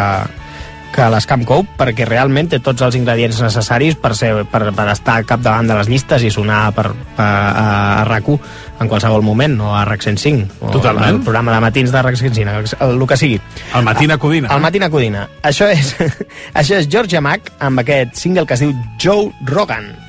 que 0.93 1.07
Camp 1.29 1.45
Cope, 1.45 1.75
perquè 1.77 2.05
realment 2.07 2.49
té 2.49 2.59
tots 2.63 2.81
els 2.85 2.95
ingredients 2.97 3.41
necessaris 3.43 3.97
per, 3.99 4.15
ser, 4.17 4.31
per, 4.49 4.71
per 4.75 4.87
estar 4.91 5.19
al 5.19 5.27
capdavant 5.29 5.69
de 5.69 5.77
les 5.77 5.89
llistes 5.91 6.25
i 6.25 6.31
sonar 6.33 6.71
per, 6.75 6.89
per, 7.17 7.25
a, 7.25 8.01
a 8.01 8.07
RAC1 8.07 8.39
en 8.79 8.91
qualsevol 8.91 9.23
moment, 9.25 9.57
o 9.61 9.73
a 9.75 9.85
RAC 9.85 10.07
105 10.07 10.65
o 10.65 10.73
Totalment. 10.73 11.19
el 11.19 11.23
programa 11.23 11.53
de 11.55 11.63
matins 11.67 11.91
de 11.91 12.01
RAC 12.01 12.19
105 12.21 12.75
el, 12.79 12.93
el 12.95 13.07
que 13.07 13.17
sigui 13.17 13.39
El 13.75 13.83
Matina 13.83 14.17
Codina. 14.17 14.53
el 14.55 14.61
Matina 14.61 14.89
Codina 14.89 15.27
això 15.43 15.69
és, 15.69 15.95
això 16.59 16.79
és 16.79 16.89
Georgia 16.89 17.21
Mac 17.21 17.51
amb 17.59 17.83
aquest 17.85 18.15
single 18.15 18.47
que 18.47 18.55
es 18.55 18.63
diu 18.65 18.75
Joe 19.01 19.31
Rogan 19.45 20.08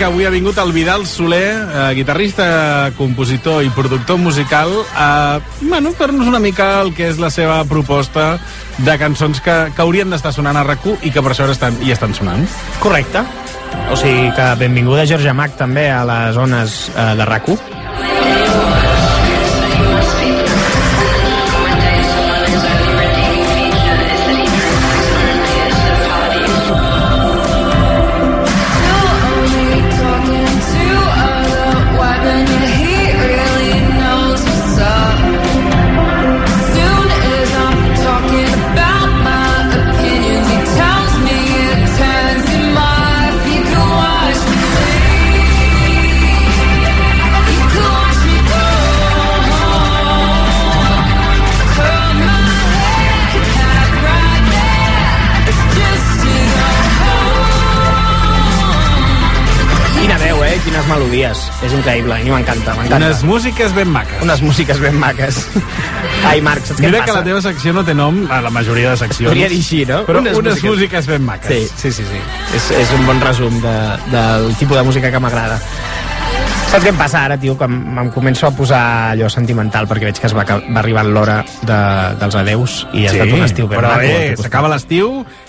que 0.00 0.06
avui 0.08 0.24
ha 0.24 0.30
vingut 0.32 0.56
el 0.56 0.70
Vidal 0.72 1.02
Soler, 1.04 1.50
eh, 1.52 1.80
guitarrista, 1.94 2.90
compositor 2.96 3.60
i 3.60 3.68
productor 3.68 4.16
musical, 4.16 4.72
a 4.96 5.40
bueno, 5.60 5.92
fer-nos 5.92 6.26
una 6.26 6.40
mica 6.40 6.80
el 6.80 6.94
que 6.96 7.10
és 7.10 7.18
la 7.20 7.28
seva 7.28 7.58
proposta 7.68 8.38
de 8.78 8.94
cançons 8.96 9.42
que, 9.44 9.56
que 9.76 9.84
haurien 9.84 10.08
d'estar 10.08 10.32
sonant 10.32 10.56
a 10.56 10.64
rac 10.64 10.88
i 11.02 11.12
que 11.12 11.20
per 11.20 11.34
això 11.34 11.50
estan, 11.52 11.76
hi 11.84 11.92
estan 11.92 12.16
sonant. 12.16 12.48
Correcte. 12.80 13.26
O 13.92 13.98
sigui 14.00 14.32
que 14.32 14.48
benvinguda 14.62 15.04
Georgia 15.04 15.36
Mac 15.36 15.60
també 15.60 15.90
a 15.92 16.00
les 16.08 16.32
zones 16.40 16.80
eh, 16.96 17.12
de 17.20 17.28
rac 17.28 17.52
increïble, 61.80 62.14
a 62.14 62.20
mi 62.22 62.32
m'encanta, 62.32 62.74
m'encanta. 62.76 63.00
Unes 63.00 63.22
músiques 63.26 63.74
ben 63.76 63.90
maques. 63.90 64.22
Unes 64.24 64.42
músiques 64.44 64.80
ben 64.82 64.98
maques. 65.00 65.40
Ai, 66.28 66.40
Marc, 66.44 66.66
saps 66.68 66.80
què 66.80 66.86
em 66.86 66.92
Mira 66.92 67.04
que 67.06 67.16
la 67.16 67.24
teva 67.26 67.40
secció 67.44 67.74
no 67.76 67.84
té 67.86 67.94
nom, 67.96 68.22
a 68.30 68.42
la 68.44 68.52
majoria 68.54 68.92
de 68.92 69.00
seccions. 69.00 69.30
Podria 69.30 69.48
dir 69.52 69.60
així, 69.62 69.82
no? 69.88 70.02
Però 70.08 70.22
unes, 70.22 70.36
unes 70.38 70.62
músiques... 70.66 71.08
ben 71.10 71.24
maques. 71.26 71.50
Sí, 71.50 71.90
sí, 71.90 71.92
sí. 72.02 72.06
sí. 72.06 72.22
És, 72.58 72.70
és 72.82 72.94
un 72.98 73.06
bon 73.08 73.20
resum 73.24 73.60
de, 73.64 73.76
del 74.12 74.50
tipus 74.60 74.76
de 74.78 74.86
música 74.90 75.10
que 75.10 75.22
m'agrada. 75.22 75.60
Saps 76.70 76.84
què 76.86 76.90
em 76.92 76.98
passa 77.00 77.24
ara, 77.26 77.34
tio? 77.40 77.56
Que 77.58 77.66
em, 77.66 78.10
començo 78.14 78.46
a 78.46 78.52
posar 78.54 78.80
allò 79.16 79.26
sentimental 79.32 79.88
perquè 79.90 80.06
veig 80.06 80.20
que 80.22 80.28
es 80.28 80.34
va, 80.36 80.44
va 80.46 80.58
arribant 80.78 81.08
l'hora 81.10 81.40
de, 81.66 81.78
dels 82.20 82.36
adeus 82.38 82.76
i 82.94 83.08
ha 83.08 83.10
estat 83.10 83.32
un 83.34 83.42
estiu 83.42 83.66
ben 83.66 83.80
però 83.80 83.88
maco. 83.90 84.04
teu 84.06 84.20
costat. 84.36 84.44
s'acaba 84.46 84.70
l'estiu 84.70 85.08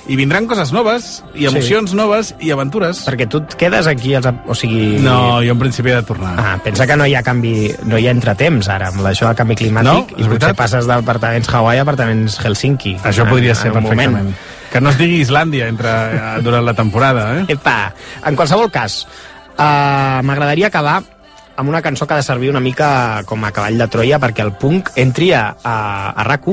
i 0.10 0.18
vindran 0.18 0.48
coses 0.50 0.72
noves, 0.74 1.12
i 1.38 1.46
emocions 1.46 1.92
Sí. 1.94 1.96
noves, 2.00 2.32
i 2.42 2.50
aventures. 2.52 3.04
Perquè 3.06 3.28
tu 3.30 3.38
et 3.44 3.54
quedes 3.54 3.86
aquí, 3.88 4.16
als, 4.18 4.26
o 4.50 4.56
sigui... 4.58 4.98
No, 5.06 5.44
jo 5.46 5.54
en 5.54 5.60
principi 5.62 5.92
he 5.94 6.00
de 6.00 6.08
tornar. 6.10 6.34
Ah, 6.42 6.56
pensa 6.64 6.88
que 6.90 6.98
no 6.98 7.06
hi 7.06 7.14
ha 7.14 7.22
canvi, 7.22 7.70
no 7.86 8.02
hi 8.02 8.08
ha 8.10 8.16
entretemps 8.18 8.68
ara 8.74 8.90
amb 8.90 9.06
això 9.06 9.30
del 9.30 9.38
canvi 9.38 9.60
climàtic 9.62 9.92
No? 9.92 10.00
i 10.18 10.24
potser 10.26 10.32
veritat? 10.34 10.58
passes 10.58 10.90
d'apartaments 10.90 11.54
Hawaii 11.54 11.84
a 11.84 11.86
apartaments 11.86 12.40
Helsinki. 12.42 12.96
Això 13.04 13.28
en- 13.28 13.30
podria 13.30 13.54
en 13.54 13.62
ser 13.62 13.70
un 13.72 13.84
moment. 13.84 14.18
perfectament. 14.18 14.36
Que 14.72 14.80
no 14.82 14.90
es 14.90 14.98
digui 14.98 15.20
Islàndia 15.22 15.68
entre, 15.68 15.90
eh, 16.16 16.42
durant 16.42 16.64
la 16.66 16.74
temporada, 16.74 17.26
eh? 17.38 17.46
Epa, 17.52 17.94
en 18.26 18.36
qualsevol 18.40 18.72
cas, 18.72 19.06
uh, 19.62 20.20
m'agradaria 20.26 20.68
acabar 20.68 21.00
amb 21.56 21.70
una 21.70 21.82
cançó 21.82 22.08
que 22.08 22.16
ha 22.16 22.22
de 22.22 22.26
servir 22.26 22.50
una 22.50 22.60
mica 22.64 23.22
com 23.30 23.44
a 23.46 23.52
cavall 23.54 23.78
de 23.78 23.88
Troia 23.92 24.20
perquè 24.20 24.42
el 24.42 24.54
punk 24.58 24.90
entri 24.98 25.32
a, 25.38 25.52
a, 25.64 25.76
a 26.10 26.24
rac 26.26 26.48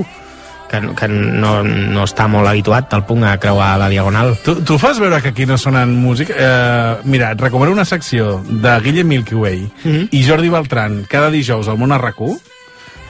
que, 0.69 0.81
que 0.95 1.09
no, 1.09 1.63
no 1.65 2.05
està 2.05 2.27
molt 2.29 2.51
habituat 2.51 2.93
el 2.93 3.07
punk 3.09 3.25
a 3.25 3.39
creuar 3.41 3.71
la 3.81 3.89
diagonal. 3.89 4.35
Tu, 4.45 4.59
tu 4.69 4.77
fas 4.79 5.01
veure 5.01 5.23
que 5.25 5.33
aquí 5.33 5.47
no 5.49 5.57
sonen 5.57 5.95
música... 5.97 6.35
Eh, 6.37 6.97
mira, 7.09 7.31
et 7.33 7.41
recomano 7.41 7.73
una 7.73 7.87
secció 7.89 8.43
de 8.45 8.75
Guille 8.85 9.05
Milky 9.05 9.35
Way 9.35 9.59
Mhm. 9.85 10.09
i 10.13 10.23
Jordi 10.27 10.53
Beltran 10.53 11.05
cada 11.09 11.31
dijous 11.33 11.69
al 11.69 11.79
món 11.81 11.93
a 11.93 11.99
rac 11.99 12.21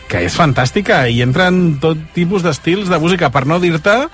que 0.08 0.22
és 0.24 0.34
fantàstica 0.38 1.02
i 1.10 1.20
entren 1.20 1.78
tot 1.82 1.98
tipus 2.14 2.42
d'estils 2.42 2.88
de 2.88 2.98
música, 2.98 3.28
per 3.30 3.44
no 3.46 3.58
dir-te 3.60 4.06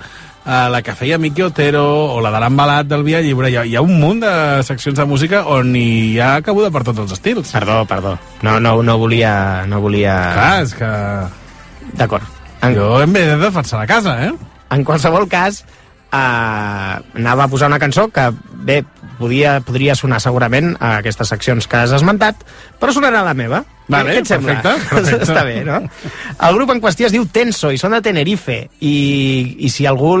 eh, 0.45 0.67
la 0.71 0.81
que 0.81 0.95
feia 0.95 1.17
Miki 1.17 1.41
Otero 1.41 1.85
o 2.13 2.21
la 2.21 2.31
de 2.31 2.41
l'embalat 2.43 2.87
del 2.87 3.03
Via 3.03 3.21
Lliure. 3.25 3.49
Hi 3.51 3.57
ha, 3.57 3.65
hi 3.65 3.75
ha 3.75 3.83
un 3.85 3.99
munt 3.99 4.21
de 4.23 4.33
seccions 4.67 4.97
de 4.97 5.07
música 5.09 5.43
on 5.51 5.73
hi 5.75 6.19
ha 6.21 6.37
cabuda 6.45 6.71
per 6.71 6.85
tots 6.87 7.03
els 7.05 7.15
estils. 7.17 7.51
Perdó, 7.55 7.83
perdó. 7.89 8.15
No, 8.45 8.59
no, 8.59 8.77
no 8.83 8.97
volia... 9.01 9.65
No 9.69 9.81
volia... 9.83 10.15
Clar, 10.37 10.51
és 10.65 10.75
que... 10.77 10.91
D'acord. 11.95 12.35
Jo 12.75 12.95
em 13.03 13.13
ve 13.13 13.25
de 13.29 13.39
defensar 13.39 13.79
la 13.81 13.89
casa, 13.89 14.15
eh? 14.25 14.31
En 14.73 14.83
qualsevol 14.83 15.27
cas, 15.29 15.61
eh, 16.11 16.95
anava 17.21 17.45
a 17.45 17.51
posar 17.51 17.69
una 17.69 17.79
cançó 17.79 18.07
que, 18.09 18.31
bé, 18.65 18.81
podia, 19.19 19.59
podria 19.65 19.95
sonar 19.95 20.19
segurament 20.23 20.75
a 20.79 20.97
aquestes 21.01 21.31
seccions 21.31 21.67
que 21.67 21.77
has 21.83 21.91
esmentat, 21.95 22.43
però 22.79 22.93
sonarà 22.93 23.23
la 23.25 23.33
meva. 23.33 23.63
Vale, 23.87 24.15
Què 24.15 24.21
et 24.23 24.25
sembla? 24.31 24.55
perfecte, 24.63 24.87
perfecte. 24.95 25.25
Està 25.27 25.43
bé, 25.45 25.59
no? 25.61 25.75
El 26.47 26.55
grup 26.57 26.71
en 26.73 26.79
qüestió 26.81 27.05
es 27.05 27.13
diu 27.13 27.27
Tenso 27.29 27.69
i 27.69 27.77
són 27.77 27.93
de 27.93 27.99
Tenerife 28.01 28.55
i, 28.81 28.93
i 29.61 29.69
si 29.69 29.85
algú 29.85 30.15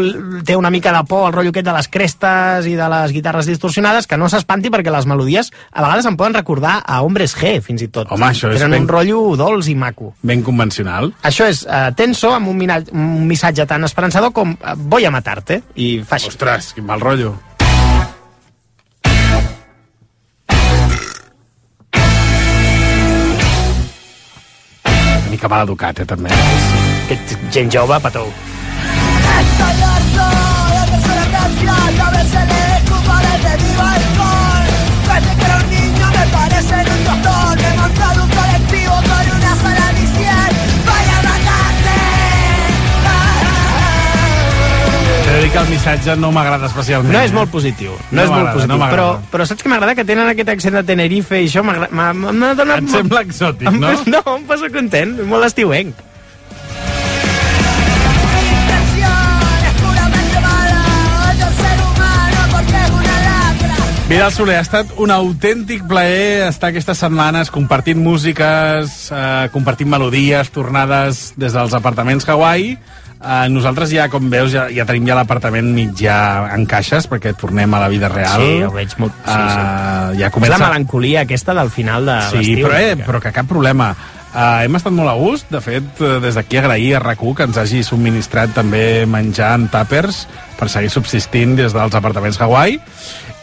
té 0.45 0.53
una 0.55 0.69
mica 0.69 0.91
de 0.93 1.01
por 1.09 1.23
al 1.25 1.33
rotllo 1.33 1.49
aquest 1.49 1.65
de 1.65 1.73
les 1.73 1.89
crestes 1.89 2.67
i 2.69 2.75
de 2.77 2.89
les 2.93 3.15
guitarres 3.15 3.49
distorsionades, 3.49 4.05
que 4.05 4.19
no 4.21 4.29
s'espanti 4.29 4.69
perquè 4.69 4.93
les 4.93 5.07
melodies 5.09 5.49
a 5.71 5.81
vegades 5.81 6.05
em 6.05 6.13
poden 6.19 6.37
recordar 6.37 6.75
a 6.85 6.99
Hombres 7.01 7.33
G, 7.39 7.55
fins 7.65 7.81
i 7.81 7.89
tot. 7.89 8.11
Home, 8.13 8.27
això 8.29 8.53
és 8.53 8.59
Tenen 8.61 8.75
ben- 8.77 8.85
un 8.85 8.91
rotllo 8.93 9.23
dolç 9.41 9.71
i 9.73 9.75
maco. 9.75 10.13
Ben 10.21 10.45
convencional. 10.45 11.09
Això 11.25 11.49
és 11.49 11.65
uh, 11.65 11.89
tenso 11.97 12.35
amb 12.37 12.53
un, 12.53 12.61
un 12.93 13.25
missatge 13.25 13.65
tan 13.65 13.83
esperançador 13.89 14.29
com 14.31 14.53
uh, 14.53 14.75
voy 14.77 15.09
a 15.09 15.11
matarte 15.15 15.63
i 15.73 15.95
fa 16.05 16.19
així. 16.19 16.29
Ostres, 16.29 16.69
quin 16.77 16.85
mal 16.85 17.01
rotllo. 17.01 17.33
Mica 25.45 25.55
mal 25.57 25.67
educat, 25.67 25.99
eh, 26.01 26.05
també. 26.09 26.31
Aquest 27.05 27.35
gent 27.53 27.69
jove, 27.69 27.99
petó. 28.01 28.25
Harto 29.29 29.67
de 30.73 30.85
tercera 30.89 31.25
gracia 31.29 32.45
y 32.45 32.54
He 45.35 45.37
de 45.39 45.43
dir 45.43 45.51
que 45.51 45.59
el 45.59 45.67
missatge 45.67 46.13
no 46.15 46.29
m'agrada 46.31 46.69
especialment. 46.69 47.11
No 47.11 47.19
és 47.19 47.33
eh? 47.33 47.35
molt 47.35 47.49
positiu, 47.51 47.91
no, 47.91 48.15
No 48.15 48.21
és 48.23 48.29
molt 48.31 48.53
positiu, 48.53 48.71
no 48.71 48.87
però, 48.87 49.07
però 49.33 49.43
saps 49.49 49.65
que 49.65 49.67
m'agrada 49.67 49.91
que 49.97 50.05
tenen 50.07 50.29
aquest 50.31 50.47
accent 50.53 50.77
de 50.79 50.83
Tenerife 50.87 51.41
i 51.43 51.49
això 51.49 51.59
m'agrada... 51.59 51.91
m'ha- 51.91 52.53
donat... 52.55 52.79
Et 52.79 52.93
sembla 52.93 53.25
exòtic, 53.27 53.67
em, 53.67 53.81
no? 53.83 53.91
No, 54.13 54.21
em 54.37 54.45
posa 54.47 54.71
content, 54.71 55.11
molt 55.27 55.43
estiuenc. 55.49 55.99
Vidal 64.07 64.31
Soler, 64.31 64.61
ha 64.61 64.63
estat 64.63 64.95
un 65.03 65.11
autèntic 65.11 65.83
plaer 65.89 66.45
estar 66.47 66.69
aquestes 66.71 67.03
setmanes 67.03 67.51
compartint 67.51 67.99
músiques, 67.99 69.09
eh, 69.11 69.49
compartint 69.51 69.91
melodies, 69.91 70.55
tornades 70.55 71.33
des 71.35 71.51
dels 71.57 71.75
apartaments 71.75 72.23
Hawaii. 72.29 72.77
Eh, 73.21 73.47
nosaltres 73.49 73.89
ja, 73.89 74.09
com 74.11 74.27
veus, 74.29 74.51
ja, 74.53 74.67
ja 74.69 74.83
tenim 74.85 75.07
ja 75.07 75.15
l'apartament 75.17 75.69
mig 75.73 75.93
ja 75.97 76.49
en 76.53 76.65
caixes, 76.69 77.07
perquè 77.09 77.31
tornem 77.37 77.71
a 77.73 77.79
la 77.85 77.87
vida 77.89 78.09
real. 78.11 78.41
Sí, 78.41 78.59
ho 78.67 78.73
veig 78.75 78.91
molt... 79.01 79.15
Sí, 79.23 79.31
sí. 79.31 79.61
Eh, 79.63 80.19
ja 80.19 80.27
És 80.27 80.33
comença... 80.35 80.57
la 80.59 80.67
melancolia 80.67 81.23
aquesta 81.25 81.55
del 81.57 81.71
final 81.73 82.05
de 82.05 82.19
Sí, 82.29 82.37
l'estiu. 82.43 82.67
però, 82.67 82.81
eh, 82.83 82.95
però 83.07 83.21
que 83.23 83.31
cap 83.33 83.47
problema. 83.49 83.93
Uh, 84.35 84.65
hem 84.67 84.75
estat 84.75 84.91
molt 84.91 85.07
a 85.07 85.13
gust, 85.15 85.45
de 85.47 85.61
fet, 85.63 86.01
des 86.19 86.35
d'aquí 86.35 86.57
agrair 86.59 86.97
a 86.97 86.99
rac 86.99 87.21
que 87.37 87.45
ens 87.47 87.55
hagi 87.57 87.85
subministrat 87.87 88.51
també 88.51 89.05
menjar 89.07 89.53
en 89.55 89.69
tàpers 89.71 90.25
per 90.59 90.67
seguir 90.67 90.89
subsistint 90.91 91.53
des 91.55 91.71
dels 91.71 91.95
apartaments 91.95 92.41
Hawaii. 92.43 92.75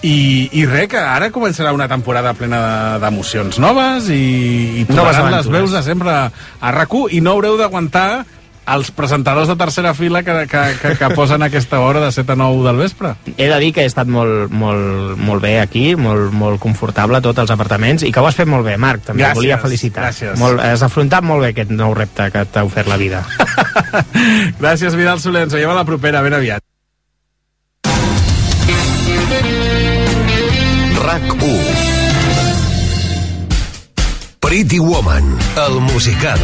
I, 0.02 0.50
i 0.52 0.66
res, 0.66 0.90
que 0.92 0.98
ara 1.00 1.30
començarà 1.32 1.72
una 1.72 1.88
temporada 1.88 2.34
plena 2.34 2.58
de- 2.60 3.00
d'emocions 3.06 3.56
noves 3.62 4.10
i, 4.12 4.82
i 4.82 4.84
tornaran 4.84 5.30
les 5.32 5.48
veus 5.48 5.72
de 5.72 5.80
sempre 5.86 6.12
a 6.60 6.72
rac 6.76 6.92
i 7.10 7.22
no 7.24 7.38
haureu 7.38 7.56
d'aguantar 7.56 8.26
els 8.66 8.90
presentadors 8.94 9.48
de 9.50 9.56
tercera 9.58 9.92
fila 9.94 10.22
que, 10.22 10.34
que, 10.50 10.62
que, 10.80 10.94
que 10.98 11.08
posen 11.16 11.42
a 11.42 11.48
aquesta 11.50 11.80
hora 11.80 12.00
de 12.04 12.12
7 12.12 12.32
a 12.32 12.36
9 12.36 12.62
del 12.68 12.76
vespre. 12.76 13.14
He 13.36 13.48
de 13.50 13.58
dir 13.58 13.72
que 13.74 13.82
he 13.82 13.90
estat 13.90 14.06
molt, 14.06 14.52
molt, 14.54 15.18
molt 15.18 15.42
bé 15.42 15.58
aquí, 15.60 15.94
molt, 15.96 16.32
molt 16.32 16.60
confortable 16.62 17.18
a 17.18 17.24
tots 17.24 17.42
els 17.42 17.50
apartaments, 17.54 18.06
i 18.06 18.12
que 18.12 18.22
ho 18.22 18.26
has 18.28 18.38
fet 18.38 18.48
molt 18.48 18.66
bé, 18.66 18.76
Marc, 18.78 19.04
també 19.08 19.24
Gràcies, 19.24 19.40
volia 19.42 19.58
felicitar. 19.58 20.08
gràcies. 20.08 20.38
Molt, 20.38 20.60
has 20.62 20.82
afrontat 20.82 21.26
molt 21.26 21.42
bé 21.42 21.52
aquest 21.52 21.70
nou 21.74 21.94
repte 21.94 22.30
que 22.30 22.44
t'ha 22.46 22.64
ofert 22.64 22.88
la 22.88 23.00
vida. 23.00 23.24
Gràcies, 24.62 24.94
Vidal 24.94 25.20
Soler. 25.20 25.48
Ens 25.48 25.56
veiem 25.56 25.70
a 25.72 25.80
la 25.80 25.86
propera, 25.88 26.22
ben 26.22 26.38
aviat. 26.38 26.62
RAC1 31.02 31.90
Pretty 34.40 34.78
Woman, 34.78 35.38
el 35.56 35.80
musical. 35.80 36.38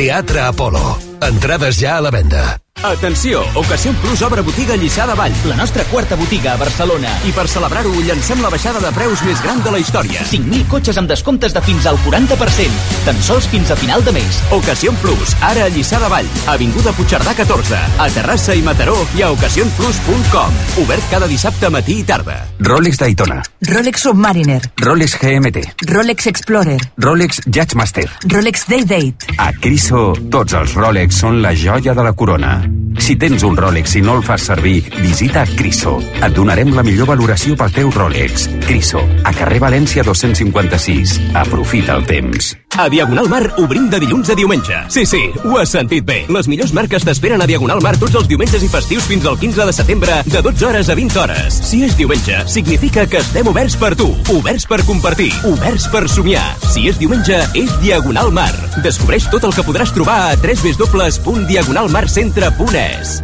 Teatre 0.00 0.40
Apolo. 0.40 0.96
Entrades 1.28 1.76
ja 1.76 1.98
a 1.98 2.00
la 2.00 2.10
venda. 2.10 2.59
Atenció! 2.82 3.42
Ocasió 3.54 3.92
Plus 4.00 4.22
obre 4.22 4.40
botiga 4.40 4.72
a 4.72 4.78
Lliçà 4.80 5.04
de 5.06 5.14
Vall. 5.14 5.34
La 5.44 5.56
nostra 5.56 5.84
quarta 5.84 6.16
botiga 6.16 6.54
a 6.54 6.56
Barcelona. 6.56 7.10
I 7.28 7.32
per 7.36 7.44
celebrar-ho, 7.48 7.92
llancem 8.06 8.40
la 8.40 8.48
baixada 8.48 8.80
de 8.80 8.92
preus 8.96 9.20
més 9.26 9.42
gran 9.44 9.60
de 9.62 9.72
la 9.74 9.80
història. 9.82 10.22
5.000 10.24 10.64
cotxes 10.70 10.96
amb 10.96 11.10
descomptes 11.10 11.52
de 11.52 11.60
fins 11.60 11.84
al 11.86 11.98
40%. 12.06 12.80
Tan 13.04 13.20
sols 13.22 13.48
fins 13.52 13.70
a 13.70 13.76
final 13.76 14.02
de 14.06 14.14
mes. 14.16 14.40
Ocasió 14.56 14.94
Plus, 15.02 15.34
ara 15.44 15.66
a 15.66 15.72
Lliçà 15.74 16.00
de 16.00 16.08
Vall. 16.08 16.30
Avinguda 16.48 16.94
Puigcerdà 16.96 17.34
14. 17.36 17.82
A 18.00 18.08
Terrassa 18.14 18.56
i 18.56 18.64
Mataró 18.64 18.96
i 19.18 19.26
a 19.26 19.30
ocasionplus.com. 19.34 20.56
Obert 20.80 21.12
cada 21.12 21.28
dissabte 21.28 21.68
matí 21.68 21.98
i 22.00 22.06
tarda. 22.08 22.38
Rolex 22.64 22.96
Daytona, 23.02 23.42
Rolex 23.68 24.06
Submariner, 24.08 24.60
Rolex 24.80 25.18
GMT, 25.20 25.66
Rolex 25.92 26.32
Explorer, 26.32 26.78
Rolex 26.96 27.44
Judgemaster. 27.44 28.08
Rolex 28.24 28.64
Day 28.72 28.84
Date. 28.88 29.36
A 29.36 29.52
Criso, 29.60 30.14
tots 30.32 30.56
els 30.56 30.74
Rolex 30.80 31.20
són 31.20 31.42
la 31.44 31.52
joia 31.52 31.92
de 31.94 32.08
la 32.08 32.16
corona. 32.16 32.59
Si 33.00 33.16
tens 33.16 33.42
un 33.46 33.56
Rolex 33.56 33.96
i 33.98 34.04
no 34.04 34.18
el 34.18 34.24
fas 34.26 34.44
servir, 34.50 34.84
visita 35.00 35.46
Criso. 35.56 35.96
Et 36.20 36.30
donarem 36.36 36.74
la 36.76 36.84
millor 36.86 37.08
valoració 37.10 37.56
pel 37.58 37.74
teu 37.74 37.92
Rolex. 37.96 38.48
Criso, 38.68 39.02
a 39.24 39.34
carrer 39.34 39.62
València 39.64 40.06
256. 40.06 41.20
Aprofita 41.34 41.96
el 41.96 42.06
temps. 42.10 42.56
A 42.78 42.88
Diagonal 42.88 43.28
Mar 43.28 43.52
obrim 43.58 43.90
de 43.90 43.98
dilluns 44.00 44.30
a 44.30 44.34
diumenge. 44.34 44.74
Sí, 44.88 45.04
sí, 45.04 45.30
ho 45.44 45.58
has 45.58 45.68
sentit 45.74 46.04
bé. 46.06 46.24
Les 46.32 46.46
millors 46.48 46.72
marques 46.72 47.04
t'esperen 47.04 47.42
a 47.42 47.46
Diagonal 47.48 47.80
Mar 47.82 47.96
tots 47.98 48.14
els 48.16 48.28
diumenges 48.30 48.62
i 48.62 48.68
festius 48.70 49.04
fins 49.10 49.26
al 49.26 49.38
15 49.40 49.66
de 49.66 49.72
setembre 49.74 50.22
de 50.24 50.42
12 50.46 50.66
hores 50.68 50.88
a 50.88 50.94
20 50.96 51.18
hores. 51.20 51.54
Si 51.66 51.82
és 51.84 51.96
diumenge, 51.98 52.36
significa 52.48 53.06
que 53.10 53.18
estem 53.20 53.46
oberts 53.50 53.76
per 53.80 53.94
tu, 53.98 54.08
oberts 54.36 54.66
per 54.70 54.80
compartir, 54.86 55.32
oberts 55.50 55.88
per 55.92 56.08
somiar. 56.08 56.56
Si 56.70 56.88
és 56.88 56.98
diumenge, 57.00 57.38
és 57.58 57.80
Diagonal 57.82 58.30
Mar. 58.32 58.54
Descobreix 58.84 59.28
tot 59.32 59.44
el 59.44 59.52
que 59.56 59.62
podràs 59.66 59.92
trobar 59.96 60.20
a 60.30 60.36
www.diagonalmarcentre.es. 60.38 63.22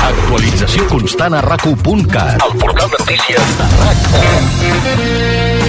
Actualització 0.00 0.88
constant 0.88 1.34
a 1.36 1.42
rac1.cat. 1.44 2.40
El 2.48 2.56
portal 2.58 2.88
de 2.88 2.96
notícies 3.04 3.44
de 3.60 3.66
RAC1. 3.84 5.59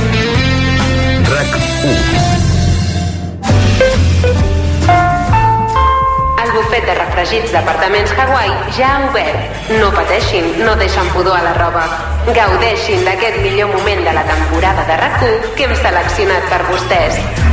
Bufet 6.62 6.86
de 6.86 6.94
refregits 6.94 7.54
d'apartaments 7.54 8.14
Hawaii 8.18 8.54
ja 8.78 8.90
ha 8.96 9.06
obert. 9.10 9.62
No 9.82 9.92
pateixin, 9.96 10.52
no 10.66 10.76
deixen 10.78 11.10
pudor 11.16 11.38
a 11.38 11.44
la 11.48 11.54
roba. 11.58 11.86
Gaudeixin 12.30 13.06
d'aquest 13.08 13.42
millor 13.46 13.74
moment 13.74 14.06
de 14.06 14.14
la 14.20 14.28
temporada 14.34 14.86
de 14.90 15.00
rac 15.06 15.24
que 15.56 15.66
hem 15.66 15.80
seleccionat 15.86 16.52
per 16.54 16.62
vostès. 16.70 17.51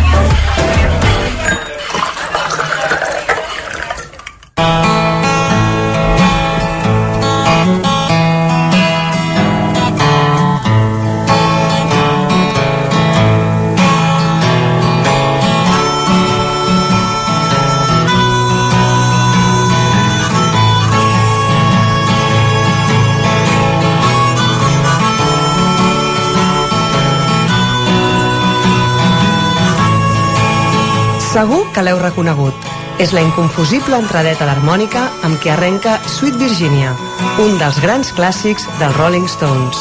Segur 31.39 31.69
que 31.71 31.85
l'heu 31.87 32.01
reconegut. 32.03 32.65
És 32.99 33.13
la 33.15 33.21
inconfusible 33.23 33.95
entradeta 33.95 34.43
d'harmònica 34.49 35.05
amb 35.29 35.39
què 35.39 35.53
arrenca 35.55 35.93
Sweet 36.11 36.35
Virginia, 36.41 36.97
un 37.45 37.55
dels 37.61 37.79
grans 37.85 38.11
clàssics 38.17 38.67
dels 38.81 38.97
Rolling 38.97 39.29
Stones. 39.31 39.79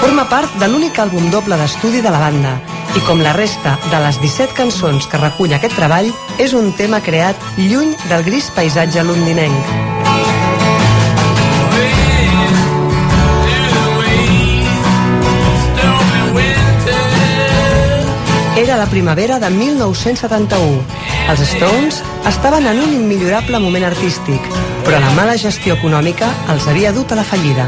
Forma 0.00 0.24
part 0.32 0.56
de 0.62 0.70
l'únic 0.72 0.96
àlbum 1.04 1.28
doble 1.36 1.60
d'estudi 1.60 2.00
de 2.00 2.14
la 2.14 2.22
banda 2.24 2.56
i 2.96 3.04
com 3.04 3.20
la 3.20 3.36
resta 3.36 3.76
de 3.90 4.00
les 4.06 4.22
17 4.24 4.56
cançons 4.56 5.04
que 5.04 5.20
recull 5.20 5.52
aquest 5.52 5.76
treball, 5.76 6.08
és 6.40 6.56
un 6.56 6.72
tema 6.80 7.04
creat 7.04 7.36
lluny 7.60 7.92
del 8.08 8.24
gris 8.32 8.48
paisatge 8.56 9.04
londinenc. 9.04 9.89
Era 18.60 18.76
la 18.76 18.84
primavera 18.84 19.38
de 19.40 19.48
1971. 19.48 20.82
Els 21.32 21.40
Stones 21.40 22.02
estaven 22.28 22.66
en 22.68 22.82
un 22.84 22.90
immillorable 22.92 23.58
moment 23.58 23.86
artístic, 23.88 24.48
però 24.84 24.98
la 25.00 25.14
mala 25.16 25.38
gestió 25.40 25.78
econòmica 25.78 26.28
els 26.52 26.66
havia 26.68 26.90
dut 26.92 27.14
a 27.14 27.16
la 27.16 27.24
fallida. 27.24 27.64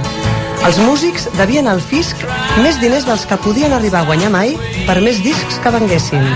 Els 0.68 0.76
músics 0.84 1.30
devien 1.38 1.70
al 1.70 1.80
fisc 1.80 2.20
més 2.60 2.76
diners 2.82 3.06
dels 3.08 3.24
que 3.24 3.38
podien 3.40 3.72
arribar 3.72 4.02
a 4.02 4.08
guanyar 4.10 4.28
mai 4.34 4.52
per 4.84 4.98
més 5.00 5.22
discs 5.24 5.56
que 5.64 5.72
venguessin. 5.72 6.28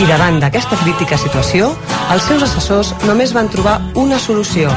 I 0.00 0.08
davant 0.08 0.40
d'aquesta 0.40 0.80
crítica 0.80 1.20
situació, 1.20 1.74
els 2.08 2.24
seus 2.30 2.46
assessors 2.48 2.94
només 3.04 3.36
van 3.36 3.52
trobar 3.52 3.76
una 3.92 4.16
solució, 4.16 4.72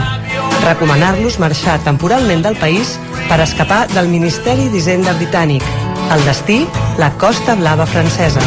recomanar-los 0.65 1.39
marxar 1.39 1.77
temporalment 1.88 2.43
del 2.43 2.59
país 2.59 2.97
per 3.32 3.39
escapar 3.39 3.86
del 3.95 4.11
Ministeri 4.11 4.67
d'Hisenda 4.75 5.15
britànic. 5.23 5.63
El 6.11 6.27
destí, 6.27 6.65
la 6.99 7.13
Costa 7.15 7.55
Blava 7.55 7.88
francesa. 7.88 8.43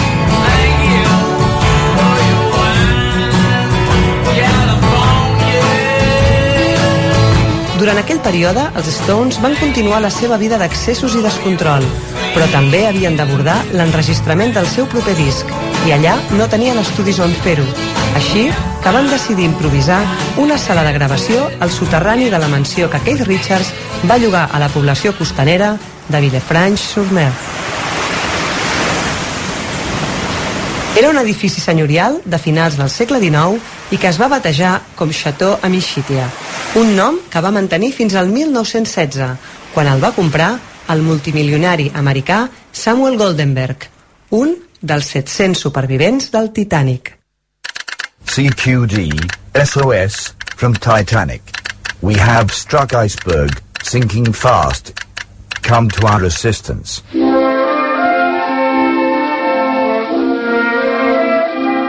Durant 7.85 7.99
aquell 8.01 8.20
període, 8.24 8.62
els 8.80 8.87
Stones 8.89 9.37
van 9.45 9.53
continuar 9.61 9.99
la 10.01 10.09
seva 10.09 10.39
vida 10.41 10.57
d'accessos 10.57 11.12
i 11.18 11.20
descontrol, 11.20 11.82
però 12.32 12.47
també 12.49 12.78
havien 12.89 13.18
d'abordar 13.18 13.59
l'enregistrament 13.76 14.55
del 14.57 14.64
seu 14.72 14.87
proper 14.89 15.12
disc, 15.18 15.51
i 15.85 15.93
allà 15.93 16.14
no 16.39 16.47
tenien 16.49 16.80
estudis 16.80 17.18
on 17.20 17.35
fer-ho. 17.45 17.66
Així 18.16 18.47
que 18.80 18.95
van 18.97 19.11
decidir 19.12 19.45
improvisar 19.51 19.99
una 20.41 20.57
sala 20.57 20.80
de 20.87 20.95
gravació 20.97 21.43
al 21.61 21.74
soterrani 21.74 22.30
de 22.32 22.41
la 22.41 22.49
mansió 22.49 22.89
que 22.89 23.03
Keith 23.05 23.26
Richards 23.28 23.74
va 24.09 24.16
llogar 24.16 24.47
a 24.49 24.62
la 24.64 24.70
població 24.72 25.12
costanera 25.18 25.74
de 26.09 26.22
Villefranche-sur-Mer. 26.24 27.28
Era 30.97 31.12
un 31.12 31.20
edifici 31.20 31.61
senyorial 31.61 32.22
de 32.24 32.41
finals 32.41 32.80
del 32.80 32.89
segle 32.89 33.20
XIX 33.20 33.61
i 33.93 34.01
que 34.01 34.09
es 34.09 34.16
va 34.16 34.32
batejar 34.32 34.78
com 34.97 35.12
Chateau 35.12 35.59
Amichitia, 35.61 36.30
un 36.75 36.97
nom 36.97 37.18
que 37.31 37.41
va 37.41 37.53
mantenir 37.55 37.93
fins 37.95 38.16
al 38.18 38.29
1916, 38.35 39.35
quan 39.75 39.87
el 39.87 40.01
va 40.03 40.11
comprar 40.14 40.55
el 40.91 41.03
multimilionari 41.07 41.91
americà 41.95 42.49
Samuel 42.72 43.16
Goldenberg, 43.16 43.87
un 44.35 44.57
dels 44.81 45.12
700 45.14 45.61
supervivents 45.66 46.33
del 46.35 46.51
Titanic. 46.53 47.12
CQD 48.27 49.07
SOS 49.55 50.35
from 50.57 50.75
Titanic. 50.75 51.43
We 52.03 52.18
have 52.18 52.51
struck 52.51 52.93
iceberg, 52.93 53.62
sinking 53.83 54.33
fast. 54.33 54.93
Come 55.62 55.89
to 55.91 56.07
our 56.07 56.25
assistance. 56.25 57.03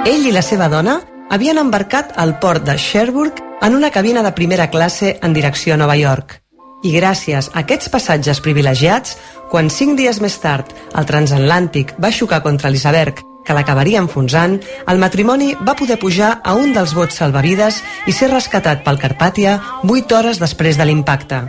Ell 0.06 0.30
i 0.30 0.32
la 0.32 0.46
seva 0.46 0.70
dona 0.70 1.00
havien 1.30 1.58
embarcat 1.58 2.14
al 2.16 2.38
port 2.40 2.64
de 2.66 2.78
Cherbourg 2.78 3.42
en 3.62 3.76
una 3.76 3.92
cabina 3.92 4.24
de 4.24 4.32
primera 4.32 4.70
classe 4.70 5.20
en 5.22 5.34
direcció 5.34 5.74
a 5.74 5.78
Nova 5.78 5.96
York. 5.98 6.42
I 6.84 6.92
gràcies 6.94 7.50
a 7.54 7.64
aquests 7.64 7.90
passatges 7.90 8.42
privilegiats, 8.46 9.16
quan 9.50 9.72
cinc 9.74 9.98
dies 9.98 10.20
més 10.22 10.38
tard 10.40 10.70
el 10.94 11.08
transatlàntic 11.10 11.96
va 12.02 12.14
xocar 12.14 12.44
contra 12.46 12.70
l'iceberg 12.70 13.24
que 13.46 13.54
l'acabaria 13.54 14.02
enfonsant, 14.02 14.58
el 14.90 15.00
matrimoni 15.00 15.54
va 15.62 15.76
poder 15.78 16.00
pujar 16.02 16.40
a 16.44 16.56
un 16.58 16.74
dels 16.74 16.96
bots 16.98 17.22
salvavides 17.22 17.82
i 18.10 18.14
ser 18.14 18.32
rescatat 18.34 18.82
pel 18.84 19.00
Carpàtia 19.02 19.60
8 19.86 20.18
hores 20.18 20.42
després 20.42 20.78
de 20.82 20.90
l'impacte. 20.90 21.46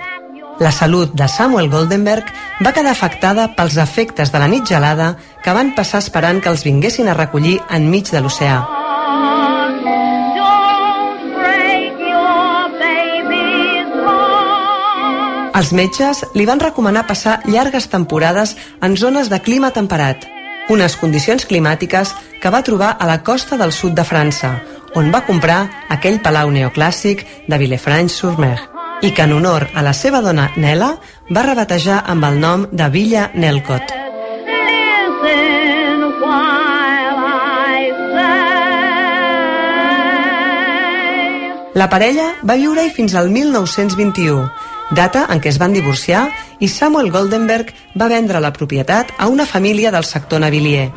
La 0.61 0.73
salut 0.73 1.13
de 1.13 1.29
Samuel 1.29 1.69
Goldenberg 1.73 2.29
va 2.65 2.73
quedar 2.73 2.93
afectada 2.93 3.51
pels 3.57 3.77
efectes 3.81 4.33
de 4.33 4.41
la 4.41 4.49
nit 4.49 4.65
gelada 4.69 5.17
que 5.45 5.53
van 5.57 5.75
passar 5.77 6.01
esperant 6.05 6.41
que 6.41 6.53
els 6.53 6.65
vinguessin 6.65 7.09
a 7.09 7.17
recollir 7.17 7.59
enmig 7.69 8.13
de 8.13 8.25
l'oceà. 8.25 8.86
Els 15.57 15.71
metges 15.73 16.19
li 16.37 16.45
van 16.45 16.61
recomanar 16.61 17.07
passar 17.09 17.39
llargues 17.49 17.87
temporades 17.89 18.51
en 18.85 18.97
zones 19.01 19.31
de 19.33 19.39
clima 19.41 19.71
temperat, 19.73 20.27
unes 20.69 20.97
condicions 21.01 21.47
climàtiques 21.49 22.13
que 22.43 22.53
va 22.53 22.61
trobar 22.67 22.91
a 23.01 23.09
la 23.09 23.23
costa 23.25 23.57
del 23.57 23.73
sud 23.73 23.97
de 23.97 24.05
França, 24.05 24.51
on 25.01 25.09
va 25.15 25.25
comprar 25.25 25.63
aquell 25.89 26.21
palau 26.21 26.53
neoclàssic 26.53 27.25
de 27.49 27.61
Villefranche-sur-Mer 27.63 28.59
i 29.01 29.13
que 29.17 29.25
en 29.25 29.33
honor 29.33 29.69
a 29.73 29.85
la 29.85 29.97
seva 29.97 30.21
dona 30.21 30.51
Nela 30.57 30.97
va 31.33 31.49
rebatejar 31.49 32.03
amb 32.05 32.29
el 32.29 32.41
nom 32.41 32.69
de 32.73 32.93
Villa 32.93 33.31
Nelcot. 33.33 33.97
La 41.77 41.91
parella 41.93 42.31
va 42.49 42.57
viure-hi 42.57 42.89
fins 42.89 43.13
al 43.21 43.29
1921, 43.29 44.49
data 44.91 45.27
en 45.31 45.41
què 45.41 45.51
es 45.51 45.59
van 45.59 45.75
divorciar 45.75 46.29
i 46.61 46.69
Samuel 46.69 47.11
Goldenberg 47.11 47.73
va 47.99 48.11
vendre 48.13 48.41
la 48.41 48.53
propietat 48.53 49.13
a 49.19 49.29
una 49.29 49.47
família 49.47 49.91
del 49.91 50.05
sector 50.05 50.41
navilier. 50.41 50.91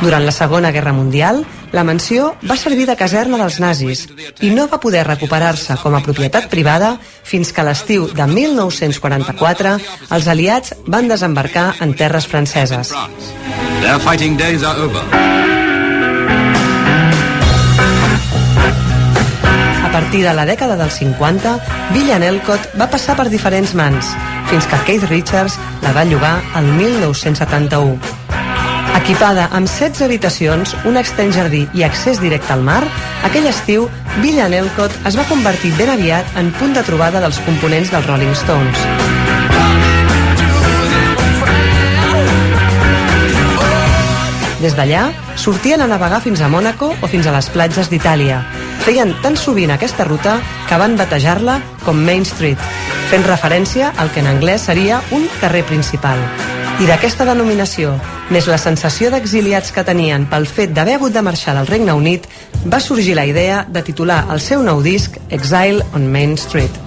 Durant 0.00 0.24
la 0.24 0.32
Segona 0.32 0.70
Guerra 0.70 0.92
Mundial, 0.94 1.42
la 1.72 1.82
mansió 1.84 2.32
va 2.48 2.56
servir 2.56 2.86
de 2.86 2.96
caserna 2.96 3.38
dels 3.40 3.58
nazis 3.60 4.06
i 4.40 4.50
no 4.54 4.68
va 4.70 4.80
poder 4.80 5.04
recuperar-se 5.08 5.76
com 5.82 5.96
a 5.98 6.02
propietat 6.04 6.48
privada 6.52 6.94
fins 7.02 7.52
que 7.52 7.64
a 7.64 7.66
l'estiu 7.68 8.06
de 8.14 8.26
1944 8.30 9.76
els 10.16 10.28
aliats 10.30 10.76
van 10.86 11.10
desembarcar 11.10 11.72
en 11.84 11.96
terres 11.98 12.30
franceses. 12.30 12.94
Their 13.82 13.98
fighting 13.98 14.38
days 14.38 14.62
are 14.62 14.78
over. 14.82 15.67
Partir 19.98 20.22
de 20.22 20.30
la 20.30 20.44
dècada 20.46 20.76
dels 20.78 20.94
50, 21.00 21.56
Villa 21.90 22.20
Nelcott 22.22 22.68
va 22.78 22.86
passar 22.86 23.16
per 23.18 23.24
diferents 23.32 23.72
mans, 23.74 24.12
fins 24.46 24.66
que 24.70 24.78
Keith 24.86 25.08
Richards 25.10 25.56
la 25.82 25.90
va 25.96 26.04
llogar 26.06 26.36
el 26.60 26.68
1971. 26.76 27.96
Equipada 28.94 29.48
amb 29.50 29.66
16 29.66 30.04
habitacions, 30.06 30.76
un 30.86 31.00
extens 31.00 31.34
jardí 31.34 31.64
i 31.74 31.82
accés 31.82 32.22
directe 32.22 32.54
al 32.54 32.62
mar, 32.62 32.84
aquell 33.26 33.48
estiu, 33.50 33.88
Villa 34.22 34.46
Nelcott 34.52 34.94
es 35.08 35.18
va 35.18 35.26
convertir 35.26 35.72
ben 35.80 35.90
aviat 35.90 36.38
en 36.38 36.52
punt 36.60 36.78
de 36.78 36.86
trobada 36.86 37.18
dels 37.24 37.42
components 37.48 37.90
dels 37.90 38.06
Rolling 38.06 38.38
Stones. 38.38 38.86
Des 44.62 44.78
d'allà, 44.78 45.08
sortien 45.34 45.82
a 45.82 45.90
navegar 45.90 46.22
fins 46.22 46.38
a 46.38 46.54
Mònaco 46.54 46.94
o 47.02 47.10
fins 47.10 47.26
a 47.26 47.34
les 47.34 47.50
platges 47.50 47.90
d'Itàlia. 47.90 48.44
Feien 48.84 49.14
tan 49.22 49.36
sovint 49.36 49.72
aquesta 49.74 50.06
ruta 50.08 50.38
que 50.68 50.78
van 50.80 50.96
batejar-la 50.96 51.58
com 51.84 51.98
Main 52.04 52.26
Street, 52.28 52.60
fent 53.10 53.26
referència 53.26 53.92
al 53.96 54.12
que 54.14 54.20
en 54.20 54.30
anglès 54.30 54.68
seria 54.68 55.02
un 55.16 55.26
carrer 55.40 55.64
principal. 55.68 56.20
I 56.78 56.86
d'aquesta 56.86 57.26
denominació, 57.26 57.96
més 58.30 58.46
la 58.46 58.58
sensació 58.62 59.10
d'exiliats 59.10 59.72
que 59.74 59.82
tenien 59.82 60.28
pel 60.30 60.46
fet 60.46 60.74
d'haver 60.76 60.98
hagut 60.98 61.16
de 61.16 61.24
marxar 61.26 61.56
del 61.58 61.66
Regne 61.66 61.96
Unit, 61.96 62.28
va 62.70 62.78
sorgir 62.78 63.16
la 63.18 63.26
idea 63.26 63.64
de 63.66 63.82
titular 63.82 64.24
el 64.30 64.38
seu 64.40 64.62
nou 64.62 64.82
disc 64.84 65.18
Exile 65.28 65.82
on 65.94 66.06
Main 66.12 66.38
Street. 66.38 66.84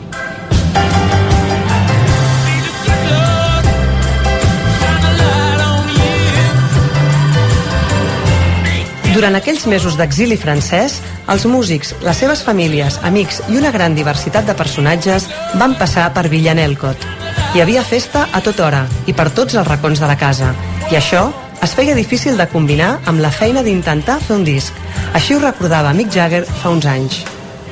Durant 9.11 9.35
aquells 9.35 9.65
mesos 9.67 9.97
d'exili 9.99 10.37
francès, 10.39 11.01
els 11.27 11.43
músics, 11.43 11.89
les 11.99 12.19
seves 12.21 12.45
famílies, 12.47 12.95
amics 13.03 13.41
i 13.51 13.57
una 13.59 13.71
gran 13.75 13.91
diversitat 13.97 14.47
de 14.47 14.55
personatges 14.55 15.25
van 15.59 15.75
passar 15.75 16.05
per 16.15 16.29
Villa 16.31 16.53
Nelcott. 16.55 17.03
Hi 17.51 17.59
havia 17.59 17.83
festa 17.83 18.29
a 18.31 18.39
tota 18.45 18.63
hora 18.69 18.85
i 19.11 19.13
per 19.17 19.27
tots 19.35 19.57
els 19.59 19.67
racons 19.67 19.99
de 19.99 20.07
la 20.07 20.15
casa. 20.15 20.53
I 20.87 20.95
això 20.95 21.25
es 21.59 21.75
feia 21.75 21.97
difícil 21.97 22.39
de 22.39 22.47
combinar 22.53 23.01
amb 23.11 23.19
la 23.19 23.33
feina 23.35 23.65
d'intentar 23.67 24.21
fer 24.23 24.39
un 24.39 24.47
disc. 24.47 24.79
Així 25.11 25.35
ho 25.35 25.43
recordava 25.43 25.91
Mick 25.91 26.15
Jagger 26.15 26.45
fa 26.47 26.71
uns 26.71 26.87
anys. 26.87 27.19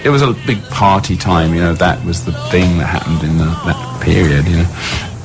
It 0.03 0.11
was 0.11 0.21
a 0.21 0.35
big 0.45 0.59
party 0.75 1.15
time, 1.15 1.55
you 1.55 1.63
know, 1.63 1.73
that 1.75 2.03
was 2.03 2.25
the 2.27 2.35
thing 2.51 2.77
that 2.83 2.91
happened 2.91 3.23
in 3.23 3.37
the, 3.37 3.47
that 3.63 3.79
period, 4.03 4.45
you 4.45 4.59
know. 4.59 4.69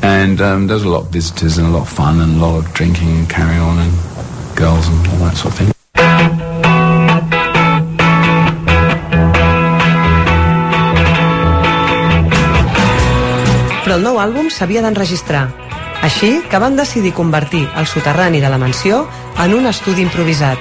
And 0.03 0.41
um, 0.41 0.67
there 0.69 0.79
was 0.79 0.87
a 0.87 0.89
lot 0.89 1.07
of 1.07 1.09
visitors 1.11 1.59
and 1.59 1.67
a 1.67 1.71
lot 1.71 1.83
of 1.83 1.89
fun 1.89 2.21
and 2.21 2.39
a 2.39 2.47
lot 2.47 2.59
of 2.59 2.73
drinking 2.73 3.11
and 3.19 3.29
carry 3.29 3.59
on 3.59 3.79
and 3.79 3.93
girls 4.55 4.87
and 4.87 5.07
all 5.09 5.27
that 5.27 5.37
sort 5.37 5.55
of 5.55 5.59
thing. 5.59 5.74
El 13.95 14.03
nou 14.03 14.17
àlbum 14.19 14.49
s'havia 14.51 14.81
d'enregistrar. 14.83 15.45
Així 16.03 16.41
que 16.51 16.59
van 16.59 16.75
decidir 16.75 17.13
convertir 17.15 17.63
el 17.79 17.87
soterrani 17.87 18.41
de 18.43 18.49
la 18.51 18.59
mansió 18.59 19.05
en 19.45 19.55
un 19.55 19.69
estudi 19.71 20.03
improvisat. 20.03 20.59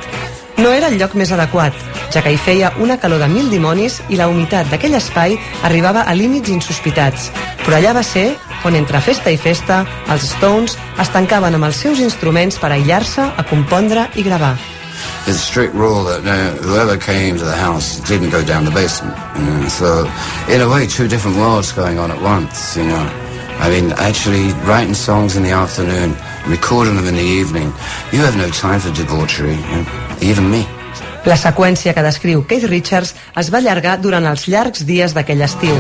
No 0.62 0.70
era 0.70 0.92
el 0.92 1.00
lloc 1.00 1.16
més 1.18 1.32
adequat, 1.34 1.74
ja 2.14 2.22
que 2.22 2.30
hi 2.30 2.38
feia 2.38 2.70
una 2.78 3.00
calor 3.02 3.24
de 3.24 3.30
mil 3.32 3.50
dimonis 3.50 4.04
i 4.14 4.20
la 4.20 4.28
humitat 4.30 4.70
d'aquell 4.70 5.00
espai 5.00 5.34
arribava 5.66 6.04
a 6.06 6.14
límits 6.14 6.54
insospitats. 6.54 7.32
Però 7.64 7.80
allà 7.80 7.96
va 7.98 8.06
ser 8.06 8.36
on 8.70 8.78
entre 8.78 9.02
festa 9.02 9.34
i 9.34 9.42
festa 9.42 9.82
els 10.14 10.30
Stones 10.36 10.78
es 11.02 11.12
tancaven 11.16 11.58
amb 11.58 11.72
els 11.72 11.82
seus 11.82 12.06
instruments 12.06 12.62
per 12.62 12.70
aïllar-se 12.70 13.26
a 13.34 13.48
compondre 13.50 14.12
i 14.14 14.30
gravar. 14.30 14.54
There's 15.26 15.38
a 15.38 15.40
strict 15.40 15.74
rule 15.74 16.04
that 16.04 16.22
uh, 16.22 16.62
whoever 16.62 16.98
came 16.98 17.38
to 17.38 17.44
the 17.44 17.56
house 17.56 18.00
didn't 18.02 18.30
go 18.30 18.46
down 18.46 18.66
the 18.66 18.72
basement. 18.72 19.18
You 19.36 19.46
know? 19.46 19.68
So, 19.70 20.06
in 20.48 20.62
a 20.62 20.70
way, 20.70 20.86
two 20.86 21.08
different 21.08 21.38
worlds 21.38 21.72
going 21.72 21.98
on 21.98 22.12
at 22.12 22.22
once, 22.22 22.78
you 22.78 22.84
know. 22.84 23.23
I 23.60 23.70
mean, 23.70 23.91
actually, 23.93 24.54
writing 24.66 24.93
songs 24.93 25.36
in 25.36 25.43
the 25.43 25.51
afternoon, 25.51 26.16
recording 26.47 26.95
them 26.95 27.08
in 27.08 27.16
the 27.16 27.22
evening, 27.22 27.74
you 28.12 28.20
have 28.20 28.38
no 28.38 28.49
time 28.49 28.80
for 28.80 28.91
debauchery, 28.91 29.58
even 30.22 30.49
me. 30.49 30.66
La 31.26 31.38
seqüència 31.39 31.93
que 31.95 32.04
descriu 32.04 32.43
Keith 32.47 32.68
Richards 32.68 33.16
es 33.39 33.51
va 33.54 33.62
allargar 33.64 33.99
durant 34.04 34.28
els 34.28 34.49
llargs 34.51 34.84
dies 34.84 35.16
d'aquell 35.16 35.47
estiu. 35.47 35.80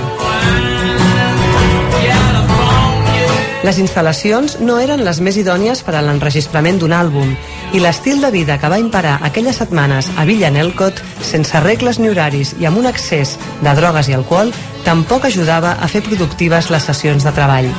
Les 3.63 3.77
instal·lacions 3.79 4.57
no 4.59 4.75
eren 4.83 5.05
les 5.07 5.21
més 5.23 5.37
idònies 5.39 5.81
per 5.87 5.93
a 5.95 6.01
l'enregistrament 6.03 6.81
d'un 6.81 6.91
àlbum 6.91 7.31
i 7.71 7.79
l'estil 7.79 8.19
de 8.19 8.31
vida 8.33 8.57
que 8.59 8.67
va 8.67 8.79
imparar 8.81 9.15
aquelles 9.23 9.61
setmanes 9.61 10.09
a 10.19 10.25
Villa 10.27 10.51
Nelcott, 10.51 10.99
sense 11.23 11.63
regles 11.63 11.99
ni 11.99 12.11
horaris 12.11 12.51
i 12.59 12.67
amb 12.67 12.83
un 12.83 12.91
excés 12.91 13.37
de 13.63 13.75
drogues 13.79 14.11
i 14.11 14.17
alcohol, 14.19 14.51
tampoc 14.83 15.29
ajudava 15.31 15.77
a 15.79 15.87
fer 15.87 16.03
productives 16.03 16.69
les 16.75 16.91
sessions 16.91 17.23
de 17.23 17.31
treball. 17.31 17.71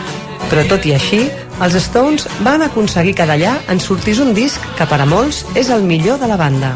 Però 0.49 0.65
tot 0.73 0.89
i 0.89 0.97
així, 0.97 1.27
els 1.61 1.77
Stones 1.85 2.29
van 2.49 2.65
aconseguir 2.65 3.15
que 3.21 3.29
d'allà 3.29 3.59
en 3.69 3.81
sortís 3.81 4.25
un 4.25 4.33
disc 4.33 4.65
que 4.79 4.89
per 4.89 5.03
a 5.05 5.09
molts 5.09 5.45
és 5.55 5.69
el 5.69 5.85
millor 5.85 6.19
de 6.19 6.33
la 6.33 6.41
banda. 6.41 6.73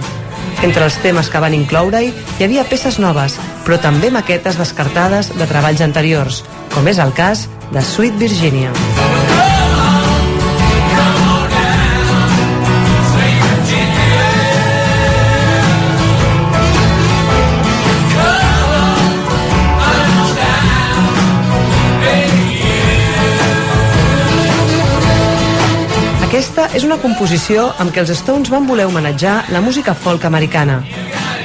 Entre 0.62 0.82
els 0.84 0.96
temes 1.04 1.28
que 1.30 1.42
van 1.42 1.54
incloure-hi 1.54 2.11
hi 2.11 2.46
havia 2.46 2.66
peces 2.66 2.98
noves, 2.98 3.38
però 3.66 3.78
també 3.82 4.11
maquetes 4.11 4.59
descartades 4.59 5.30
de 5.38 5.46
treballs 5.46 5.84
anteriors, 5.86 6.42
com 6.74 6.90
és 6.90 6.98
el 6.98 7.14
cas 7.14 7.46
de 7.70 7.84
Sweet 7.94 8.18
Virginia. 8.18 8.74
Aquesta 26.59 26.74
és 26.74 26.84
una 26.88 26.96
composició 26.98 27.68
amb 27.78 27.92
què 27.94 28.00
els 28.02 28.11
Stones 28.18 28.48
van 28.50 28.64
voler 28.66 28.88
homenatjar 28.88 29.44
la 29.54 29.61
música 29.62 29.92
folk 29.94 30.24
americana. 30.26 30.80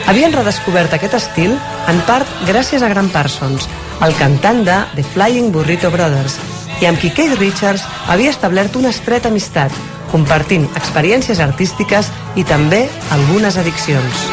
Havien 0.09 0.33
redescobert 0.33 0.95
aquest 0.97 1.13
estil 1.19 1.53
en 1.91 1.99
part 2.07 2.31
gràcies 2.47 2.81
a 2.81 2.89
Grant 2.89 3.11
Parsons, 3.13 3.67
el 4.01 4.17
cantant 4.17 4.63
de 4.65 4.79
The 4.95 5.05
Flying 5.13 5.51
Burrito 5.53 5.93
Brothers, 5.93 6.39
i 6.81 6.89
amb 6.89 6.97
qui 6.97 7.13
Keith 7.13 7.37
Richards 7.37 7.85
havia 8.09 8.33
establert 8.33 8.73
una 8.81 8.89
estreta 8.89 9.29
amistat, 9.29 9.77
compartint 10.09 10.65
experiències 10.81 11.45
artístiques 11.45 12.09
i 12.33 12.49
també 12.49 12.87
algunes 13.13 13.61
addiccions. 13.61 14.25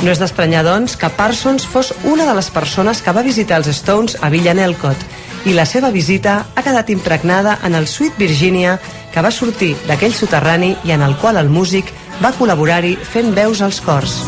No 0.00 0.08
és 0.08 0.20
d'estranyar, 0.20 0.62
doncs, 0.64 0.94
que 0.96 1.10
Parsons 1.12 1.66
fos 1.68 1.90
una 2.08 2.24
de 2.24 2.32
les 2.38 2.48
persones 2.54 3.02
que 3.04 3.12
va 3.12 3.24
visitar 3.26 3.58
els 3.60 3.68
Stones 3.76 4.16
a 4.24 4.30
Villa 4.32 4.54
Nelcott 4.56 5.02
i 5.44 5.52
la 5.56 5.66
seva 5.68 5.90
visita 5.92 6.38
ha 6.54 6.64
quedat 6.64 6.88
impregnada 6.92 7.58
en 7.68 7.76
el 7.76 7.86
Sweet 7.88 8.16
Virginia 8.16 8.78
que 9.12 9.20
va 9.20 9.32
sortir 9.34 9.74
d'aquell 9.88 10.16
soterrani 10.16 10.74
i 10.88 10.96
en 10.96 11.04
el 11.04 11.18
qual 11.20 11.36
el 11.36 11.52
músic 11.52 11.92
va 12.24 12.32
col·laborar-hi 12.36 12.96
fent 12.96 13.34
veus 13.36 13.60
als 13.60 13.84
cors. 13.84 14.22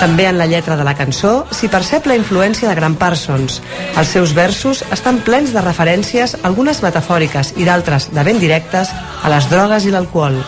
També 0.00 0.24
en 0.24 0.38
la 0.40 0.46
lletra 0.48 0.78
de 0.80 0.84
la 0.86 0.94
cançó 0.96 1.44
s'hi 1.52 1.68
percep 1.68 2.06
la 2.08 2.16
influència 2.16 2.70
de 2.70 2.74
Grant 2.78 2.96
Parsons. 2.96 3.58
Els 4.00 4.08
seus 4.16 4.32
versos 4.32 4.80
estan 4.96 5.20
plens 5.26 5.52
de 5.52 5.60
referències, 5.60 6.38
algunes 6.42 6.80
metafòriques 6.80 7.52
i 7.60 7.68
d'altres 7.68 8.08
de 8.16 8.24
ben 8.24 8.40
directes, 8.40 8.94
a 8.96 9.28
les 9.28 9.50
drogues 9.52 9.84
i 9.84 9.92
l'alcohol. 9.92 10.40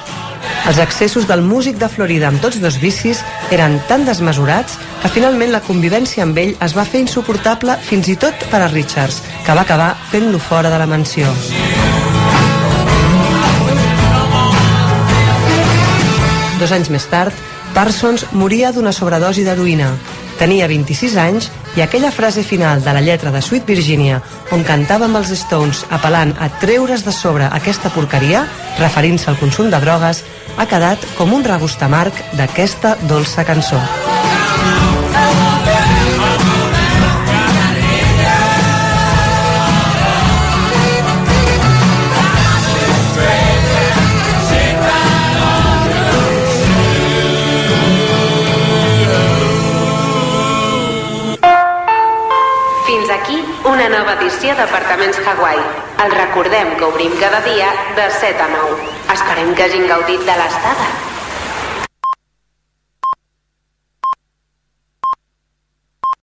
Els 0.71 0.79
excessos 0.81 1.29
del 1.29 1.43
músic 1.45 1.77
de 1.77 1.91
Florida 1.93 2.31
amb 2.31 2.41
tots 2.41 2.63
dos 2.63 2.81
vicis 2.81 3.21
eren 3.53 3.77
tan 3.91 4.07
desmesurats 4.09 4.79
que 5.03 5.13
finalment 5.13 5.53
la 5.53 5.61
convivència 5.69 6.25
amb 6.25 6.39
ell 6.41 6.57
es 6.65 6.73
va 6.73 6.89
fer 6.89 7.03
insuportable 7.05 7.77
fins 7.85 8.09
i 8.09 8.17
tot 8.17 8.49
per 8.49 8.63
a 8.63 8.73
Richards, 8.73 9.21
que 9.45 9.53
va 9.53 9.67
acabar 9.67 9.93
fent-lo 10.11 10.41
fora 10.41 10.73
de 10.73 10.81
la 10.81 10.89
mansió. 10.89 11.29
Dos 16.63 16.73
anys 16.73 16.93
més 16.95 17.11
tard, 17.11 17.35
Parsons 17.73 18.27
moria 18.37 18.71
d'una 18.73 18.93
sobredosi 18.93 19.45
d'heroïna. 19.47 19.89
Tenia 20.39 20.69
26 20.69 21.17
anys 21.21 21.49
i 21.77 21.81
aquella 21.81 22.13
frase 22.13 22.43
final 22.45 22.83
de 22.85 22.93
la 22.93 23.01
lletra 23.01 23.33
de 23.33 23.41
Sweet 23.41 23.65
Virginia, 23.67 24.21
on 24.53 24.65
cantava 24.69 25.09
amb 25.09 25.21
els 25.21 25.33
Stones 25.41 25.85
apel·lant 25.89 26.35
a 26.37 26.51
treure's 26.61 27.05
de 27.07 27.15
sobre 27.17 27.49
aquesta 27.49 27.93
porqueria, 27.95 28.45
referint-se 28.81 29.31
al 29.31 29.41
consum 29.41 29.71
de 29.73 29.81
drogues, 29.81 30.25
ha 30.57 30.69
quedat 30.69 31.07
com 31.17 31.33
un 31.33 31.45
regust 31.49 31.83
amarg 31.83 32.13
d'aquesta 32.37 32.99
dolça 33.09 33.47
cançó. 33.49 33.81
Nova 53.93 54.15
edició 54.17 54.55
d'Apartaments 54.57 55.19
Hawaii. 55.27 55.65
El 56.05 56.15
recordem 56.17 56.73
que 56.79 56.89
obrim 56.89 57.13
cada 57.21 57.43
dia 57.45 57.69
de 57.99 58.09
7 58.19 58.41
a 58.41 58.51
9. 58.57 58.91
Esperem 59.19 59.55
que 59.55 59.69
hagin 59.69 59.89
gaudit 59.95 60.29
de 60.29 60.43
l'estada. 60.43 61.12